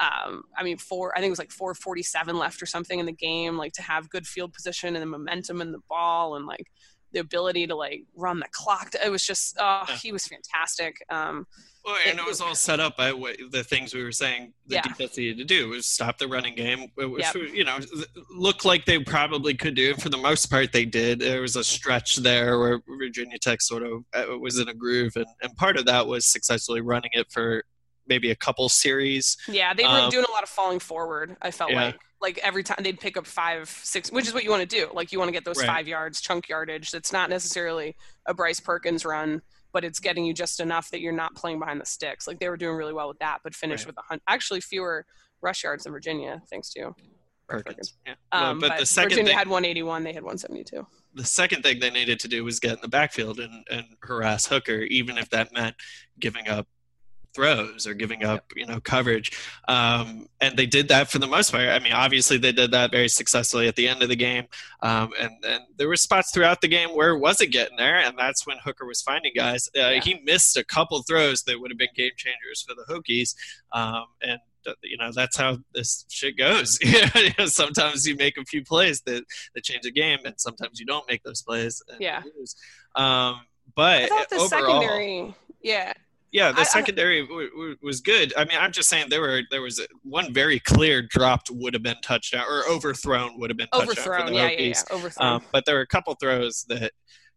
um, 0.00 0.42
I 0.56 0.64
mean, 0.64 0.78
four, 0.78 1.12
I 1.16 1.20
think 1.20 1.28
it 1.28 1.30
was 1.30 1.38
like 1.38 1.52
447 1.52 2.36
left 2.36 2.60
or 2.60 2.66
something 2.66 2.98
in 2.98 3.06
the 3.06 3.12
game, 3.12 3.56
like 3.56 3.72
to 3.74 3.82
have 3.82 4.10
good 4.10 4.26
field 4.26 4.52
position 4.52 4.96
and 4.96 5.02
the 5.02 5.06
momentum 5.06 5.60
and 5.60 5.72
the 5.72 5.78
ball 5.88 6.34
and 6.34 6.44
like 6.44 6.66
the 7.12 7.20
ability 7.20 7.66
to 7.66 7.74
like 7.74 8.04
run 8.16 8.38
the 8.40 8.48
clock. 8.52 8.94
It 9.04 9.10
was 9.10 9.24
just, 9.24 9.56
oh, 9.60 9.84
Yeah. 9.88 9.96
he 9.96 10.12
was 10.12 10.26
fantastic. 10.26 10.96
Um, 11.10 11.46
Well, 11.84 11.96
and 12.06 12.18
it 12.18 12.24
was 12.24 12.40
all 12.40 12.54
set 12.54 12.78
up 12.78 12.96
by 12.96 13.12
what, 13.12 13.36
the 13.50 13.64
things 13.64 13.92
we 13.92 14.02
were 14.04 14.12
saying 14.12 14.52
the 14.66 14.76
Yeah. 14.76 14.82
defense 14.82 15.16
needed 15.16 15.38
to 15.38 15.44
do 15.44 15.68
was 15.70 15.84
stop 15.86 16.16
the 16.18 16.28
running 16.28 16.54
game, 16.54 16.88
which 16.96 17.24
Yep. 17.24 17.34
you 17.52 17.64
know 17.64 17.78
looked 18.30 18.64
like 18.64 18.84
they 18.84 18.98
probably 19.00 19.54
could 19.54 19.74
do. 19.74 19.90
It. 19.90 20.00
For 20.00 20.08
the 20.08 20.16
most 20.16 20.46
part, 20.50 20.72
they 20.72 20.84
did. 20.84 21.18
There 21.18 21.40
was 21.42 21.56
a 21.56 21.64
stretch 21.64 22.16
there 22.16 22.58
where 22.58 22.80
Virginia 22.86 23.38
Tech 23.38 23.60
sort 23.62 23.82
of 23.82 24.04
uh, 24.14 24.38
was 24.38 24.58
in 24.58 24.68
a 24.68 24.74
groove, 24.74 25.16
and, 25.16 25.26
and 25.42 25.56
part 25.56 25.76
of 25.76 25.86
that 25.86 26.06
was 26.06 26.24
successfully 26.24 26.80
running 26.80 27.10
it 27.14 27.30
for 27.32 27.64
maybe 28.06 28.30
a 28.30 28.36
couple 28.36 28.68
series. 28.68 29.36
yeah, 29.48 29.74
they 29.74 29.84
were 29.84 29.88
Um, 29.90 30.10
doing 30.10 30.24
a 30.28 30.30
lot 30.32 30.42
of 30.42 30.48
falling 30.48 30.78
forward. 30.78 31.36
I 31.42 31.50
felt 31.50 31.70
Yeah. 31.70 31.86
like, 31.86 32.00
like 32.20 32.38
every 32.38 32.62
time 32.62 32.78
they'd 32.82 33.00
pick 33.00 33.16
up 33.16 33.26
five, 33.26 33.68
six, 33.68 34.10
which 34.10 34.26
is 34.26 34.34
what 34.34 34.44
you 34.44 34.50
want 34.50 34.68
to 34.68 34.76
do. 34.76 34.90
Like 34.92 35.12
you 35.12 35.18
want 35.18 35.28
to 35.28 35.32
get 35.32 35.44
those 35.44 35.58
Right. 35.58 35.66
five 35.66 35.88
yards, 35.88 36.20
chunk 36.20 36.48
yardage. 36.48 36.90
That's 36.90 37.12
not 37.12 37.30
necessarily 37.30 37.96
a 38.26 38.34
Bryce 38.34 38.60
Perkins 38.60 39.04
run, 39.04 39.42
but 39.72 39.84
it's 39.84 39.98
getting 39.98 40.24
you 40.24 40.32
just 40.34 40.60
enough 40.60 40.90
that 40.90 41.00
you're 41.00 41.12
not 41.12 41.34
playing 41.34 41.58
behind 41.58 41.80
the 41.80 41.86
sticks. 41.86 42.26
Like 42.28 42.38
they 42.38 42.48
were 42.48 42.56
doing 42.56 42.76
really 42.76 42.92
well 42.92 43.08
with 43.08 43.18
that, 43.18 43.38
but 43.42 43.54
finished 43.54 43.84
Right. 43.84 43.88
with 43.88 43.98
a 43.98 44.02
hun- 44.08 44.20
actually 44.28 44.60
fewer 44.60 45.04
rush 45.40 45.64
yards 45.64 45.84
than 45.84 45.92
Virginia, 45.92 46.40
thanks 46.50 46.70
to 46.74 46.94
Perkins. 47.48 47.94
Yeah. 48.06 48.14
Um, 48.30 48.60
but, 48.60 48.68
but 48.70 48.78
the 48.78 48.86
second 48.86 49.10
Virginia 49.10 49.30
thing, 49.30 49.38
had 49.38 49.48
181, 49.48 50.04
they 50.04 50.12
had 50.12 50.22
172. 50.22 50.86
the 51.14 51.24
second 51.24 51.62
thing 51.62 51.80
they 51.80 51.90
needed 51.90 52.18
to 52.20 52.28
do 52.28 52.44
was 52.44 52.58
get 52.60 52.72
in 52.74 52.78
the 52.80 52.88
backfield 52.88 53.40
and, 53.40 53.66
and 53.70 53.84
harass 54.02 54.46
Hooker, 54.46 54.82
even 54.82 55.18
if 55.18 55.28
that 55.30 55.52
meant 55.52 55.74
giving 56.20 56.48
up 56.48 56.66
throws 57.34 57.86
or 57.86 57.94
giving 57.94 58.24
up, 58.24 58.52
you 58.54 58.66
know, 58.66 58.80
coverage. 58.80 59.32
Um, 59.68 60.26
and 60.40 60.56
they 60.56 60.66
did 60.66 60.88
that 60.88 61.10
for 61.10 61.18
the 61.18 61.26
most 61.26 61.50
part. 61.50 61.68
I 61.68 61.78
mean, 61.78 61.92
obviously 61.92 62.38
they 62.38 62.52
did 62.52 62.72
that 62.72 62.90
very 62.90 63.08
successfully 63.08 63.68
at 63.68 63.76
the 63.76 63.88
end 63.88 64.02
of 64.02 64.08
the 64.08 64.16
game. 64.16 64.46
Um, 64.82 65.10
and, 65.18 65.32
and 65.44 65.64
there 65.76 65.88
were 65.88 65.96
spots 65.96 66.32
throughout 66.32 66.60
the 66.60 66.68
game 66.68 66.90
where 66.90 67.10
it 67.10 67.18
wasn't 67.18 67.52
getting 67.52 67.76
there. 67.76 67.98
And 67.98 68.18
that's 68.18 68.46
when 68.46 68.58
Hooker 68.64 68.86
was 68.86 69.02
finding 69.02 69.32
guys. 69.34 69.68
Uh, 69.76 69.80
yeah. 69.80 70.00
He 70.00 70.20
missed 70.24 70.56
a 70.56 70.64
couple 70.64 71.02
throws 71.02 71.42
that 71.44 71.60
would 71.60 71.70
have 71.70 71.78
been 71.78 71.88
game 71.94 72.12
changers 72.16 72.64
for 72.66 72.74
the 72.74 72.84
Hokies. 72.92 73.34
Um, 73.72 74.06
and 74.22 74.38
you 74.82 74.96
know 74.96 75.10
that's 75.12 75.36
how 75.36 75.58
this 75.74 76.04
shit 76.08 76.36
goes. 76.36 76.78
you 76.82 77.30
know, 77.38 77.46
sometimes 77.46 78.06
you 78.06 78.16
make 78.16 78.36
a 78.36 78.44
few 78.44 78.62
plays 78.62 79.00
that 79.02 79.24
that 79.54 79.64
change 79.64 79.82
the 79.82 79.90
game, 79.90 80.20
and 80.24 80.34
sometimes 80.38 80.78
you 80.78 80.86
don't 80.86 81.08
make 81.10 81.22
those 81.24 81.42
plays. 81.42 81.82
yeah. 81.98 82.22
Um, 82.94 83.40
but 83.74 84.02
I 84.02 84.06
thought 84.06 84.28
the 84.28 84.36
overall, 84.36 84.80
secondary, 84.80 85.34
yeah, 85.62 85.92
yeah, 86.32 86.50
the 86.52 86.58
I- 86.58 86.62
I- 86.62 86.64
secondary 86.64 87.22
w- 87.26 87.50
w- 87.50 87.76
was 87.82 88.00
good. 88.00 88.32
I 88.36 88.44
mean, 88.44 88.58
I'm 88.58 88.72
just 88.72 88.88
saying 88.88 89.06
there 89.10 89.20
were 89.20 89.42
there 89.50 89.62
was 89.62 89.80
one 90.02 90.32
very 90.32 90.58
clear 90.58 91.02
dropped 91.02 91.50
would 91.50 91.74
have 91.74 91.82
been 91.82 91.96
touchdown 92.02 92.44
or 92.48 92.66
overthrown 92.68 93.38
would 93.38 93.50
have 93.50 93.56
been 93.56 93.68
overthrown. 93.74 94.26
the 94.26 94.32
Yeah, 94.34 94.50
yeah, 94.50 94.58
yeah, 94.60 94.82
overthrown. 94.90 95.32
Um, 95.34 95.44
but 95.52 95.64
there 95.66 95.74
were 95.76 95.82
a 95.82 95.86
couple 95.86 96.14
throws 96.14 96.64
that, 96.68 96.92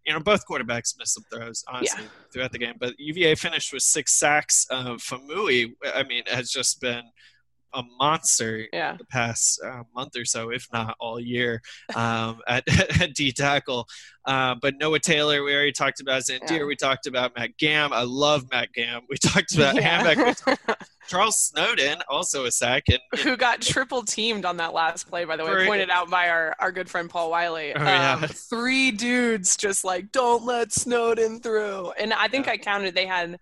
you 0.05 0.13
know, 0.13 0.19
both 0.19 0.45
quarterbacks 0.47 0.97
missed 0.97 1.13
some 1.15 1.23
throws, 1.31 1.63
honestly, 1.67 2.05
throughout 2.31 2.51
the 2.51 2.60
game. 2.60 2.75
But 2.79 2.93
UVA 2.97 3.36
finished 3.36 3.73
with 3.73 3.84
six 3.84 4.13
sacks. 4.13 4.65
Uh, 4.69 4.95
Faumui, 4.95 5.73
I 5.93 6.03
mean, 6.03 6.23
has 6.27 6.49
just 6.49 6.79
been 6.79 7.03
a 7.75 7.83
monster 7.99 8.67
yeah, 8.73 8.95
the 8.97 9.05
past 9.05 9.61
uh, 9.63 9.83
month 9.93 10.15
or 10.17 10.25
so, 10.25 10.49
if 10.49 10.67
not 10.73 10.95
all 10.99 11.19
year, 11.19 11.61
um, 11.95 12.39
at, 12.47 12.63
at 13.01 13.13
D 13.13 13.31
tackle. 13.31 13.88
Uh, 14.25 14.55
but 14.59 14.75
Noah 14.79 14.99
Taylor, 14.99 15.43
we 15.43 15.53
already 15.53 15.71
talked 15.71 15.99
about 15.99 16.23
Zandier. 16.23 16.59
Yeah. 16.59 16.65
We 16.65 16.75
talked 16.75 17.05
about 17.05 17.33
Matt 17.38 17.51
Gahm. 17.59 17.91
I 17.91 18.01
love 18.03 18.45
Matt 18.51 18.69
Gahm. 18.75 19.01
We 19.07 19.17
talked 19.21 19.53
about. 19.55 19.75
We 19.75 19.81
talked- 19.81 20.81
Charles 21.07 21.38
Snowden, 21.38 21.99
also 22.09 22.45
a 22.45 22.51
sack. 22.51 22.85
And 22.89 22.99
who 23.21 23.38
got 23.38 23.61
triple 23.61 24.01
teamed 24.01 24.43
on 24.43 24.57
that 24.57 24.73
last 24.73 25.07
play, 25.07 25.23
by 25.25 25.38
the 25.38 25.43
way, 25.45 25.51
For- 25.51 25.65
pointed 25.67 25.91
out 25.91 26.09
by 26.09 26.29
our, 26.29 26.55
our 26.59 26.71
good 26.71 26.89
friend 26.89 27.07
Paul 27.07 27.29
Wiley. 27.29 27.75
Oh, 27.75 27.83
yeah. 27.83 28.13
um, 28.23 28.27
three 28.27 28.89
dudes 28.89 29.55
just 29.55 29.85
like, 29.85 30.11
don't 30.11 30.43
let 30.45 30.73
Snowden 30.73 31.41
through. 31.41 31.91
And 31.91 32.11
I 32.11 32.27
think 32.27 32.47
Yeah. 32.47 32.53
I 32.53 32.57
counted 32.57 32.95
they 32.95 33.05
had 33.05 33.39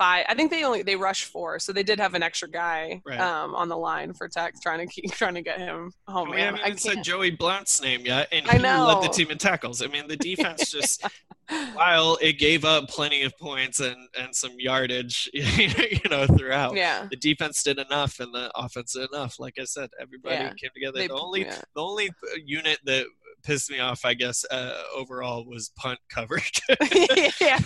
five. 0.00 0.24
I 0.30 0.34
think 0.34 0.50
they 0.50 0.64
only 0.64 0.82
they 0.82 0.96
rushed 0.96 1.26
four, 1.26 1.58
so 1.58 1.72
they 1.74 1.82
did 1.82 2.00
have 2.00 2.14
an 2.14 2.22
extra 2.22 2.48
guy 2.48 3.02
Right. 3.06 3.20
um, 3.20 3.54
on 3.54 3.68
the 3.68 3.76
line 3.76 4.14
for 4.14 4.28
Tech 4.28 4.54
trying 4.62 4.78
to 4.78 4.86
keep 4.86 5.12
trying 5.20 5.34
to 5.34 5.42
get 5.42 5.58
him 5.58 5.92
home. 6.08 6.30
we 6.30 6.40
haven't 6.40 6.60
I 6.62 6.66
even 6.68 6.78
said. 6.78 7.04
Joey 7.04 7.30
Blount's 7.32 7.82
name 7.82 8.06
yet, 8.06 8.28
and 8.32 8.46
I 8.48 8.52
he 8.54 8.58
led 8.60 9.02
the 9.04 9.08
team 9.08 9.30
in 9.30 9.36
tackles. 9.38 9.82
I 9.82 9.88
mean, 9.88 10.08
the 10.08 10.16
defense 10.30 10.70
just, 10.70 11.04
while 11.74 12.16
it 12.22 12.38
gave 12.38 12.64
up 12.64 12.88
plenty 12.88 13.22
of 13.24 13.36
points 13.38 13.80
and, 13.80 13.96
and 14.18 14.34
some 14.34 14.52
yardage, 14.58 15.28
you 15.34 15.98
know, 16.08 16.26
throughout, 16.26 16.74
yeah, 16.76 17.06
the 17.10 17.16
defense 17.16 17.62
did 17.62 17.78
enough 17.78 18.20
and 18.20 18.32
the 18.32 18.50
offense 18.54 18.92
did 18.94 19.08
enough. 19.12 19.38
Like 19.38 19.54
I 19.60 19.64
said, 19.64 19.90
everybody 20.00 20.36
Yeah. 20.36 20.52
came 20.54 20.70
together. 20.74 20.98
They- 20.98 21.08
the 21.08 21.14
only 21.14 21.42
yeah. 21.42 21.58
the 21.74 21.82
only 21.82 22.08
uh, 22.08 22.38
unit 22.44 22.78
that 22.84 23.04
pissed 23.42 23.70
me 23.70 23.78
off, 23.80 24.04
I 24.04 24.12
guess, 24.14 24.44
uh, 24.50 24.74
overall 24.94 25.46
was 25.46 25.70
punt 25.76 25.98
coverage. 26.10 26.60
yeah, 27.40 27.56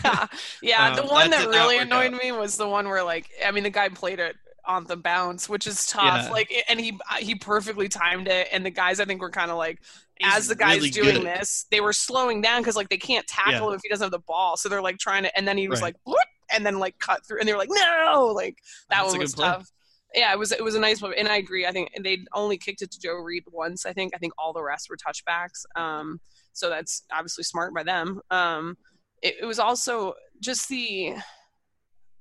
yeah. 0.78 0.94
the 0.96 1.02
Um, 1.04 1.08
one 1.08 1.30
that 1.30 1.40
that, 1.40 1.48
really 1.50 1.78
annoyed 1.78 2.14
out. 2.14 2.22
me 2.22 2.32
was 2.32 2.56
the 2.56 2.68
one 2.68 2.88
where, 2.88 3.02
like, 3.04 3.30
I 3.44 3.50
mean, 3.50 3.64
the 3.64 3.70
guy 3.70 3.88
played 3.88 4.20
it 4.20 4.36
on 4.66 4.84
the 4.84 4.96
bounce, 4.96 5.48
which 5.48 5.66
is 5.66 5.86
tough. 5.86 6.24
Yeah. 6.26 6.30
Like, 6.32 6.52
and 6.68 6.80
he 6.80 6.98
he 7.18 7.34
perfectly 7.34 7.88
timed 7.88 8.28
it, 8.28 8.48
and 8.52 8.64
the 8.64 8.70
guys 8.70 9.00
I 9.00 9.04
think 9.04 9.20
were 9.20 9.30
kind 9.30 9.50
of 9.50 9.56
like, 9.58 9.80
He's 10.18 10.32
as 10.34 10.48
the 10.48 10.54
guys 10.54 10.76
really 10.76 10.90
doing 10.90 11.14
good. 11.16 11.26
this, 11.26 11.66
they 11.70 11.80
were 11.80 11.92
slowing 11.92 12.40
down 12.40 12.60
because 12.62 12.76
like 12.76 12.88
they 12.88 12.96
can't 12.96 13.26
tackle 13.26 13.52
Yeah. 13.52 13.68
him 13.68 13.74
if 13.74 13.80
he 13.82 13.88
doesn't 13.88 14.04
have 14.04 14.12
the 14.12 14.20
ball, 14.20 14.56
so 14.56 14.68
they're 14.68 14.80
like 14.82 14.98
trying 14.98 15.24
to, 15.24 15.36
and 15.36 15.46
then 15.46 15.58
he 15.58 15.68
was 15.68 15.80
Right. 15.82 15.88
like, 15.88 15.96
"Whoop," 16.06 16.16
and 16.52 16.64
then 16.64 16.78
like 16.78 16.98
cut 16.98 17.26
through, 17.26 17.40
and 17.40 17.48
they 17.48 17.52
were 17.52 17.58
like, 17.58 17.68
no, 17.70 18.32
like 18.34 18.56
that 18.90 19.00
That's 19.02 19.10
one 19.12 19.18
was 19.20 19.34
play. 19.34 19.46
tough. 19.46 19.70
Yeah, 20.14 20.32
it 20.32 20.38
was 20.38 20.52
it 20.52 20.62
was 20.62 20.76
a 20.76 20.80
nice 20.80 21.02
one, 21.02 21.12
and 21.18 21.28
I 21.28 21.36
agree. 21.38 21.66
I 21.66 21.72
think 21.72 21.90
they 22.02 22.24
only 22.32 22.56
kicked 22.56 22.80
it 22.82 22.90
to 22.92 23.00
Joe 23.00 23.14
Reed 23.16 23.42
once. 23.50 23.84
I 23.84 23.92
think 23.92 24.14
I 24.14 24.18
think 24.18 24.32
all 24.38 24.52
the 24.52 24.62
rest 24.62 24.88
were 24.88 24.96
touchbacks. 24.96 25.64
Um, 25.74 26.20
so 26.52 26.70
that's 26.70 27.02
obviously 27.12 27.42
smart 27.44 27.74
by 27.74 27.82
them. 27.82 28.20
Um, 28.30 28.78
it, 29.22 29.34
it 29.40 29.44
was 29.44 29.58
also 29.58 30.14
just 30.40 30.68
the 30.68 31.14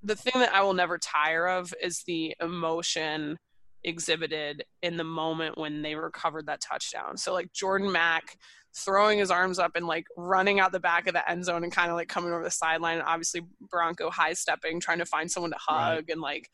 the 0.01 0.15
thing 0.15 0.41
that 0.41 0.53
I 0.53 0.61
will 0.61 0.73
never 0.73 0.97
tire 0.97 1.47
of 1.47 1.73
is 1.81 2.03
the 2.05 2.35
emotion 2.41 3.37
exhibited 3.85 4.63
in 4.81 4.97
the 4.97 5.03
moment 5.03 5.57
when 5.57 5.81
they 5.81 5.95
recovered 5.95 6.45
that 6.47 6.61
touchdown. 6.61 7.15
So 7.17 7.33
like 7.33 7.51
Jordan 7.53 7.91
Mack 7.91 8.37
throwing 8.75 9.19
his 9.19 9.29
arms 9.31 9.59
up 9.59 9.71
and 9.75 9.85
like 9.85 10.05
running 10.17 10.59
out 10.59 10.71
the 10.71 10.79
back 10.79 11.07
of 11.07 11.13
the 11.13 11.29
end 11.29 11.45
zone 11.45 11.63
and 11.63 11.71
kind 11.71 11.89
of 11.91 11.95
like 11.95 12.07
coming 12.07 12.31
over 12.33 12.43
the 12.43 12.49
sideline 12.51 12.97
and 12.97 13.07
obviously 13.07 13.41
Bronco 13.69 14.09
high 14.09 14.33
stepping 14.33 14.79
trying 14.79 14.97
to 14.99 15.05
find 15.05 15.29
someone 15.29 15.51
to 15.51 15.57
hug 15.59 15.95
Right. 15.95 16.09
and 16.09 16.21
like 16.21 16.49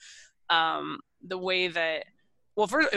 um 0.49 0.99
the 1.25 1.37
way 1.37 1.69
that 1.69 2.03
well 2.57 2.67
first 2.67 2.89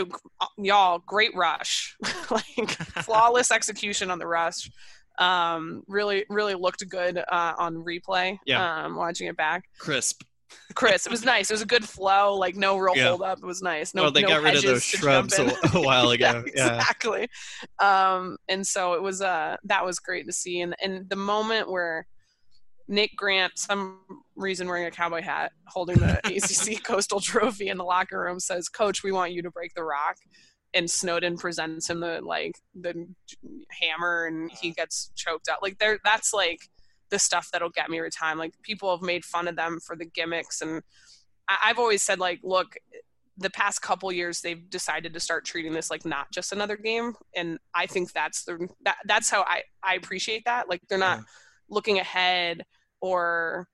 y'all 0.59 0.98
great 1.07 1.35
rush 1.37 1.96
like 2.31 2.70
flawless 3.05 3.53
execution 3.53 4.11
on 4.11 4.18
the 4.18 4.27
rush 4.27 4.68
um 5.18 5.83
really 5.87 6.25
really 6.29 6.55
looked 6.55 6.87
good 6.88 7.18
uh 7.18 7.55
on 7.59 7.77
replay 7.77 8.38
Yeah. 8.46 8.85
um 8.85 8.96
watching 8.96 9.27
it 9.29 9.37
back 9.37 9.64
Crisp. 9.79 10.22
chris 10.75 11.07
it 11.07 11.11
was 11.11 11.25
nice 11.25 11.51
it 11.51 11.55
was 11.55 11.62
a 11.62 11.66
good 11.66 11.85
flow 11.85 12.35
like 12.35 12.57
no 12.57 12.79
real 12.79 12.96
Yeah. 12.96 13.09
hold 13.11 13.22
up 13.22 13.38
it 13.38 13.46
was 13.46 13.61
nice 13.62 13.94
no 13.94 14.03
well, 14.03 14.11
they 14.11 14.22
no 14.22 14.29
got 14.29 14.42
rid 14.42 14.57
of 14.57 14.62
those 14.62 14.83
shrubs 14.85 15.38
a, 15.38 15.44
a 15.75 15.83
while 15.83 16.11
ago. 16.16 16.44
yeah. 16.55 16.77
exactly 16.77 17.29
um 17.79 18.37
and 18.48 18.66
so 18.66 18.94
it 18.94 19.03
was 19.03 19.20
uh 19.20 19.57
that 19.64 19.85
was 19.85 19.98
great 19.98 20.27
to 20.27 20.33
see 20.33 20.61
and 20.61 20.75
and 20.81 21.09
the 21.11 21.16
moment 21.16 21.70
where 21.70 22.07
Nick 22.88 23.12
Grant, 23.16 23.53
some 23.57 24.01
reason 24.35 24.66
wearing 24.66 24.85
a 24.87 24.90
cowboy 24.90 25.22
hat, 25.22 25.53
holding 25.68 25.96
the 25.98 26.18
ACC 26.25 26.83
Coastal 26.83 27.20
Trophy 27.20 27.68
in 27.68 27.79
the 27.79 27.85
locker 27.85 28.20
room, 28.20 28.40
says, 28.40 28.68
"Coach, 28.68 29.03
we 29.05 29.12
want 29.12 29.33
you 29.33 29.40
to 29.42 29.51
break 29.53 29.72
the 29.75 29.85
rock." 29.85 30.16
And 30.74 30.90
Snowden 30.90 31.37
presents 31.37 31.90
him 31.90 32.00
the 32.00 32.20
like 32.22 32.58
the 32.74 33.06
hammer, 33.68 34.26
and 34.26 34.50
he 34.50 34.68
uh-huh. 34.68 34.74
gets 34.76 35.11
choked 35.14 35.48
out. 35.48 35.62
Like 35.62 35.78
there, 35.78 35.98
that's 36.02 36.32
like 36.32 36.68
the 37.11 37.18
stuff 37.18 37.50
that'll 37.52 37.68
get 37.70 37.90
me 37.90 37.98
every 37.98 38.11
time. 38.11 38.38
Like 38.38 38.54
people 38.62 38.90
have 38.90 39.02
made 39.06 39.24
fun 39.24 39.48
of 39.48 39.56
them 39.56 39.80
for 39.80 39.96
the 39.96 40.06
gimmicks, 40.06 40.62
and 40.62 40.82
I- 41.48 41.58
I've 41.66 41.78
always 41.78 42.02
said, 42.02 42.18
like, 42.18 42.40
look, 42.42 42.76
the 43.38 43.50
past 43.50 43.82
couple 43.82 44.11
years 44.12 44.40
they've 44.40 44.68
decided 44.70 45.14
to 45.14 45.20
start 45.20 45.44
treating 45.44 45.72
this 45.72 45.90
like 45.90 46.04
not 46.04 46.30
just 46.30 46.52
another 46.52 46.76
game, 46.76 47.14
and 47.35 47.58
I 47.74 47.87
think 47.87 48.12
that's 48.12 48.44
the 48.44 48.68
that, 48.85 48.96
that's 49.04 49.30
how 49.30 49.42
I 49.42 49.62
I 49.82 49.94
appreciate 49.94 50.44
that. 50.46 50.68
Like 50.68 50.80
they're 50.88 50.98
not 50.98 51.18
Yeah. 51.18 51.24
looking 51.68 51.98
ahead 51.98 52.64
or 53.00 53.68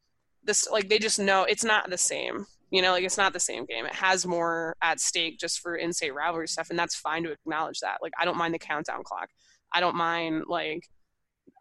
this 0.44 0.68
like 0.70 0.88
they 0.88 0.98
just 0.98 1.18
know 1.18 1.44
it's 1.44 1.64
not 1.64 1.90
the 1.90 1.98
same 1.98 2.46
you 2.70 2.83
know 2.83 2.92
like 2.92 3.04
it's 3.04 3.16
not 3.18 3.33
the 3.33 3.40
same 3.40 3.64
game 3.64 3.87
it 3.87 3.94
has 3.94 4.26
more 4.26 4.76
at 4.83 5.00
stake 5.00 5.38
just 5.38 5.61
for 5.61 5.76
in-state 5.76 6.14
rivalry 6.14 6.46
stuff 6.48 6.70
and 6.70 6.78
that's 6.78 6.94
fine 6.94 7.22
to 7.22 7.33
acknowledge 7.33 7.81
that 7.81 7.98
like 8.02 8.12
i 8.20 8.24
don't 8.24 8.37
mind 8.37 8.52
the 8.54 8.59
countdown 8.59 9.02
clock 9.04 9.28
i 9.72 9.81
don't 9.81 9.96
mind 9.96 10.44
like 10.48 10.87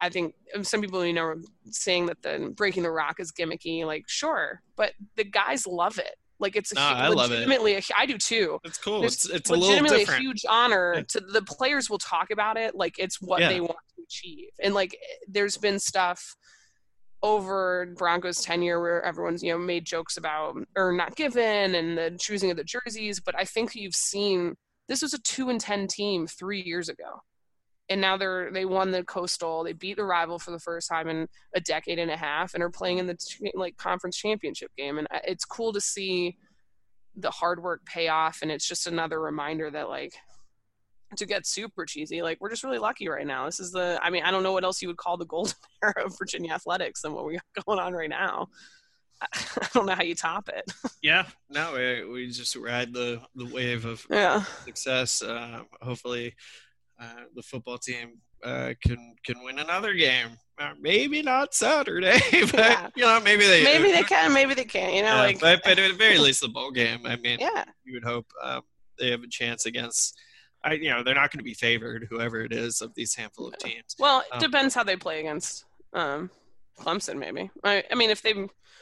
i 0.01 0.09
think 0.09 0.33
um, 0.55 0.63
some 0.63 0.81
people 0.81 1.05
you 1.05 1.13
know 1.13 1.23
are 1.23 1.37
saying 1.71 2.05
that 2.07 2.21
the 2.21 2.53
breaking 2.55 2.83
the 2.83 2.91
rock 2.91 3.19
is 3.19 3.31
gimmicky 3.31 3.85
like 3.85 4.03
sure 4.07 4.61
but 4.75 4.91
the 5.15 5.23
guys 5.23 5.65
love 5.65 5.97
it 5.97 6.15
like 6.39 6.55
it's 6.55 6.71
a, 6.71 6.75
No, 6.75 6.81
hu- 6.81 6.87
I 6.87 7.07
love 7.07 7.31
it. 7.31 7.47
a, 7.49 7.81
i 7.97 8.05
do 8.05 8.17
too 8.17 8.59
It's 8.63 8.77
cool. 8.77 9.03
It's 9.03 9.27
it's 9.29 9.49
a 9.49 9.53
little 9.53 9.67
legitimately 9.69 9.99
different. 9.99 10.19
a 10.19 10.23
huge 10.23 10.45
honor 10.47 11.03
to 11.07 11.19
the 11.19 11.41
players 11.41 11.89
will 11.89 11.97
talk 11.97 12.29
about 12.31 12.57
it 12.57 12.75
like 12.75 12.95
it's 12.99 13.19
what 13.21 13.39
Yeah. 13.41 13.49
they 13.49 13.59
want 13.61 13.71
to 13.95 14.03
achieve 14.03 14.49
and 14.61 14.73
like 14.75 14.95
there's 15.27 15.57
been 15.57 15.79
stuff 15.79 16.35
over 17.23 17.87
Broncos 17.97 18.41
tenure 18.41 18.79
where 18.79 19.03
everyone's 19.03 19.41
you 19.41 19.51
know 19.51 19.57
made 19.57 19.85
jokes 19.85 20.17
about 20.17 20.55
or 20.75 20.93
not 20.93 21.15
given 21.15 21.73
and 21.75 21.97
the 21.97 22.15
choosing 22.19 22.51
of 22.51 22.57
the 22.57 22.63
jerseys 22.63 23.19
but 23.19 23.35
I 23.35 23.43
think 23.43 23.75
you've 23.75 23.95
seen 23.95 24.55
this 24.87 25.01
was 25.01 25.13
a 25.13 25.21
2 25.21 25.49
and 25.49 25.59
10 25.59 25.87
team 25.87 26.27
3 26.27 26.61
years 26.61 26.89
ago. 26.89 27.21
And 27.89 28.01
now 28.01 28.17
they're 28.17 28.51
they 28.51 28.65
won 28.65 28.91
the 28.91 29.03
coastal 29.03 29.63
they 29.63 29.73
beat 29.73 29.95
the 29.95 30.03
rival 30.03 30.39
for 30.39 30.51
the 30.51 30.59
first 30.59 30.89
time 30.89 31.07
in 31.07 31.27
a 31.55 31.61
decade 31.61 31.99
and 31.99 32.11
a 32.11 32.17
half 32.17 32.53
and 32.53 32.61
are 32.61 32.69
playing 32.69 32.97
in 32.97 33.07
the 33.07 33.17
like 33.53 33.77
conference 33.77 34.17
championship 34.17 34.71
game. 34.77 34.97
And 34.97 35.07
it's 35.23 35.45
cool 35.45 35.71
to 35.71 35.81
see 35.81 36.37
the 37.15 37.31
hard 37.31 37.63
work 37.63 37.85
pay 37.85 38.09
off. 38.09 38.39
And 38.41 38.51
it's 38.51 38.67
just 38.67 38.87
another 38.87 39.21
reminder 39.21 39.71
that 39.71 39.87
like 39.89 40.13
to 41.15 41.25
get 41.25 41.45
super 41.47 41.85
cheesy 41.85 42.21
like 42.21 42.37
we're 42.41 42.49
just 42.49 42.63
really 42.63 42.77
lucky 42.79 43.07
right 43.07 43.25
now 43.25 43.45
this 43.45 43.59
is 43.59 43.71
the 43.71 43.97
i 44.03 44.09
mean 44.09 44.23
i 44.23 44.31
don't 44.31 44.43
know 44.43 44.51
what 44.51 44.63
else 44.65 44.81
you 44.81 44.87
would 44.89 44.97
call 44.97 45.15
the 45.15 45.25
golden 45.25 45.53
era 45.83 46.05
of 46.05 46.17
virginia 46.17 46.51
athletics 46.51 47.01
than 47.01 47.13
what 47.13 47.25
we 47.25 47.33
got 47.55 47.65
going 47.65 47.79
on 47.79 47.93
right 47.93 48.09
now 48.09 48.47
i 49.21 49.67
don't 49.73 49.85
know 49.85 49.95
how 49.95 50.03
you 50.03 50.13
top 50.15 50.49
it 50.49 50.63
Yeah. 51.01 51.25
No, 51.49 51.73
we, 51.75 52.05
we 52.05 52.27
just 52.29 52.55
ride 52.55 52.91
the 52.93 53.21
the 53.35 53.45
wave 53.45 53.85
of 53.85 54.05
yeah 54.09 54.43
success. 54.65 55.21
Uh, 55.21 55.61
hopefully, 55.81 56.35
uh, 57.01 57.21
the 57.35 57.41
football 57.43 57.77
team 57.77 58.19
uh, 58.43 58.73
can 58.83 59.15
can 59.25 59.41
win 59.43 59.59
another 59.59 59.93
game. 59.93 60.29
Uh, 60.59 60.73
maybe 60.81 61.21
not 61.21 61.53
Saturday, 61.53 62.19
but 62.31 62.53
Yeah. 62.55 62.89
you 62.95 63.03
know, 63.05 63.19
maybe 63.21 63.45
they 63.47 63.63
maybe 63.63 63.91
they 63.91 64.03
can 64.03 64.33
maybe 64.33 64.53
they 64.55 64.65
can't 64.65 64.93
you 64.93 65.01
know 65.03 65.15
Yeah, 65.15 65.21
like 65.21 65.39
but, 65.39 65.61
but 65.63 65.79
at 65.79 65.91
the 65.91 65.97
very 65.97 66.17
least, 66.17 66.41
the 66.41 66.49
bowl 66.49 66.71
game. 66.71 67.05
I 67.05 67.15
mean, 67.15 67.37
yeah 67.39 67.63
you 67.85 67.93
would 67.93 68.03
hope 68.03 68.25
um, 68.43 68.61
they 68.99 69.09
have 69.11 69.23
a 69.23 69.27
chance 69.29 69.65
against. 69.65 70.19
I, 70.67 70.73
you 70.73 70.89
know, 70.89 71.03
they're 71.03 71.15
not 71.15 71.31
going 71.31 71.39
to 71.39 71.43
be 71.43 71.53
favored, 71.53 72.07
whoever 72.09 72.41
it 72.41 72.53
is 72.53 72.81
of 72.81 72.93
these 72.95 73.15
handful 73.15 73.47
of 73.47 73.57
teams. 73.57 73.95
Well, 73.99 74.19
it 74.21 74.27
Um, 74.33 74.39
depends 74.39 74.73
how 74.75 74.83
they 74.83 74.95
play 74.95 75.19
against 75.19 75.65
um, 75.93 76.29
Clemson. 76.79 77.17
Maybe. 77.17 77.49
I, 77.63 77.83
I 77.91 77.95
mean, 77.95 78.09
if 78.09 78.21
they, 78.21 78.33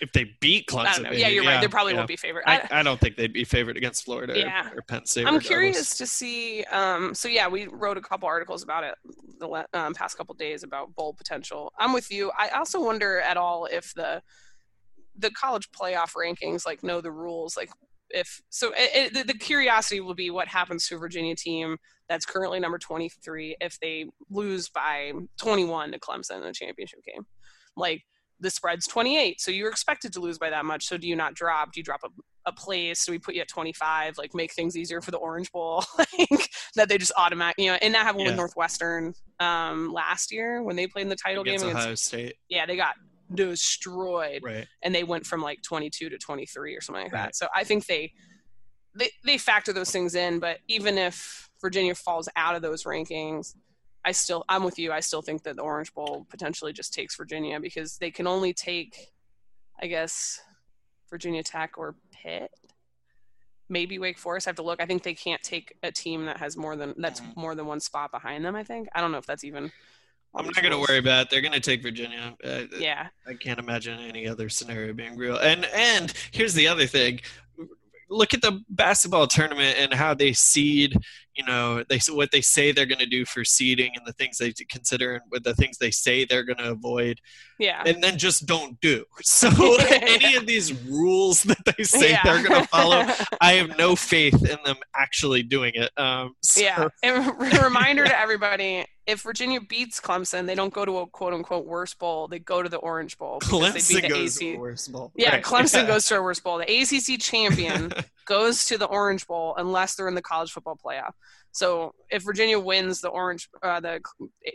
If 0.01 0.11
they 0.13 0.35
beat 0.41 0.67
Clemson, 0.67 0.85
I 0.85 0.93
don't 0.93 1.03
know. 1.03 1.09
maybe, 1.11 1.21
Yeah, 1.21 1.27
you're 1.29 1.45
right. 1.45 1.61
They 1.61 1.67
probably 1.67 1.93
yeah. 1.93 1.99
won't 1.99 2.07
be 2.07 2.17
favored. 2.17 2.43
I, 2.45 2.67
I, 2.71 2.83
don't 2.83 2.99
think 2.99 3.15
they'd 3.15 3.31
be 3.31 3.43
favored 3.45 3.77
against 3.77 4.03
Florida 4.03 4.33
or- 4.33 4.37
Yeah. 4.37 4.69
or, 4.75 4.81
Penn 4.81 5.05
State. 5.05 5.27
I'm 5.27 5.39
curious 5.39 5.97
to 5.97 6.05
see. 6.05 6.63
Um, 6.65 7.13
so 7.13 7.27
yeah, 7.27 7.47
we 7.47 7.67
wrote 7.67 7.97
a 7.97 8.01
couple 8.01 8.27
articles 8.27 8.63
about 8.63 8.83
it 8.83 8.95
the 9.39 9.65
um, 9.73 9.93
past 9.93 10.17
couple 10.17 10.33
days 10.35 10.63
about 10.63 10.93
bowl 10.95 11.13
potential. 11.13 11.71
I'm 11.79 11.93
with 11.93 12.11
you. 12.11 12.31
I 12.37 12.49
also 12.49 12.83
wonder 12.83 13.19
at 13.19 13.37
all 13.37 13.65
if 13.65 13.93
the 13.93 14.21
the 15.17 15.31
college 15.31 15.71
playoff 15.71 16.11
rankings 16.13 16.65
like 16.65 16.83
know 16.83 16.99
the 16.99 17.11
rules. 17.11 17.55
Like 17.55 17.69
if 18.15 18.41
so, 18.49 18.71
it, 18.75 18.89
it, 18.95 19.13
the, 19.13 19.33
the 19.33 19.37
curiosity 19.37 19.99
will 20.01 20.15
be 20.15 20.29
what 20.31 20.47
happens 20.47 20.87
to 20.87 20.95
a 20.95 20.97
Virginia 20.97 21.35
team 21.35 21.77
that's 22.09 22.25
currently 22.25 22.59
number 22.59 22.77
23 22.77 23.57
if 23.61 23.79
they 23.79 24.05
lose 24.29 24.69
by 24.69 25.11
21 25.39 25.91
to 25.91 25.99
Clemson 25.99 26.37
in 26.37 26.41
the 26.43 26.53
championship 26.53 26.99
game. 27.05 27.25
Like 27.75 28.03
the 28.39 28.49
spread's 28.49 28.87
28, 28.87 29.39
so 29.41 29.51
you're 29.51 29.69
expected 29.69 30.13
to 30.13 30.19
lose 30.19 30.37
by 30.37 30.49
that 30.49 30.65
much. 30.65 30.85
So 30.85 30.97
do 30.97 31.07
you 31.07 31.15
not 31.15 31.33
drop? 31.35 31.73
Do 31.73 31.79
you 31.79 31.83
drop 31.83 32.01
a 32.03 32.09
a 32.45 32.51
place? 32.51 33.05
Do 33.05 33.11
we 33.11 33.19
put 33.19 33.35
you 33.35 33.41
at 33.41 33.47
25? 33.47 34.17
Like 34.17 34.33
make 34.35 34.53
things 34.53 34.77
easier 34.77 35.01
for 35.01 35.11
the 35.11 35.17
Orange 35.17 35.51
Bowl, 35.51 35.83
like 35.97 36.49
that 36.75 36.89
they 36.89 36.97
just 36.97 37.11
automatic, 37.17 37.55
you 37.57 37.71
know, 37.71 37.77
and 37.81 37.93
that 37.93 38.03
happened 38.03 38.21
Yeah. 38.21 38.29
with 38.29 38.37
Northwestern 38.37 39.13
um, 39.39 39.91
last 39.91 40.31
year 40.31 40.61
when 40.63 40.75
they 40.75 40.87
played 40.87 41.03
in 41.03 41.09
the 41.09 41.15
title 41.15 41.41
against 41.41 41.63
game. 41.63 41.71
Against, 41.71 41.85
Ohio 41.85 41.95
State, 41.95 42.35
yeah, 42.49 42.65
they 42.65 42.75
got 42.75 42.95
destroyed, 43.33 44.43
right? 44.43 44.67
and 44.83 44.93
they 44.93 45.03
went 45.03 45.25
from 45.25 45.41
like 45.41 45.61
22 45.63 46.09
to 46.09 46.17
23 46.17 46.75
or 46.75 46.81
something 46.81 47.03
like 47.05 47.13
Right. 47.13 47.23
that. 47.23 47.35
So 47.35 47.47
I 47.55 47.63
think 47.63 47.85
they 47.87 48.13
they 48.93 49.09
they 49.23 49.37
factor 49.37 49.73
those 49.73 49.91
things 49.91 50.15
in. 50.15 50.39
But 50.39 50.59
even 50.67 50.97
if 50.97 51.49
Virginia 51.61 51.95
falls 51.95 52.29
out 52.35 52.55
of 52.55 52.61
those 52.61 52.83
rankings. 52.83 53.55
I 54.07 54.11
still, 54.11 54.45
I'm 54.47 54.63
with 54.63 54.77
you. 54.77 54.91
I 54.91 54.99
still 54.99 55.23
think 55.23 55.41
that 55.45 55.55
the 55.55 55.63
Orange 55.63 55.91
Bowl 55.91 56.27
potentially 56.29 56.71
just 56.71 56.93
takes 56.93 57.15
Virginia 57.15 57.59
because 57.59 57.97
they 57.97 58.11
can 58.11 58.27
only 58.27 58.53
take, 58.53 59.11
I 59.81 59.87
guess, 59.87 60.39
Virginia 61.09 61.41
Tech 61.41 61.75
or 61.79 61.95
Pitt. 62.11 62.51
Maybe 63.67 63.97
Wake 63.97 64.19
Forest. 64.19 64.47
I 64.47 64.49
have 64.49 64.57
to 64.57 64.61
look. 64.61 64.79
I 64.79 64.85
think 64.85 65.01
they 65.01 65.15
can't 65.15 65.41
take 65.41 65.75
a 65.81 65.91
team 65.91 66.25
that 66.27 66.37
has 66.37 66.55
more 66.55 66.75
than 66.75 66.93
that's 66.97 67.19
Mhm. 67.19 67.35
more 67.35 67.55
than 67.55 67.65
one 67.65 67.79
spot 67.79 68.11
behind 68.11 68.45
them. 68.45 68.55
I 68.55 68.63
think. 68.63 68.87
I 68.93 69.01
don't 69.01 69.11
know 69.11 69.17
if 69.17 69.25
that's 69.25 69.43
even. 69.43 69.71
All 70.35 70.41
I'm 70.41 70.47
not 70.47 70.61
going 70.61 70.71
to 70.71 70.79
worry 70.79 70.97
about 70.97 71.25
it. 71.25 71.29
They're 71.29 71.41
going 71.41 71.53
to 71.53 71.59
take 71.59 71.81
Virginia. 71.81 72.35
Uh, 72.43 72.63
Yeah, 72.77 73.07
I 73.25 73.35
can't 73.35 73.59
imagine 73.59 73.99
any 73.99 74.27
other 74.27 74.49
scenario 74.49 74.93
being 74.93 75.17
real. 75.17 75.37
And 75.37 75.65
and 75.65 76.13
here's 76.31 76.53
the 76.53 76.67
other 76.67 76.87
thing. 76.87 77.21
Look 78.09 78.33
at 78.33 78.41
the 78.41 78.61
basketball 78.69 79.27
tournament 79.27 79.77
and 79.79 79.93
how 79.93 80.13
they 80.13 80.33
seed. 80.33 80.95
You 81.35 81.45
know, 81.45 81.83
they 81.89 81.99
what 82.09 82.31
they 82.31 82.41
say 82.41 82.71
they're 82.71 82.85
going 82.85 82.99
to 82.99 83.05
do 83.05 83.25
for 83.25 83.43
seeding 83.43 83.91
and 83.95 84.05
the 84.05 84.13
things 84.13 84.37
they 84.37 84.51
consider 84.69 85.15
and 85.15 85.23
with 85.31 85.43
the 85.43 85.55
things 85.55 85.77
they 85.77 85.91
say 85.91 86.25
they're 86.25 86.43
going 86.43 86.59
to 86.59 86.71
avoid, 86.71 87.19
yeah. 87.57 87.83
and 87.85 88.01
then 88.03 88.17
just 88.17 88.45
don't 88.45 88.79
do. 88.79 89.05
So 89.23 89.49
any 89.79 90.35
of 90.35 90.45
these 90.45 90.71
rules 90.83 91.43
that 91.43 91.63
they 91.65 91.83
say 91.83 92.11
yeah. 92.11 92.21
they're 92.23 92.47
going 92.47 92.61
to 92.61 92.67
follow, 92.67 93.05
I 93.41 93.53
have 93.53 93.77
no 93.77 93.95
faith 93.95 94.35
in 94.45 94.57
them 94.63 94.77
actually 94.95 95.43
doing 95.43 95.73
it. 95.75 95.91
Um, 95.97 96.35
so, 96.41 96.61
yeah. 96.61 96.87
And 97.03 97.27
a 97.27 97.63
reminder 97.63 98.05
to 98.05 98.17
everybody: 98.17 98.85
if 99.07 99.21
Virginia 99.21 99.61
beats 99.61 99.99
Clemson, 100.01 100.47
they 100.47 100.55
don't 100.55 100.73
go 100.73 100.83
to 100.83 100.97
a 100.99 101.07
quote 101.07 101.33
unquote 101.33 101.65
worst 101.65 101.99
bowl. 101.99 102.27
They 102.27 102.39
go 102.39 102.63
to 102.63 102.69
the 102.69 102.77
Orange 102.77 103.17
Bowl 103.17 103.39
Clemson 103.39 104.01
the 104.01 104.07
goes 104.09 104.37
AC. 104.37 104.39
to 104.39 104.51
the 104.53 104.57
worst 104.57 104.91
bowl. 104.91 105.11
Yeah, 105.15 105.35
Right. 105.35 105.43
Clemson 105.43 105.83
Yeah. 105.83 105.87
goes 105.93 106.07
to 106.07 106.17
a 106.17 106.21
worst 106.23 106.43
bowl. 106.43 106.57
The 106.57 106.63
ACC 106.81 107.19
champion 107.19 107.93
goes 108.25 108.65
to 108.65 108.77
the 108.77 108.87
Orange 108.87 109.27
Bowl 109.27 109.53
unless 109.57 109.95
they're 109.95 110.07
in 110.07 110.15
the 110.15 110.21
college 110.21 110.51
football 110.51 110.79
playoff. 110.83 111.11
So 111.51 111.93
if 112.09 112.23
Virginia 112.23 112.59
wins 112.59 113.01
the 113.01 113.09
Orange 113.09 113.47
uh, 113.61 113.79
the 113.79 114.01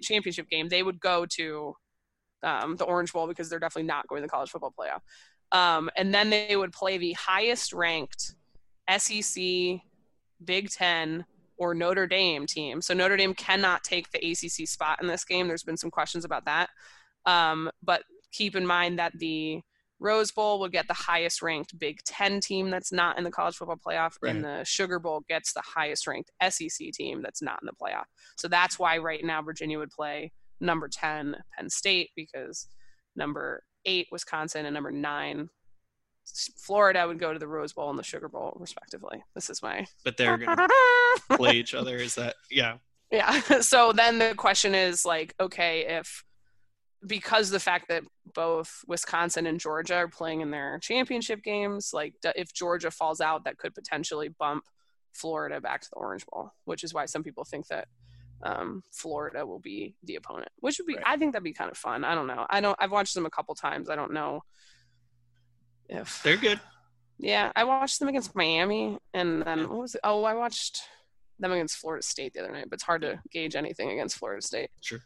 championship 0.02 0.48
game, 0.48 0.68
they 0.68 0.82
would 0.82 1.00
go 1.00 1.26
to 1.36 1.74
um, 2.42 2.76
the 2.76 2.84
Orange 2.84 3.12
Bowl 3.12 3.26
because 3.28 3.48
they're 3.48 3.58
definitely 3.60 3.86
not 3.86 4.06
going 4.08 4.20
to 4.22 4.26
the 4.26 4.30
college 4.30 4.50
football 4.50 4.74
playoff. 4.78 5.00
Um, 5.56 5.90
and 5.96 6.12
then 6.12 6.30
they 6.30 6.56
would 6.56 6.72
play 6.72 6.98
the 6.98 7.12
highest 7.14 7.72
ranked 7.72 8.34
SEC, 8.98 9.42
Big 10.44 10.70
Ten, 10.70 11.24
or 11.60 11.74
Notre 11.74 12.06
Dame 12.06 12.46
team. 12.46 12.80
So 12.80 12.94
Notre 12.94 13.18
Dame 13.18 13.34
cannot 13.34 13.84
take 13.84 14.10
the 14.10 14.18
ACC 14.18 14.66
spot 14.66 14.98
in 15.02 15.06
this 15.06 15.24
game. 15.24 15.46
There's 15.46 15.62
been 15.62 15.76
some 15.76 15.90
questions 15.90 16.24
about 16.24 16.46
that. 16.46 16.70
Um, 17.26 17.70
but 17.82 18.02
keep 18.32 18.56
in 18.56 18.66
mind 18.66 18.98
that 18.98 19.12
the 19.18 19.60
Rose 19.98 20.32
Bowl 20.32 20.58
will 20.58 20.70
get 20.70 20.88
the 20.88 20.94
highest 20.94 21.42
ranked 21.42 21.78
Big 21.78 21.98
Ten 22.06 22.40
team 22.40 22.70
that's 22.70 22.90
not 22.90 23.18
in 23.18 23.24
the 23.24 23.30
college 23.30 23.56
football 23.56 23.76
playoff, 23.76 24.14
and 24.26 24.42
the 24.42 24.64
Sugar 24.64 24.98
Bowl 24.98 25.22
gets 25.28 25.52
the 25.52 25.62
highest 25.62 26.06
ranked 26.06 26.30
SEC 26.48 26.92
team 26.94 27.20
that's 27.20 27.42
not 27.42 27.58
in 27.60 27.66
the 27.66 27.72
playoff. 27.72 28.06
So 28.38 28.48
that's 28.48 28.78
why 28.78 28.96
right 28.96 29.22
now 29.22 29.42
Virginia 29.42 29.78
would 29.78 29.90
play 29.90 30.32
number 30.58 30.88
10 30.88 31.36
Penn 31.54 31.68
State 31.68 32.08
because 32.16 32.68
number 33.14 33.62
eight 33.84 34.08
Wisconsin 34.10 34.64
and 34.64 34.72
number 34.72 34.90
nine 34.90 35.50
Florida 36.56 37.06
would 37.06 37.18
go 37.18 37.32
to 37.32 37.38
the 37.38 37.48
Rose 37.48 37.72
Bowl 37.72 37.90
and 37.90 37.98
the 37.98 38.02
Sugar 38.02 38.28
Bowl 38.28 38.56
respectively. 38.58 39.22
This 39.34 39.50
is 39.50 39.62
my 39.62 39.86
but 40.04 40.16
they're 40.16 40.36
going 40.38 40.56
to 41.28 41.36
play 41.36 41.56
each 41.56 41.74
other. 41.74 41.96
Is 41.96 42.14
that 42.16 42.36
yeah? 42.50 42.76
yeah. 43.10 43.40
So 43.60 43.92
then 43.92 44.18
the 44.18 44.34
question 44.36 44.74
is 44.74 45.04
like, 45.04 45.34
okay, 45.40 45.86
if 45.86 46.24
because 47.06 47.50
the 47.50 47.60
fact 47.60 47.88
that 47.88 48.02
both 48.34 48.84
Wisconsin 48.86 49.46
and 49.46 49.58
Georgia 49.58 49.96
are 49.96 50.08
playing 50.08 50.42
in 50.42 50.50
their 50.50 50.78
championship 50.80 51.42
games, 51.42 51.90
like 51.92 52.14
if 52.22 52.52
Georgia 52.52 52.90
falls 52.90 53.20
out, 53.20 53.44
that 53.44 53.58
could 53.58 53.74
potentially 53.74 54.28
bump 54.28 54.64
Florida 55.14 55.60
back 55.60 55.80
to 55.80 55.88
the 55.90 55.96
Orange 55.96 56.24
Bowl, 56.26 56.52
which 56.66 56.84
is 56.84 56.92
why 56.92 57.06
some 57.06 57.22
people 57.22 57.44
think 57.44 57.66
that 57.68 57.88
um, 58.42 58.82
Florida 58.92 59.46
will 59.46 59.58
be 59.58 59.94
the 60.04 60.16
opponent, 60.16 60.48
which 60.60 60.78
would 60.78 60.86
be, 60.86 60.94
Right. 60.94 61.04
I 61.06 61.16
think 61.16 61.32
that'd 61.32 61.44
be 61.44 61.52
kind 61.52 61.70
of 61.70 61.76
fun. 61.76 62.04
I 62.04 62.14
don't 62.14 62.26
know. 62.26 62.46
I 62.48 62.60
don't, 62.60 62.76
I've 62.78 62.92
watched 62.92 63.14
them 63.14 63.26
a 63.26 63.30
couple 63.30 63.54
times. 63.54 63.90
I 63.90 63.96
don't 63.96 64.12
know 64.12 64.42
if 65.90 66.22
They're 66.22 66.36
good. 66.36 66.60
yeah, 67.18 67.52
I 67.54 67.64
watched 67.64 67.98
them 67.98 68.08
against 68.08 68.34
Miami, 68.34 68.98
and 69.12 69.42
then 69.42 69.68
what 69.68 69.78
was 69.78 69.94
it? 69.94 70.00
Oh, 70.04 70.24
I 70.24 70.34
watched 70.34 70.80
them 71.38 71.52
against 71.52 71.76
Florida 71.76 72.02
State 72.02 72.32
the 72.34 72.40
other 72.40 72.52
night. 72.52 72.66
But 72.68 72.74
it's 72.76 72.82
hard 72.84 73.02
to 73.02 73.20
gauge 73.30 73.56
anything 73.56 73.90
against 73.90 74.16
Florida 74.16 74.40
State. 74.42 74.70
Sure. 74.80 75.00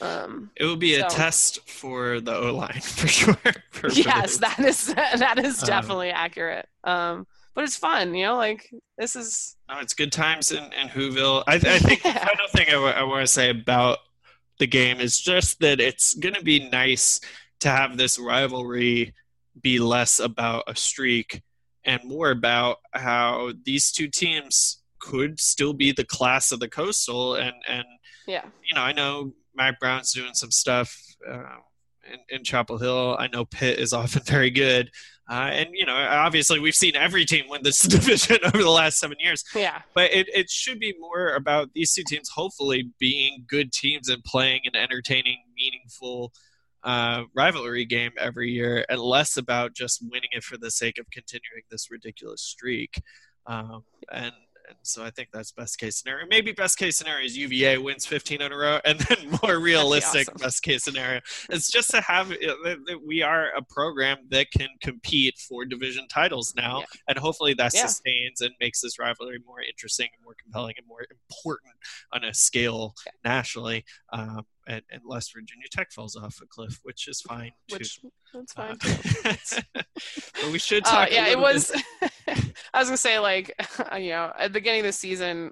Um, 0.00 0.50
It 0.56 0.64
would 0.66 0.78
be 0.78 0.94
a 0.94 1.08
test 1.08 1.68
for 1.68 2.20
the 2.20 2.34
O 2.36 2.54
line 2.54 2.80
for 2.82 3.08
sure. 3.08 3.36
For 3.70 3.88
yes, 3.90 4.38
that 4.38 4.58
is 4.60 4.86
that 4.94 5.38
is 5.38 5.62
Um, 5.62 5.66
definitely 5.66 6.10
accurate. 6.10 6.66
Um, 6.84 7.26
but 7.54 7.64
it's 7.64 7.76
fun, 7.76 8.14
you 8.14 8.24
know. 8.26 8.36
Like 8.36 8.70
this 8.98 9.16
is 9.16 9.56
No, 9.68 9.78
it's 9.80 9.94
good 9.94 10.12
times 10.12 10.52
in, 10.52 10.62
in 10.72 10.88
Whoville. 10.88 11.42
I, 11.46 11.54
I 11.54 11.58
think 11.80 12.02
the 12.02 12.08
Yeah. 12.14 12.24
final 12.26 12.46
thing 12.54 12.66
I 12.70 13.02
want 13.02 13.22
to 13.26 13.32
say 13.32 13.50
about 13.50 13.98
the 14.60 14.66
game 14.68 15.00
is 15.00 15.20
just 15.20 15.58
that 15.60 15.80
it's 15.80 16.14
going 16.14 16.34
to 16.34 16.44
be 16.44 16.68
nice 16.70 17.20
to 17.60 17.68
have 17.68 17.96
this 17.96 18.18
rivalry 18.18 19.12
be 19.60 19.78
less 19.78 20.18
about 20.18 20.64
a 20.66 20.76
streak 20.76 21.42
and 21.84 22.00
more 22.04 22.30
about 22.30 22.78
how 22.92 23.52
these 23.64 23.90
two 23.90 24.08
teams 24.08 24.82
could 24.98 25.40
still 25.40 25.72
be 25.72 25.92
the 25.92 26.04
class 26.04 26.52
of 26.52 26.60
the 26.60 26.68
coastal 26.68 27.34
and 27.34 27.54
and 27.66 27.84
yeah, 28.26 28.44
you 28.68 28.74
know, 28.74 28.82
I 28.82 28.92
know 28.92 29.32
Mack 29.54 29.80
Brown's 29.80 30.12
doing 30.12 30.34
some 30.34 30.50
stuff 30.50 30.96
uh, 31.28 31.56
in, 32.12 32.18
in 32.28 32.44
Chapel 32.44 32.78
Hill. 32.78 33.16
I 33.18 33.28
know 33.28 33.44
Pitt 33.44 33.78
is 33.78 33.92
often 33.92 34.22
very 34.24 34.50
good. 34.50 34.90
Uh, 35.28 35.50
and, 35.52 35.68
you 35.72 35.86
know, 35.86 35.94
obviously 35.94 36.58
we've 36.58 36.74
seen 36.74 36.96
every 36.96 37.24
team 37.24 37.44
win 37.48 37.62
this 37.62 37.82
division 37.96 38.38
over 38.44 38.58
the 38.58 38.70
last 38.70 38.98
seven 38.98 39.16
years. 39.20 39.44
yeah, 39.54 39.82
But 39.94 40.12
it, 40.12 40.28
it 40.34 40.50
should 40.50 40.80
be 40.80 40.94
more 40.98 41.34
about 41.34 41.70
these 41.72 41.92
two 41.92 42.02
teams 42.04 42.28
hopefully 42.28 42.90
being 42.98 43.44
good 43.48 43.72
teams 43.72 44.08
and 44.08 44.24
playing 44.24 44.62
an 44.64 44.74
entertaining, 44.74 45.38
meaningful 45.56 46.32
uh, 46.82 47.24
rivalry 47.34 47.84
game 47.84 48.12
every 48.18 48.50
year 48.50 48.84
and 48.88 49.00
less 49.00 49.36
about 49.36 49.74
just 49.74 50.02
winning 50.10 50.30
it 50.32 50.42
for 50.44 50.56
the 50.56 50.70
sake 50.70 50.98
of 50.98 51.06
continuing 51.10 51.62
this 51.70 51.90
ridiculous 51.90 52.42
streak. 52.42 53.02
Um, 53.46 53.84
and 54.12 54.32
and 54.68 54.78
so 54.82 55.02
I 55.04 55.10
think 55.10 55.30
that's 55.32 55.50
best 55.50 55.78
case 55.80 55.98
scenario. 55.98 56.26
Maybe 56.30 56.52
best 56.52 56.78
case 56.78 56.96
scenario 56.96 57.26
is 57.26 57.36
UVA 57.36 57.78
wins 57.78 58.06
15 58.06 58.40
in 58.40 58.52
a 58.52 58.56
row, 58.56 58.78
and 58.84 59.00
then 59.00 59.36
more 59.42 59.58
realistic 59.58 60.28
awesome. 60.28 60.40
best 60.40 60.62
case 60.62 60.84
scenario 60.84 61.20
is 61.50 61.66
just 61.66 61.90
to 61.90 62.00
have 62.00 62.30
you 62.30 62.46
know, 62.46 62.54
that- 62.62 62.78
that 62.86 63.04
we 63.04 63.20
are 63.20 63.48
a 63.56 63.62
program 63.62 64.18
that 64.28 64.46
can 64.56 64.68
compete 64.80 65.36
for 65.38 65.64
division 65.64 66.06
titles 66.06 66.54
now, 66.56 66.80
Yeah. 66.80 66.86
and 67.08 67.18
hopefully 67.18 67.52
that 67.54 67.74
Yeah. 67.74 67.86
sustains 67.86 68.42
and 68.42 68.52
makes 68.60 68.80
this 68.80 68.96
rivalry 68.96 69.40
more 69.44 69.60
interesting 69.60 70.08
and 70.16 70.22
more 70.22 70.36
compelling 70.40 70.74
and 70.78 70.86
more 70.86 71.04
important 71.30 71.74
on 72.12 72.24
a 72.24 72.34
scale 72.34 72.94
nationally. 73.24 73.84
Um, 74.12 74.42
and, 74.66 74.82
unless 74.92 75.30
Virginia 75.30 75.66
Tech 75.70 75.90
falls 75.92 76.16
off 76.16 76.38
a 76.42 76.46
cliff, 76.46 76.78
which 76.82 77.08
is 77.08 77.20
fine 77.22 77.52
too. 77.68 77.76
which 77.78 78.00
that's 78.32 78.52
Uh, 78.56 78.74
fine. 78.76 79.36
too. 79.38 79.62
but 79.74 80.52
we 80.52 80.58
should 80.58 80.86
Uh, 80.86 80.90
talk. 80.90 81.10
a 81.10 81.14
yeah, 81.14 81.26
it 81.28 81.38
was. 81.38 81.72
I 82.28 82.78
was 82.78 82.88
gonna 82.88 82.96
say 82.96 83.18
like, 83.18 83.52
you 83.98 84.10
know, 84.10 84.32
at 84.38 84.52
the 84.52 84.58
beginning 84.60 84.80
of 84.80 84.86
the 84.86 84.92
season, 84.92 85.50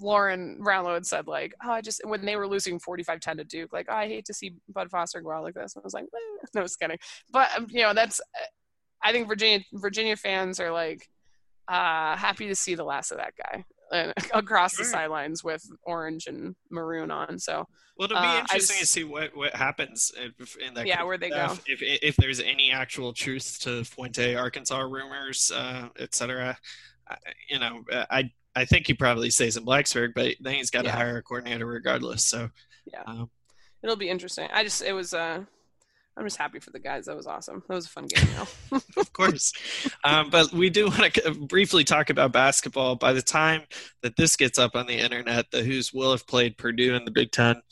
Lauren 0.00 0.58
Brownlow 0.62 0.94
had 0.94 1.06
said 1.06 1.26
like, 1.26 1.54
oh, 1.64 1.70
I 1.70 1.80
just 1.82 2.00
when 2.04 2.24
they 2.24 2.36
were 2.36 2.48
losing 2.48 2.80
45-10 2.80 3.36
to 3.36 3.44
Duke, 3.44 3.72
like, 3.72 3.86
oh, 3.88 3.94
I 3.94 4.06
hate 4.08 4.24
to 4.26 4.34
see 4.34 4.54
Bud 4.68 4.90
Foster 4.90 5.20
go 5.20 5.30
out 5.30 5.44
like 5.44 5.54
this. 5.54 5.76
And 5.76 5.82
I 5.82 5.84
was 5.84 5.94
like, 5.94 6.04
eh. 6.04 6.46
no, 6.54 6.62
just 6.62 6.80
kidding. 6.80 6.98
But 7.30 7.48
um, 7.56 7.66
you 7.70 7.82
know, 7.82 7.94
that's. 7.94 8.20
I 9.04 9.10
think 9.12 9.26
Virginia 9.28 9.64
Virginia 9.72 10.16
fans 10.16 10.58
are 10.60 10.70
like 10.72 11.08
uh, 11.68 12.16
happy 12.16 12.48
to 12.48 12.54
see 12.54 12.74
the 12.74 12.84
last 12.84 13.10
of 13.10 13.18
that 13.18 13.34
guy. 13.36 13.64
Uh, 13.92 14.12
across 14.34 14.76
the 14.76 14.84
sidelines 14.84 15.44
with 15.44 15.62
orange 15.84 16.26
and 16.26 16.54
maroon 16.70 17.10
on. 17.10 17.38
So 17.38 17.66
Well, 17.96 18.06
it'll 18.06 18.20
be 18.20 18.26
Uh, 18.26 18.38
interesting 18.40 18.76
just- 18.78 18.80
to 18.80 18.86
see 18.86 19.04
what, 19.04 19.36
what 19.36 19.54
happens 19.54 20.10
if, 20.16 20.56
in 20.56 20.74
that. 20.74 20.86
Yeah, 20.86 21.02
where 21.04 21.18
they 21.18 21.30
staff, 21.30 21.62
If 21.66 21.80
if 21.82 22.16
there's 22.16 22.40
any 22.40 22.72
actual 22.72 23.12
truth 23.12 23.58
to 23.62 23.84
Fuente 23.84 24.34
Arkansas 24.34 24.80
rumors, 24.80 25.52
uh, 25.54 25.88
et 25.98 26.14
cetera, 26.14 26.58
I- 27.08 27.16
you 27.48 27.58
know, 27.58 27.84
I 28.10 28.30
I 28.54 28.64
think 28.66 28.86
he 28.86 28.94
probably 28.94 29.30
stays 29.30 29.56
in 29.56 29.64
Blacksburg, 29.64 30.12
but 30.14 30.34
then 30.40 30.54
he's 30.54 30.70
got 30.70 30.82
to 30.82 30.88
Yeah. 30.88 30.96
hire 30.96 31.16
a 31.18 31.22
coordinator 31.22 31.66
regardless. 31.66 32.26
So 32.26 32.50
Yeah. 32.92 33.02
um, 33.06 33.30
it'll 33.82 33.96
be 33.96 34.10
interesting. 34.10 34.48
I 34.52 34.62
just 34.64 34.82
it 34.82 34.92
was 34.92 35.14
uh 35.14 35.44
I'm 36.16 36.24
just 36.24 36.36
happy 36.36 36.58
for 36.60 36.70
the 36.70 36.78
guys. 36.78 37.06
That 37.06 37.16
was 37.16 37.26
awesome. 37.26 37.62
That 37.68 37.74
was 37.74 37.86
a 37.86 37.88
fun 37.88 38.06
game. 38.06 38.26
Though. 38.70 38.80
of 38.98 39.12
course. 39.14 39.52
Um, 40.04 40.28
but 40.30 40.52
we 40.52 40.68
do 40.68 40.86
want 40.88 41.14
to 41.14 41.30
briefly 41.32 41.84
talk 41.84 42.10
about 42.10 42.32
basketball. 42.32 42.96
By 42.96 43.12
the 43.14 43.22
time 43.22 43.62
that 44.02 44.16
this 44.16 44.36
gets 44.36 44.58
up 44.58 44.76
on 44.76 44.86
the 44.86 44.98
internet, 44.98 45.50
the 45.50 45.62
Hoos 45.62 45.92
will 45.92 46.10
have 46.10 46.26
played 46.26 46.58
Purdue 46.58 46.94
in 46.94 47.06
the 47.06 47.10
Big 47.10 47.32
Ten 47.32 47.62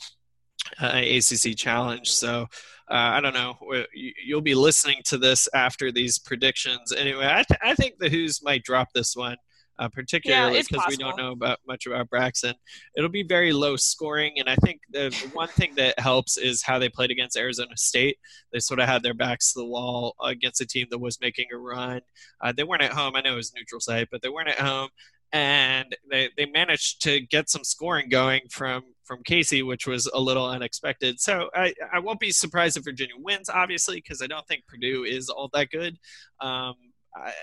uh, 0.81 1.01
ACC 1.03 1.55
Challenge. 1.55 2.09
So 2.09 2.47
uh, 2.89 2.93
I 2.93 3.21
don't 3.21 3.33
know. 3.35 3.57
You- 3.93 4.13
You'll 4.25 4.41
be 4.41 4.55
listening 4.55 5.01
to 5.05 5.17
this 5.19 5.47
after 5.53 5.91
these 5.91 6.17
predictions. 6.17 6.91
Anyway, 6.91 7.25
I, 7.27 7.43
th- 7.47 7.59
I 7.63 7.75
think 7.75 7.99
the 7.99 8.09
Hoos 8.09 8.41
might 8.43 8.63
drop 8.63 8.89
this 8.93 9.15
one. 9.15 9.37
Uh, 9.81 9.89
particularly 9.89 10.61
because 10.61 10.85
we 10.87 10.95
don't 10.95 11.17
know 11.17 11.31
about 11.31 11.57
much 11.67 11.87
about 11.87 12.07
Braxton, 12.07 12.53
it'll 12.95 13.09
be 13.09 13.23
very 13.23 13.51
low 13.51 13.75
scoring, 13.75 14.33
and 14.37 14.47
I 14.47 14.55
think 14.57 14.79
the, 14.91 15.09
the 15.09 15.29
one 15.33 15.47
thing 15.47 15.73
that 15.75 15.99
helps 15.99 16.37
is 16.37 16.61
how 16.61 16.77
they 16.77 16.87
played 16.87 17.09
against 17.09 17.35
Arizona 17.35 17.75
State 17.75 18.17
they 18.53 18.59
sort 18.59 18.79
of 18.79 18.87
had 18.87 19.03
their 19.03 19.13
backs 19.13 19.53
to 19.53 19.59
the 19.59 19.65
wall 19.65 20.15
against 20.23 20.61
a 20.61 20.67
team 20.67 20.87
that 20.91 20.99
was 20.99 21.19
making 21.19 21.47
a 21.51 21.57
run. 21.57 22.01
Uh, 22.41 22.51
they 22.55 22.63
weren't 22.63 22.83
at 22.83 22.91
home. 22.91 23.15
I 23.15 23.21
know 23.21 23.33
it 23.33 23.37
was 23.37 23.53
neutral 23.55 23.81
site, 23.81 24.09
but 24.11 24.21
they 24.21 24.29
weren't 24.29 24.49
at 24.49 24.59
home, 24.59 24.89
and 25.31 25.95
they, 26.09 26.29
they 26.37 26.45
managed 26.45 27.01
to 27.03 27.21
get 27.21 27.49
some 27.49 27.63
scoring 27.63 28.09
going 28.09 28.41
from 28.49 28.83
from 29.05 29.23
Casey, 29.23 29.61
which 29.61 29.87
was 29.87 30.05
a 30.13 30.19
little 30.19 30.45
unexpected. 30.45 31.19
So 31.19 31.49
I, 31.53 31.73
I 31.91 31.99
won't 31.99 32.19
be 32.19 32.31
surprised 32.31 32.77
if 32.77 32.85
Virginia 32.85 33.15
wins, 33.17 33.49
obviously, 33.49 33.97
because 33.97 34.21
I 34.21 34.27
don't 34.27 34.47
think 34.47 34.65
Purdue 34.67 35.03
is 35.03 35.27
all 35.27 35.49
that 35.53 35.69
good. 35.69 35.97
Um, 36.39 36.75
I, 37.13 37.33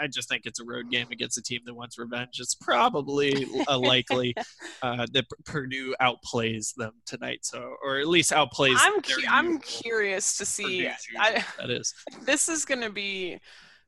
I 0.00 0.06
just 0.06 0.28
think 0.28 0.46
it's 0.46 0.60
a 0.60 0.64
road 0.64 0.90
game 0.90 1.06
against 1.10 1.38
a 1.38 1.42
team 1.42 1.60
that 1.66 1.74
wants 1.74 1.98
revenge. 1.98 2.38
It's 2.40 2.54
probably 2.54 3.46
uh, 3.68 3.78
likely 3.78 4.34
uh, 4.82 5.06
that 5.12 5.26
Purdue 5.44 5.94
outplays 6.00 6.74
them 6.74 6.92
tonight, 7.06 7.40
so 7.42 7.76
or 7.82 7.98
at 7.98 8.08
least 8.08 8.32
outplays. 8.32 8.76
I'm 8.78 9.00
cu- 9.00 9.26
I'm 9.28 9.58
curious 9.58 10.36
to 10.38 10.46
see. 10.46 10.88
I, 11.18 11.44
that 11.58 11.70
is. 11.70 11.94
this 12.24 12.48
is 12.48 12.64
going 12.64 12.82
to 12.82 12.90
be 12.90 13.40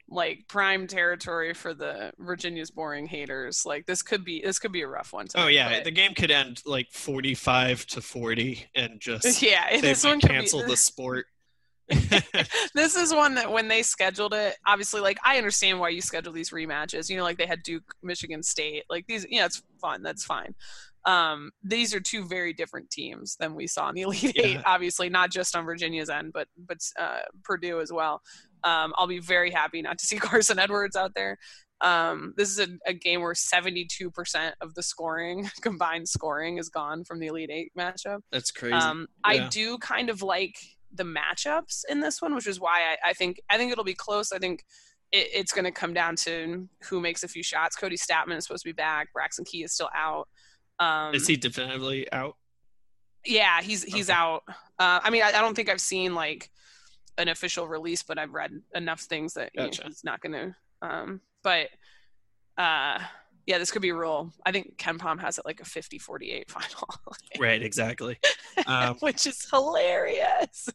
like 0.09 0.45
prime 0.49 0.87
territory 0.87 1.53
for 1.53 1.75
the 1.75 2.13
Virginia's 2.19 2.71
boring 2.71 3.07
haters. 3.07 3.65
Like 3.67 3.87
this 3.87 4.03
could 4.03 4.25
be 4.25 4.41
this 4.41 4.59
could 4.59 4.73
be 4.73 4.83
a 4.83 4.89
rough 4.89 5.13
one. 5.13 5.27
Oh 5.35 5.49
yeah, 5.49 5.71
but- 5.71 5.85
the 5.85 5.91
game 5.91 6.15
could 6.15 6.31
end 6.31 6.63
like 6.65 6.93
forty-five 6.93 7.87
to 7.87 8.01
forty, 8.01 8.67
and 8.75 9.01
just 9.01 9.43
yeah. 9.43 9.71
they 9.71 9.81
This 9.81 10.05
one 10.05 10.21
cancel 10.21 10.63
be, 10.63 10.69
the 10.69 10.77
sport. 10.77 11.27
this 12.75 12.97
is 12.97 13.15
one 13.15 13.35
that 13.37 13.51
when 13.51 13.69
they 13.69 13.83
scheduled 13.83 14.35
it, 14.35 14.57
obviously, 14.67 15.01
like 15.01 15.19
I 15.25 15.39
understand 15.39 15.79
why 15.79 15.91
you 15.91 16.01
schedule 16.01 16.33
these 16.33 16.51
rematches. 16.51 17.09
You 17.09 17.17
know, 17.17 17.23
like 17.23 17.39
they 17.39 17.47
had 17.47 17.63
Duke, 17.63 17.95
Michigan 18.03 18.43
State. 18.43 18.85
Like 18.91 19.07
these, 19.07 19.27
yeah, 19.31 19.47
it's 19.47 19.63
fun. 19.81 20.03
That's 20.03 20.25
fine. 20.25 20.55
Um, 21.05 21.53
these 21.63 21.95
are 21.95 22.01
two 22.01 22.25
very 22.27 22.53
different 22.53 22.91
teams 22.91 23.37
than 23.39 23.55
we 23.55 23.69
saw 23.69 23.89
in 23.89 23.95
the 23.95 24.03
Elite 24.03 24.33
Yeah. 24.37 24.43
Eight. 24.45 24.61
Obviously, 24.67 25.09
not 25.09 25.31
just 25.31 25.55
on 25.55 25.65
Virginia's 25.65 26.11
end, 26.11 26.33
but 26.33 26.49
but 26.59 26.79
uh, 26.99 27.21
Purdue 27.45 27.81
as 27.81 27.93
well. 27.93 28.21
Um, 28.65 28.93
I'll 28.97 29.07
be 29.07 29.21
very 29.21 29.53
happy 29.53 29.81
not 29.83 29.99
to 29.99 30.07
see 30.07 30.17
Carson 30.19 30.59
Edwards 30.59 30.97
out 30.97 31.15
there. 31.15 31.39
Um, 31.83 32.33
this 32.37 32.49
is 32.49 32.59
a, 32.59 32.69
a 32.87 32.95
game 32.95 33.21
where 33.21 33.35
72% 33.35 34.53
of 34.63 34.75
the 34.75 34.83
scoring, 34.83 35.49
combined 35.61 36.09
scoring, 36.09 36.57
is 36.57 36.71
gone 36.71 37.05
from 37.05 37.21
the 37.21 37.27
Elite 37.27 37.51
Eight 37.53 37.73
matchup. 37.79 38.21
That's 38.33 38.51
crazy. 38.51 38.73
Um, 38.73 39.07
Yeah. 39.31 39.45
I 39.45 39.49
do 39.49 39.77
kind 39.79 40.09
of 40.09 40.23
like 40.23 40.57
the 40.97 41.05
matchups 41.05 41.83
in 41.89 42.01
this 42.01 42.21
one, 42.23 42.35
which 42.35 42.47
is 42.47 42.61
why 42.61 42.81
I, 43.05 43.11
I 43.11 43.13
think 43.13 43.41
I 43.51 43.57
think 43.59 43.73
it'll 43.73 43.85
be 43.85 43.95
close. 43.95 44.33
I 44.33 44.39
think 44.39 44.65
it, 45.13 45.29
it's 45.33 45.53
going 45.53 45.65
to 45.65 45.71
come 45.71 45.95
down 45.95 46.17
to 46.17 46.69
who 46.89 47.01
makes 47.01 47.23
a 47.23 47.29
few 47.29 47.43
shots. 47.43 47.77
Kody 47.77 47.95
Stattmann 48.01 48.37
is 48.37 48.45
supposed 48.45 48.65
to 48.65 48.69
be 48.69 48.73
back. 48.73 49.13
Braxton 49.13 49.45
Key 49.45 49.63
is 49.65 49.73
still 49.73 49.91
out. 49.95 50.29
Um, 50.79 51.15
is 51.15 51.27
he 51.27 51.37
definitively 51.37 52.11
out? 52.13 52.37
yeah, 53.25 53.61
he's 53.61 53.83
he's 53.83 54.09
Okay. 54.11 54.19
out. 54.19 54.43
Uh, 54.79 55.01
I 55.03 55.11
mean, 55.11 55.23
I, 55.23 55.29
I 55.29 55.41
don't 55.41 55.55
think 55.55 55.69
I've 55.69 55.81
seen 55.81 56.15
like 56.15 56.51
an 57.19 57.29
official 57.29 57.67
release, 57.67 58.03
but 58.03 58.19
I've 58.19 58.33
read 58.35 58.53
enough 58.75 59.01
things 59.01 59.35
that 59.35 59.51
you 59.55 59.63
know, 59.63 59.71
he's 59.87 60.05
not 60.05 60.21
going 60.21 60.33
to. 60.33 60.55
Um, 60.83 61.21
but 61.43 61.69
uh, 62.59 62.99
yeah, 63.47 63.59
this 63.59 63.71
could 63.71 63.83
be 63.83 63.89
a 63.89 63.95
rule. 63.95 64.33
I 64.45 64.53
think 64.53 64.77
KenPom 64.77 65.21
has 65.21 65.39
it 65.39 65.47
like 65.47 65.61
a 65.61 65.65
50-48 65.65 66.51
final, 66.51 66.89
Right, 67.39 67.63
exactly. 67.63 68.19
Um, 68.67 68.97
which 69.01 69.27
is 69.27 69.47
hilarious. 69.51 70.69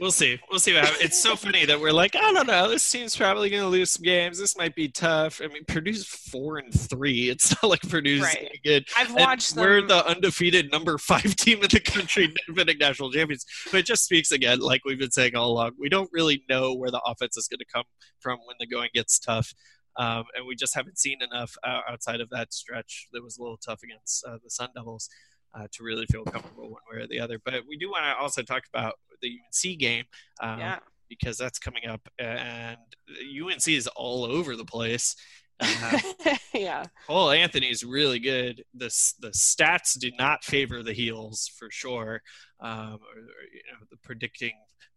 We'll 0.00 0.10
see. 0.10 0.38
We'll 0.50 0.58
see 0.60 0.74
what 0.74 0.84
happens. 0.84 1.02
It's 1.02 1.20
so 1.20 1.36
funny 1.36 1.64
that 1.64 1.80
we're 1.80 1.92
like, 1.92 2.14
I 2.16 2.32
don't 2.32 2.46
know. 2.46 2.68
This 2.68 2.88
team's 2.90 3.16
probably 3.16 3.50
going 3.50 3.62
to 3.62 3.68
lose 3.68 3.90
some 3.90 4.02
games. 4.02 4.38
This 4.38 4.56
might 4.56 4.74
be 4.74 4.88
tough. 4.88 5.40
I 5.42 5.48
mean, 5.48 5.64
Purdue's 5.66 6.06
four 6.06 6.58
and 6.58 6.72
three. 6.72 7.30
It's 7.36 7.50
not 7.62 7.68
like 7.70 7.80
Purdue's 7.82 8.22
Right. 8.22 8.58
good. 8.64 8.86
I've 8.96 9.08
And 9.08 9.16
watched 9.16 9.54
them. 9.54 9.64
We're 9.64 9.82
the 9.86 10.06
undefeated 10.06 10.70
number 10.70 10.98
five 10.98 11.36
team 11.36 11.62
in 11.62 11.68
the 11.70 11.80
country, 11.80 12.32
defending 12.46 12.78
national 12.78 13.10
champions. 13.12 13.44
But 13.70 13.78
it 13.80 13.86
just 13.86 14.04
speaks 14.04 14.32
again, 14.32 14.60
like 14.60 14.82
we've 14.84 14.98
been 14.98 15.10
saying 15.10 15.34
all 15.36 15.52
along. 15.52 15.72
We 15.78 15.88
don't 15.88 16.10
really 16.12 16.44
know 16.48 16.74
where 16.74 16.90
the 16.90 17.00
offense 17.06 17.36
is 17.36 17.48
going 17.48 17.58
to 17.60 17.66
come 17.72 17.84
from 18.20 18.38
when 18.46 18.56
the 18.60 18.66
going 18.66 18.90
gets 18.94 19.18
tough. 19.18 19.52
Um, 19.98 20.24
and 20.36 20.46
we 20.46 20.54
just 20.54 20.74
haven't 20.74 20.98
seen 20.98 21.18
enough 21.22 21.54
uh, 21.64 21.80
outside 21.90 22.20
of 22.20 22.28
that 22.30 22.52
stretch 22.52 23.08
that 23.12 23.22
was 23.22 23.38
a 23.38 23.42
little 23.42 23.56
tough 23.56 23.80
against 23.82 24.24
uh, 24.28 24.36
the 24.44 24.50
Sun 24.50 24.68
Devils 24.76 25.08
uh, 25.54 25.66
to 25.72 25.82
really 25.82 26.06
feel 26.06 26.24
comfortable 26.24 26.70
one 26.70 26.82
way 26.90 27.02
or 27.02 27.06
the 27.06 27.20
other. 27.20 27.38
But 27.44 27.62
we 27.68 27.76
do 27.76 27.90
want 27.90 28.04
to 28.04 28.16
also 28.20 28.42
talk 28.42 28.64
about 28.72 28.94
the 29.22 29.28
UNC 29.28 29.78
game 29.78 30.04
um, 30.40 30.58
yeah. 30.58 30.78
because 31.08 31.38
that's 31.38 31.58
coming 31.58 31.86
up, 31.86 32.06
and 32.18 32.76
UNC 33.10 33.68
is 33.68 33.88
all 33.88 34.24
over 34.24 34.56
the 34.56 34.64
place. 34.64 35.16
Uh, 35.58 35.98
yeah. 36.54 36.84
Cole 37.06 37.30
Anthony 37.30 37.70
is 37.70 37.82
really 37.82 38.18
good. 38.18 38.62
The 38.74 39.14
the 39.20 39.30
stats 39.30 39.98
do 39.98 40.10
not 40.18 40.44
favor 40.44 40.82
the 40.82 40.92
heels 40.92 41.50
for 41.58 41.70
sure. 41.70 42.20
Um, 42.60 42.72
or, 42.72 43.18
or, 43.18 43.44
you 43.52 43.62
know, 43.70 43.86
the 43.90 43.96
predicting 43.98 44.52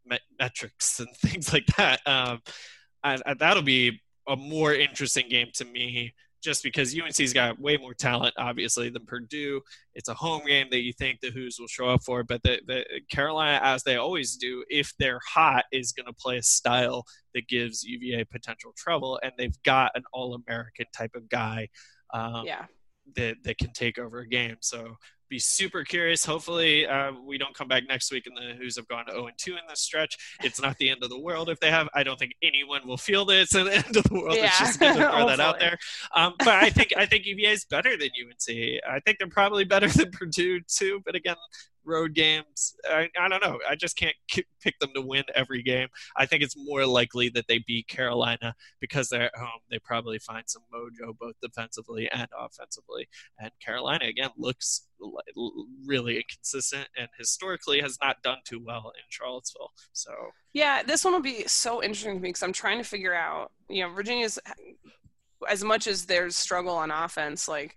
met- 0.06 0.22
metrics 0.40 1.00
and 1.00 1.10
things 1.18 1.54
like 1.54 1.66
that. 1.78 2.02
Um, 2.06 2.42
and, 3.04 3.24
and 3.26 3.40
that'll 3.40 3.64
be 3.64 4.02
a 4.28 4.36
more 4.36 4.74
interesting 4.74 5.30
game 5.30 5.50
to 5.56 5.66
me, 5.66 6.14
just 6.42 6.64
because 6.64 6.98
UNC's 6.98 7.34
got 7.34 7.60
way 7.60 7.78
more 7.78 7.94
talent, 7.94 8.34
obviously, 8.38 8.90
than 8.90 9.06
Purdue. 9.06 9.62
It's 9.94 10.08
a 10.10 10.14
home 10.14 10.46
game 10.46 10.68
that 10.72 10.82
you 10.82 10.94
think 10.94 11.20
the 11.20 11.32
Hoos 11.32 11.58
will 11.60 11.68
show 11.68 11.90
up 11.90 12.04
for, 12.04 12.24
but 12.24 12.42
the, 12.44 12.62
the 12.68 12.86
Carolina, 13.12 13.60
as 13.64 13.84
they 13.84 13.98
always 13.98 14.36
do, 14.38 14.64
if 14.70 14.94
they're 15.00 15.20
hot, 15.28 15.66
is 15.72 15.92
going 15.92 16.06
to 16.06 16.14
play 16.14 16.38
a 16.38 16.44
style 16.44 17.04
that 17.34 17.48
gives 17.48 17.84
UVA 17.84 18.24
potential 18.26 18.72
trouble, 18.78 19.20
and 19.22 19.34
they've 19.38 19.62
got 19.64 19.92
an 19.96 20.04
All-American 20.14 20.86
type 20.96 21.12
of 21.16 21.28
guy 21.30 21.68
um, 22.14 22.46
Yeah. 22.46 22.66
that 23.16 23.36
that 23.44 23.58
can 23.58 23.72
take 23.74 23.98
over 24.00 24.20
a 24.20 24.28
game. 24.28 24.58
So 24.62 24.96
be 25.30 25.40
super 25.40 25.84
curious. 25.84 26.26
Hopefully, 26.26 26.86
uh, 26.88 27.12
we 27.26 27.38
don't 27.38 27.54
come 27.54 27.68
back 27.68 27.84
next 27.88 28.12
week 28.12 28.28
and 28.28 28.36
the 28.36 28.56
Hoos 28.56 28.76
have 28.78 28.88
gone 28.88 29.06
0 29.10 29.28
and 29.28 29.38
2 29.38 29.52
in 29.52 29.60
this 29.68 29.82
stretch. 29.82 30.18
It's 30.44 30.62
not 30.62 30.78
the 30.78 30.90
end 30.90 31.04
of 31.04 31.10
the 31.10 31.20
world 31.20 31.50
if 31.50 31.60
they 31.60 31.72
have. 31.72 31.88
I 31.94 32.04
don't 32.04 32.18
think 32.18 32.34
anyone 32.42 32.88
will 32.88 32.98
feel 32.98 33.26
that 33.26 33.40
it's 33.40 33.54
the 33.54 33.60
end 33.72 33.96
of 33.96 34.04
the 34.04 34.14
world. 34.14 34.36
It's 34.38 34.60
just 34.60 34.80
good 34.80 34.96
to 34.96 35.10
throw 35.10 35.28
that 35.28 35.40
out 35.40 35.60
there. 35.60 35.78
Um, 36.16 36.34
but 36.40 36.50
I 36.50 36.70
think 36.70 36.94
I 36.98 37.06
think 37.06 37.26
UVA 37.26 37.52
is 37.52 37.66
better 37.66 37.98
than 37.98 38.10
UNC. 38.10 38.80
I 38.90 39.00
think 39.06 39.20
they're 39.20 39.28
probably 39.28 39.64
better 39.64 39.88
than 39.90 40.12
Purdue 40.12 40.62
too. 40.62 41.02
But 41.06 41.16
again, 41.16 41.36
road 41.90 42.14
games. 42.14 42.76
I, 42.90 43.10
I 43.20 43.28
don't 43.28 43.44
know. 43.44 43.60
I 43.68 43.76
just 43.76 43.98
can't 43.98 44.16
k- 44.30 44.46
pick 44.62 44.80
them 44.80 44.92
to 44.96 45.02
win 45.02 45.24
every 45.36 45.64
game. 45.64 45.88
I 46.16 46.26
think 46.26 46.44
it's 46.44 46.56
more 46.58 46.86
likely 46.86 47.30
that 47.30 47.46
they 47.48 47.64
beat 47.68 47.88
Carolina 47.88 48.54
because 48.80 49.10
they're 49.10 49.24
at 49.24 49.36
home. 49.38 49.60
They 49.70 49.80
probably 49.80 50.20
find 50.20 50.44
some 50.48 50.64
mojo 50.74 51.18
both 51.20 51.36
defensively 51.42 52.10
and 52.12 52.28
offensively. 52.38 53.08
And 53.40 53.52
Carolina 53.64 54.06
again 54.06 54.32
looks 54.38 54.88
really 55.86 56.18
inconsistent 56.18 56.88
and 56.98 57.08
historically 57.18 57.82
has 57.82 57.98
not 58.02 58.22
done 58.22 58.38
too 58.46 58.62
well 58.64 58.92
in 58.96 59.04
Charlottesville. 59.10 59.72
So 59.94 60.12
Yeah, 60.54 60.84
this 60.84 61.04
one 61.04 61.14
will 61.14 61.22
be 61.22 61.48
so 61.48 61.82
interesting 61.82 62.16
to 62.16 62.22
me 62.22 62.30
because 62.30 62.44
I'm 62.44 62.54
trying 62.54 62.78
to 62.78 62.84
figure 62.84 63.14
out, 63.14 63.52
you 63.70 63.84
know, 63.84 63.94
Virginia's 63.94 64.40
as 65.48 65.64
much 65.64 65.88
as 65.88 66.06
there's 66.06 66.36
struggle 66.36 66.76
on 66.76 66.92
offense, 66.92 67.48
like 67.48 67.76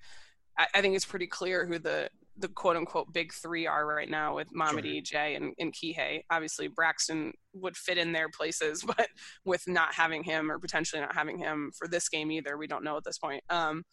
I 0.75 0.83
think 0.83 0.95
it's 0.95 1.07
pretty 1.07 1.27
clear 1.27 1.65
who 1.65 1.79
the 1.79 2.11
the 2.37 2.49
quote 2.49 2.77
unquote 2.77 3.13
big 3.13 3.33
three 3.33 3.67
are 3.67 3.87
right 3.87 4.09
now 4.09 4.37
with 4.37 4.49
Mamadi 4.53 5.07
Sure. 5.07 5.21
EJ 5.21 5.37
and, 5.37 5.55
and 5.59 5.75
Kihei. 5.75 6.23
Obviously 6.31 6.69
Braxton 6.69 7.33
would 7.53 7.77
fit 7.77 7.99
in 7.99 8.13
their 8.13 8.29
places, 8.29 8.83
but 8.87 9.09
with 9.45 9.63
not 9.67 9.95
having 9.95 10.25
him 10.25 10.51
or 10.51 10.59
potentially 10.59 11.01
not 11.01 11.15
having 11.15 11.39
him 11.39 11.71
for 11.77 11.89
this 11.89 12.09
game 12.09 12.31
either, 12.31 12.57
we 12.57 12.67
don't 12.67 12.85
know 12.85 12.97
at 12.97 13.05
this 13.05 13.19
point. 13.19 13.43
Um, 13.51 13.85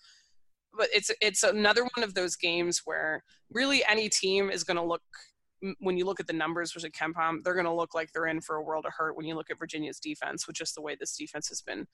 but 0.77 0.87
it's 0.93 1.11
it's 1.21 1.43
another 1.43 1.83
one 1.83 2.03
of 2.03 2.13
those 2.13 2.35
games 2.35 2.81
where 2.85 3.23
really 3.51 3.83
any 3.85 4.07
team 4.07 4.49
is 4.49 4.63
going 4.63 4.77
to 4.77 4.83
look 4.83 5.01
when 5.79 5.97
you 5.97 6.05
look 6.05 6.19
at 6.19 6.27
the 6.27 6.33
numbers 6.33 6.73
which 6.73 6.83
versus 6.83 6.97
KenPom, 6.97 7.43
they're 7.43 7.53
going 7.53 7.65
to 7.65 7.73
look 7.73 7.93
like 7.93 8.11
they're 8.13 8.27
in 8.27 8.39
for 8.39 8.55
a 8.55 8.63
world 8.63 8.85
of 8.85 8.93
hurt 8.95 9.17
when 9.17 9.25
you 9.25 9.35
look 9.35 9.49
at 9.49 9.59
Virginia's 9.59 9.99
defense, 9.99 10.47
with 10.47 10.55
just 10.55 10.73
the 10.73 10.81
way 10.81 10.95
this 10.97 11.17
defense 11.17 11.49
has 11.49 11.61
been 11.61 11.85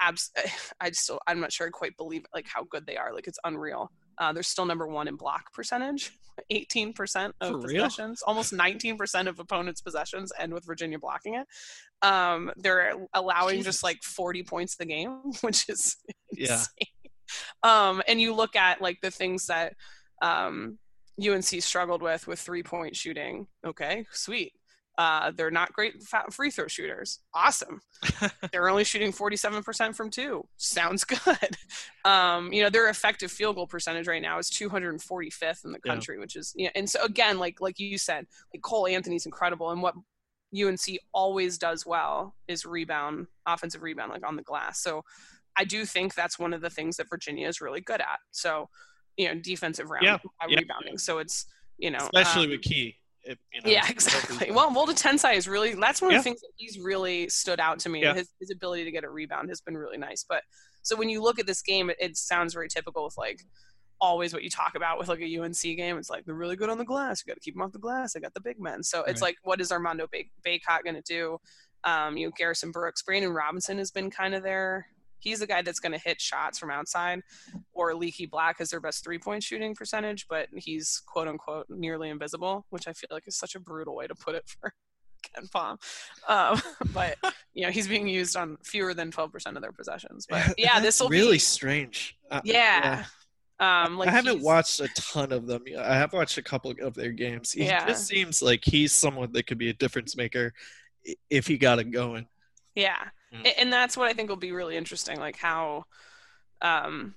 abs- 0.00 0.30
I 0.80 0.90
still 0.92 1.18
I'm 1.26 1.40
not 1.40 1.52
sure 1.52 1.66
I 1.66 1.70
quite 1.70 1.96
believe 1.96 2.24
like 2.34 2.46
how 2.46 2.64
good 2.64 2.86
they 2.86 2.96
are. 2.96 3.12
Like 3.12 3.26
it's 3.26 3.38
unreal. 3.44 3.90
Uh, 4.18 4.32
they're 4.32 4.42
still 4.42 4.66
number 4.66 4.86
one 4.86 5.06
in 5.08 5.16
block 5.16 5.52
percentage, 5.52 6.12
18% 6.52 7.32
of 7.40 7.62
possessions, 7.62 8.22
almost 8.22 8.52
19% 8.52 9.26
of 9.28 9.38
opponents' 9.38 9.80
possessions, 9.80 10.32
and 10.38 10.52
with 10.52 10.64
Virginia 10.66 10.98
blocking 10.98 11.34
it. 11.34 11.46
Um, 12.02 12.50
they're 12.56 12.94
allowing 13.14 13.56
Jesus. 13.58 13.74
just 13.76 13.82
like 13.84 14.02
40 14.02 14.42
points 14.44 14.76
a 14.80 14.84
game, 14.84 15.20
which 15.42 15.68
is 15.68 15.96
Yeah. 16.32 16.52
insane. 16.54 17.12
Um, 17.62 18.02
and 18.08 18.20
you 18.20 18.34
look 18.34 18.56
at 18.56 18.80
like 18.80 18.98
the 19.02 19.10
things 19.10 19.46
that 19.46 19.74
um, 20.22 20.78
UNC 21.24 21.44
struggled 21.44 22.00
with 22.02 22.26
with 22.26 22.38
three 22.40 22.62
point 22.62 22.96
shooting. 22.96 23.46
Okay, 23.66 24.06
sweet. 24.12 24.52
Uh, 24.98 25.30
they're 25.36 25.50
not 25.52 25.72
great 25.72 26.02
free 26.32 26.50
throw 26.50 26.66
shooters. 26.66 27.20
Awesome. 27.32 27.80
they're 28.52 28.68
only 28.68 28.82
shooting 28.82 29.12
47% 29.12 29.94
from 29.94 30.10
two. 30.10 30.44
Sounds 30.56 31.04
good. 31.04 31.56
Um, 32.04 32.52
you 32.52 32.64
know, 32.64 32.68
their 32.68 32.88
effective 32.88 33.30
field 33.30 33.54
goal 33.54 33.68
percentage 33.68 34.08
right 34.08 34.20
now 34.20 34.38
is 34.40 34.50
245th 34.50 35.64
in 35.64 35.70
the 35.70 35.78
Yeah. 35.84 35.92
country, 35.92 36.18
which 36.18 36.34
is, 36.34 36.52
you 36.56 36.64
know, 36.64 36.72
and 36.74 36.90
so 36.90 37.00
again, 37.04 37.38
like, 37.38 37.60
like 37.60 37.78
you 37.78 37.96
said, 37.96 38.26
like 38.52 38.60
Cole 38.62 38.88
Anthony's 38.88 39.24
incredible. 39.24 39.70
And 39.70 39.80
what 39.82 39.94
UNC 40.52 40.98
always 41.14 41.58
does 41.58 41.86
well 41.86 42.34
is 42.48 42.66
rebound, 42.66 43.28
offensive 43.46 43.82
rebound, 43.82 44.10
like 44.10 44.26
on 44.26 44.34
the 44.34 44.42
glass. 44.42 44.82
So 44.82 45.04
I 45.56 45.64
do 45.64 45.84
think 45.84 46.14
that's 46.14 46.40
one 46.40 46.52
of 46.52 46.60
the 46.60 46.70
things 46.70 46.96
that 46.96 47.08
Virginia 47.08 47.46
is 47.46 47.60
really 47.60 47.80
good 47.82 48.00
at. 48.00 48.18
So, 48.32 48.68
you 49.16 49.28
know, 49.28 49.40
defensive 49.40 49.90
round, 49.90 50.04
Yeah, 50.04 50.14
uh, 50.14 50.46
yeah. 50.48 50.58
rebounding. 50.58 50.98
So 50.98 51.18
it's, 51.18 51.46
you 51.76 51.90
know, 51.92 51.98
Especially 52.12 52.46
um, 52.46 52.50
with 52.50 52.62
Key. 52.62 52.96
If, 53.28 53.38
you 53.52 53.60
know, 53.62 53.70
yeah, 53.70 53.86
exactly. 53.88 54.50
Well, 54.50 54.70
Woldetensae 54.70 55.34
is 55.36 55.46
really 55.46 55.74
that's 55.74 56.00
one 56.00 56.10
of 56.10 56.12
Yeah. 56.12 56.18
the 56.20 56.24
things 56.24 56.40
that 56.40 56.50
he's 56.56 56.78
really 56.78 57.28
stood 57.28 57.60
out 57.60 57.78
to 57.80 57.88
me. 57.88 58.02
Yeah. 58.02 58.14
His 58.14 58.28
his 58.40 58.50
ability 58.50 58.84
to 58.84 58.90
get 58.90 59.04
a 59.04 59.10
rebound 59.10 59.48
has 59.50 59.60
been 59.60 59.76
really 59.76 59.98
nice. 59.98 60.24
But 60.28 60.42
so 60.82 60.96
when 60.96 61.08
you 61.08 61.22
look 61.22 61.38
at 61.38 61.46
this 61.46 61.60
game, 61.62 61.90
it, 61.90 61.96
it 62.00 62.16
sounds 62.16 62.54
very 62.54 62.68
typical 62.68 63.04
with 63.04 63.16
like 63.18 63.40
always 64.00 64.32
what 64.32 64.42
you 64.44 64.48
talk 64.50 64.74
about 64.76 64.98
with 64.98 65.08
like 65.08 65.20
a 65.20 65.38
UNC 65.38 65.60
game. 65.60 65.98
It's 65.98 66.08
like 66.08 66.24
they're 66.24 66.34
really 66.34 66.56
good 66.56 66.70
on 66.70 66.78
the 66.78 66.84
glass. 66.84 67.22
You 67.26 67.30
got 67.30 67.34
to 67.34 67.40
keep 67.40 67.54
them 67.54 67.62
off 67.62 67.72
the 67.72 67.78
glass. 67.80 68.12
They 68.12 68.20
got 68.20 68.32
the 68.34 68.40
big 68.40 68.60
men. 68.60 68.82
So 68.82 69.02
it's 69.04 69.20
Right. 69.20 69.28
like, 69.28 69.36
what 69.42 69.60
is 69.60 69.72
Armando 69.72 70.06
Bay- 70.10 70.30
Bacot 70.46 70.84
going 70.84 70.94
to 70.94 71.02
do? 71.02 71.38
Um, 71.84 72.16
you 72.16 72.26
know, 72.26 72.32
Garrison 72.36 72.70
Brooks, 72.70 73.02
Brandon 73.02 73.32
Robinson 73.32 73.76
has 73.78 73.90
been 73.90 74.10
kind 74.10 74.34
of 74.34 74.42
there. 74.42 74.86
He's 75.18 75.40
the 75.40 75.46
guy 75.46 75.62
that's 75.62 75.80
going 75.80 75.92
to 75.92 75.98
hit 75.98 76.20
shots 76.20 76.58
from 76.58 76.70
outside, 76.70 77.22
or 77.72 77.94
Leaky 77.94 78.26
Black 78.26 78.58
has 78.58 78.70
their 78.70 78.80
best 78.80 79.02
three 79.04 79.18
point 79.18 79.42
shooting 79.42 79.74
percentage, 79.74 80.26
but 80.28 80.48
he's 80.56 81.02
quote 81.06 81.28
unquote 81.28 81.66
nearly 81.68 82.08
invisible, 82.10 82.64
which 82.70 82.86
I 82.88 82.92
feel 82.92 83.08
like 83.10 83.26
is 83.26 83.36
such 83.36 83.54
a 83.54 83.60
brutal 83.60 83.94
way 83.94 84.06
to 84.06 84.14
put 84.14 84.34
it 84.34 84.44
for 84.60 84.72
KenPom. 85.36 85.78
Um, 86.28 86.60
but 86.94 87.16
you 87.54 87.64
know, 87.64 87.70
he's 87.72 87.88
being 87.88 88.06
used 88.08 88.36
on 88.36 88.56
fewer 88.64 88.94
than 88.94 89.10
twelve 89.10 89.32
percent 89.32 89.56
of 89.56 89.62
their 89.62 89.72
possessions. 89.72 90.26
But 90.28 90.54
yeah, 90.58 90.80
this 90.80 91.00
will 91.00 91.08
be 91.08 91.18
really 91.18 91.32
be 91.32 91.38
strange. 91.38 92.16
Uh, 92.30 92.40
yeah. 92.44 93.04
Um, 93.60 93.98
like 93.98 94.08
I 94.08 94.12
haven't 94.12 94.40
watched 94.40 94.78
a 94.78 94.88
ton 94.94 95.32
of 95.32 95.48
them. 95.48 95.64
I 95.76 95.94
have 95.96 96.12
watched 96.12 96.38
a 96.38 96.42
couple 96.42 96.72
of 96.80 96.94
their 96.94 97.10
games. 97.10 97.50
He 97.50 97.64
Yeah. 97.64 97.84
just 97.88 98.06
seems 98.06 98.40
like 98.40 98.60
he's 98.64 98.92
someone 98.92 99.32
that 99.32 99.48
could 99.48 99.58
be 99.58 99.68
a 99.68 99.72
difference 99.72 100.16
maker 100.16 100.54
if 101.28 101.48
he 101.48 101.58
got 101.58 101.80
it 101.80 101.90
going. 101.90 102.28
Yeah, 102.76 103.08
and 103.32 103.72
that's 103.72 103.96
what 103.96 104.08
I 104.08 104.12
think 104.12 104.28
will 104.28 104.36
be 104.36 104.52
really 104.52 104.76
interesting, 104.76 105.18
like 105.18 105.36
how 105.36 105.84
um, 106.62 107.14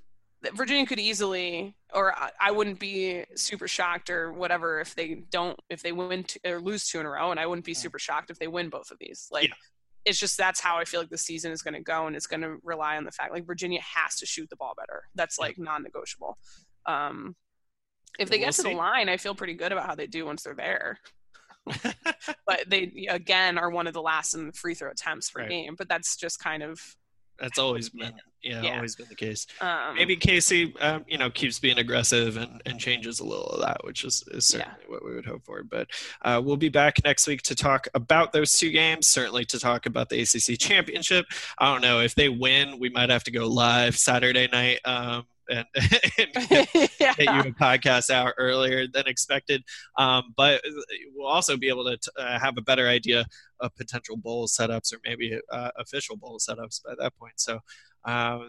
Virginia 0.54 0.86
could 0.86 1.00
easily, 1.00 1.76
or 1.94 2.14
I- 2.18 2.32
I 2.40 2.52
wouldn't 2.52 2.80
be 2.80 3.26
super 3.36 3.68
shocked 3.68 4.10
or 4.10 4.32
whatever 4.34 4.80
if 4.80 4.96
they 4.96 5.24
don't, 5.32 5.60
if 5.70 5.82
they 5.82 5.92
win 5.92 6.24
two, 6.24 6.40
or 6.46 6.60
lose 6.60 6.88
two 6.88 7.00
in 7.00 7.06
a 7.06 7.10
row, 7.10 7.32
and 7.32 7.40
I 7.40 7.46
wouldn't 7.48 7.66
be 7.66 7.74
super 7.74 8.00
shocked 8.00 8.30
if 8.30 8.40
they 8.40 8.48
win 8.48 8.70
both 8.70 8.92
of 8.92 8.98
these. 9.00 9.28
Like, 9.32 9.50
Yeah. 9.50 9.54
it's 10.06 10.20
just 10.20 10.38
that's 10.38 10.60
how 10.60 10.78
I 10.78 10.86
feel 10.86 11.00
like 11.00 11.10
the 11.10 11.18
season 11.18 11.52
is 11.52 11.62
going 11.62 11.74
to 11.76 11.82
go, 11.82 12.08
and 12.08 12.16
it's 12.16 12.28
going 12.28 12.42
to 12.42 12.58
rely 12.64 12.98
on 12.98 13.04
the 13.04 13.12
fact 13.12 13.32
like 13.32 13.46
Virginia 13.46 13.82
has 13.82 14.16
to 14.18 14.26
shoot 14.26 14.50
the 14.50 14.56
ball 14.56 14.74
better. 14.78 15.04
That's 15.16 15.38
like 15.40 15.58
non-negotiable. 15.58 16.38
Um, 16.86 17.36
if 18.20 18.30
they 18.30 18.38
We'll 18.38 18.48
get 18.48 18.54
to 18.56 18.62
see. 18.64 18.70
the 18.70 18.76
line, 18.76 19.10
I 19.10 19.18
feel 19.18 19.36
pretty 19.36 19.54
good 19.54 19.72
about 19.72 19.86
how 19.86 19.96
they 19.96 20.08
do 20.08 20.26
once 20.26 20.44
they're 20.44 20.54
there. 20.56 21.00
but 22.46 22.64
they 22.68 23.08
again 23.10 23.58
are 23.58 23.70
one 23.70 23.88
of 23.88 23.94
the 23.94 24.02
last 24.02 24.34
in 24.36 24.52
free 24.52 24.74
throw 24.74 24.90
attempts 24.92 25.30
per 25.30 25.42
Right. 25.42 25.50
game. 25.50 25.76
But 25.78 25.88
that's 25.90 26.16
just 26.16 26.40
kind 26.40 26.64
of 26.64 26.80
That's 27.40 27.58
always 27.58 27.90
been, 27.90 28.14
yeah, 28.44 28.62
Yeah. 28.62 28.76
always 28.76 28.96
been 28.96 29.08
the 29.10 29.16
case. 29.16 29.48
um, 29.62 29.96
Maybe 29.96 30.16
Casey, 30.16 30.76
um, 30.80 31.04
you 31.08 31.18
know, 31.18 31.32
keeps 31.32 31.58
being 31.60 31.80
aggressive 31.80 32.38
and, 32.38 32.62
and 32.68 32.80
changes 32.80 33.20
a 33.20 33.24
little 33.24 33.48
of 33.48 33.62
that, 33.62 33.84
which 33.84 34.04
is, 34.04 34.24
is 34.32 34.54
Yeah. 34.54 34.66
certainly 34.66 34.86
what 34.88 35.04
we 35.04 35.16
would 35.16 35.26
hope 35.26 35.44
for. 35.44 35.64
But 35.64 35.88
uh, 36.22 36.40
we'll 36.44 36.58
be 36.58 36.70
back 36.70 37.04
next 37.04 37.26
week 37.28 37.42
to 37.44 37.56
talk 37.56 37.88
about 37.96 38.32
those 38.32 38.58
two 38.60 38.70
games. 38.70 39.08
Certainly 39.08 39.46
to 39.46 39.60
talk 39.60 39.88
about 39.88 40.10
the 40.10 40.22
ACC 40.22 40.58
championship. 40.60 41.26
I 41.58 41.72
don't 41.72 41.82
know 41.82 42.00
if 42.00 42.14
they 42.14 42.30
win, 42.30 42.78
we 42.80 42.90
might 42.90 43.10
have 43.10 43.24
to 43.24 43.32
go 43.32 43.48
live 43.48 43.98
Saturday 43.98 44.48
night. 44.52 44.80
Um, 44.86 45.26
and, 45.50 45.66
and 45.76 46.30
yeah. 47.00 47.14
get 47.16 47.20
you 47.20 47.52
a 47.52 47.54
podcast 47.54 48.10
out 48.10 48.34
earlier 48.38 48.88
than 48.88 49.08
expected. 49.08 49.64
Um, 49.98 50.34
but 50.36 50.62
we'll 51.16 51.28
also 51.28 51.58
be 51.58 51.70
able 51.70 51.86
to 51.86 51.98
t- 51.98 52.12
uh, 52.18 52.40
have 52.40 52.58
a 52.58 52.62
better 52.62 52.88
idea 52.88 53.26
of 53.60 53.76
potential 53.76 54.18
bowl 54.18 54.48
setups 54.48 54.94
or 54.94 54.98
maybe 55.06 55.40
uh, 55.52 55.72
official 55.78 56.18
bowl 56.18 56.40
setups 56.40 56.84
by 56.84 56.94
that 57.00 57.16
point. 57.18 57.40
So. 57.40 57.60
Uh, 58.06 58.40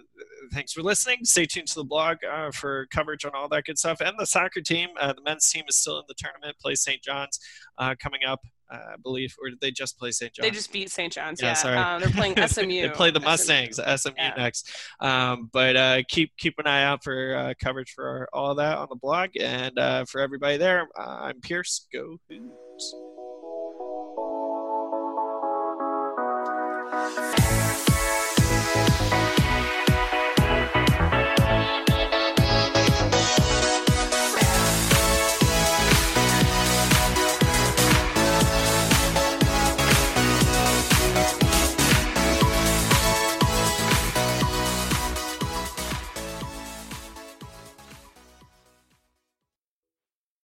thanks 0.53 0.73
for 0.73 0.83
listening. 0.83 1.19
Stay 1.25 1.45
tuned 1.47 1.67
to 1.69 1.75
the 1.75 1.85
blog 1.85 2.19
uh, 2.25 2.51
for 2.53 2.87
coverage 2.93 3.25
on 3.25 3.33
all 3.35 3.49
that 3.51 3.65
good 3.65 3.79
stuff. 3.79 4.01
And 4.01 4.15
the 4.19 4.27
soccer 4.27 4.61
team, 4.61 4.89
uh, 5.01 5.13
the 5.13 5.23
men's 5.23 5.49
team 5.51 5.65
is 5.69 5.77
still 5.77 5.99
in 5.99 6.05
the 6.09 6.15
tournament. 6.17 6.57
Plays 6.59 6.83
St. 6.83 7.03
John's 7.03 7.39
uh, 7.79 7.95
coming 8.03 8.21
up, 8.27 8.41
uh, 8.73 8.77
I 8.77 8.95
believe, 9.03 9.35
or 9.43 9.51
did 9.51 9.61
they 9.61 9.71
just 9.71 9.99
play 9.99 10.11
St. 10.11 10.33
John's? 10.33 10.47
They 10.47 10.55
just 10.55 10.73
beat 10.73 10.91
St. 10.91 11.13
John's. 11.13 11.43
Yeah, 11.43 11.49
Yeah, 11.49 11.55
sorry. 11.55 11.77
Um, 11.77 12.01
they're 12.01 12.11
playing 12.11 12.37
SMU. 12.49 12.81
they 12.83 12.89
play 12.89 13.11
the 13.11 13.21
Mustangs, 13.21 13.77
SMU 13.77 14.15
Yeah. 14.17 14.35
next. 14.39 14.71
Um, 15.01 15.51
but 15.53 15.77
uh, 15.77 16.03
keep 16.09 16.33
keep 16.39 16.55
an 16.59 16.67
eye 16.67 16.85
out 16.85 17.05
for 17.05 17.35
uh, 17.37 17.55
coverage 17.63 17.93
for 17.95 18.29
all 18.33 18.55
that 18.55 18.79
on 18.79 18.87
the 18.89 18.97
blog. 18.97 19.31
And 19.39 19.79
uh, 19.79 20.07
for 20.07 20.23
everybody 20.23 20.57
there, 20.57 20.89
uh, 20.99 21.03
I'm 21.25 21.41
Pierce. 21.41 21.87
Go 21.93 22.17
Hoos. 22.31 22.95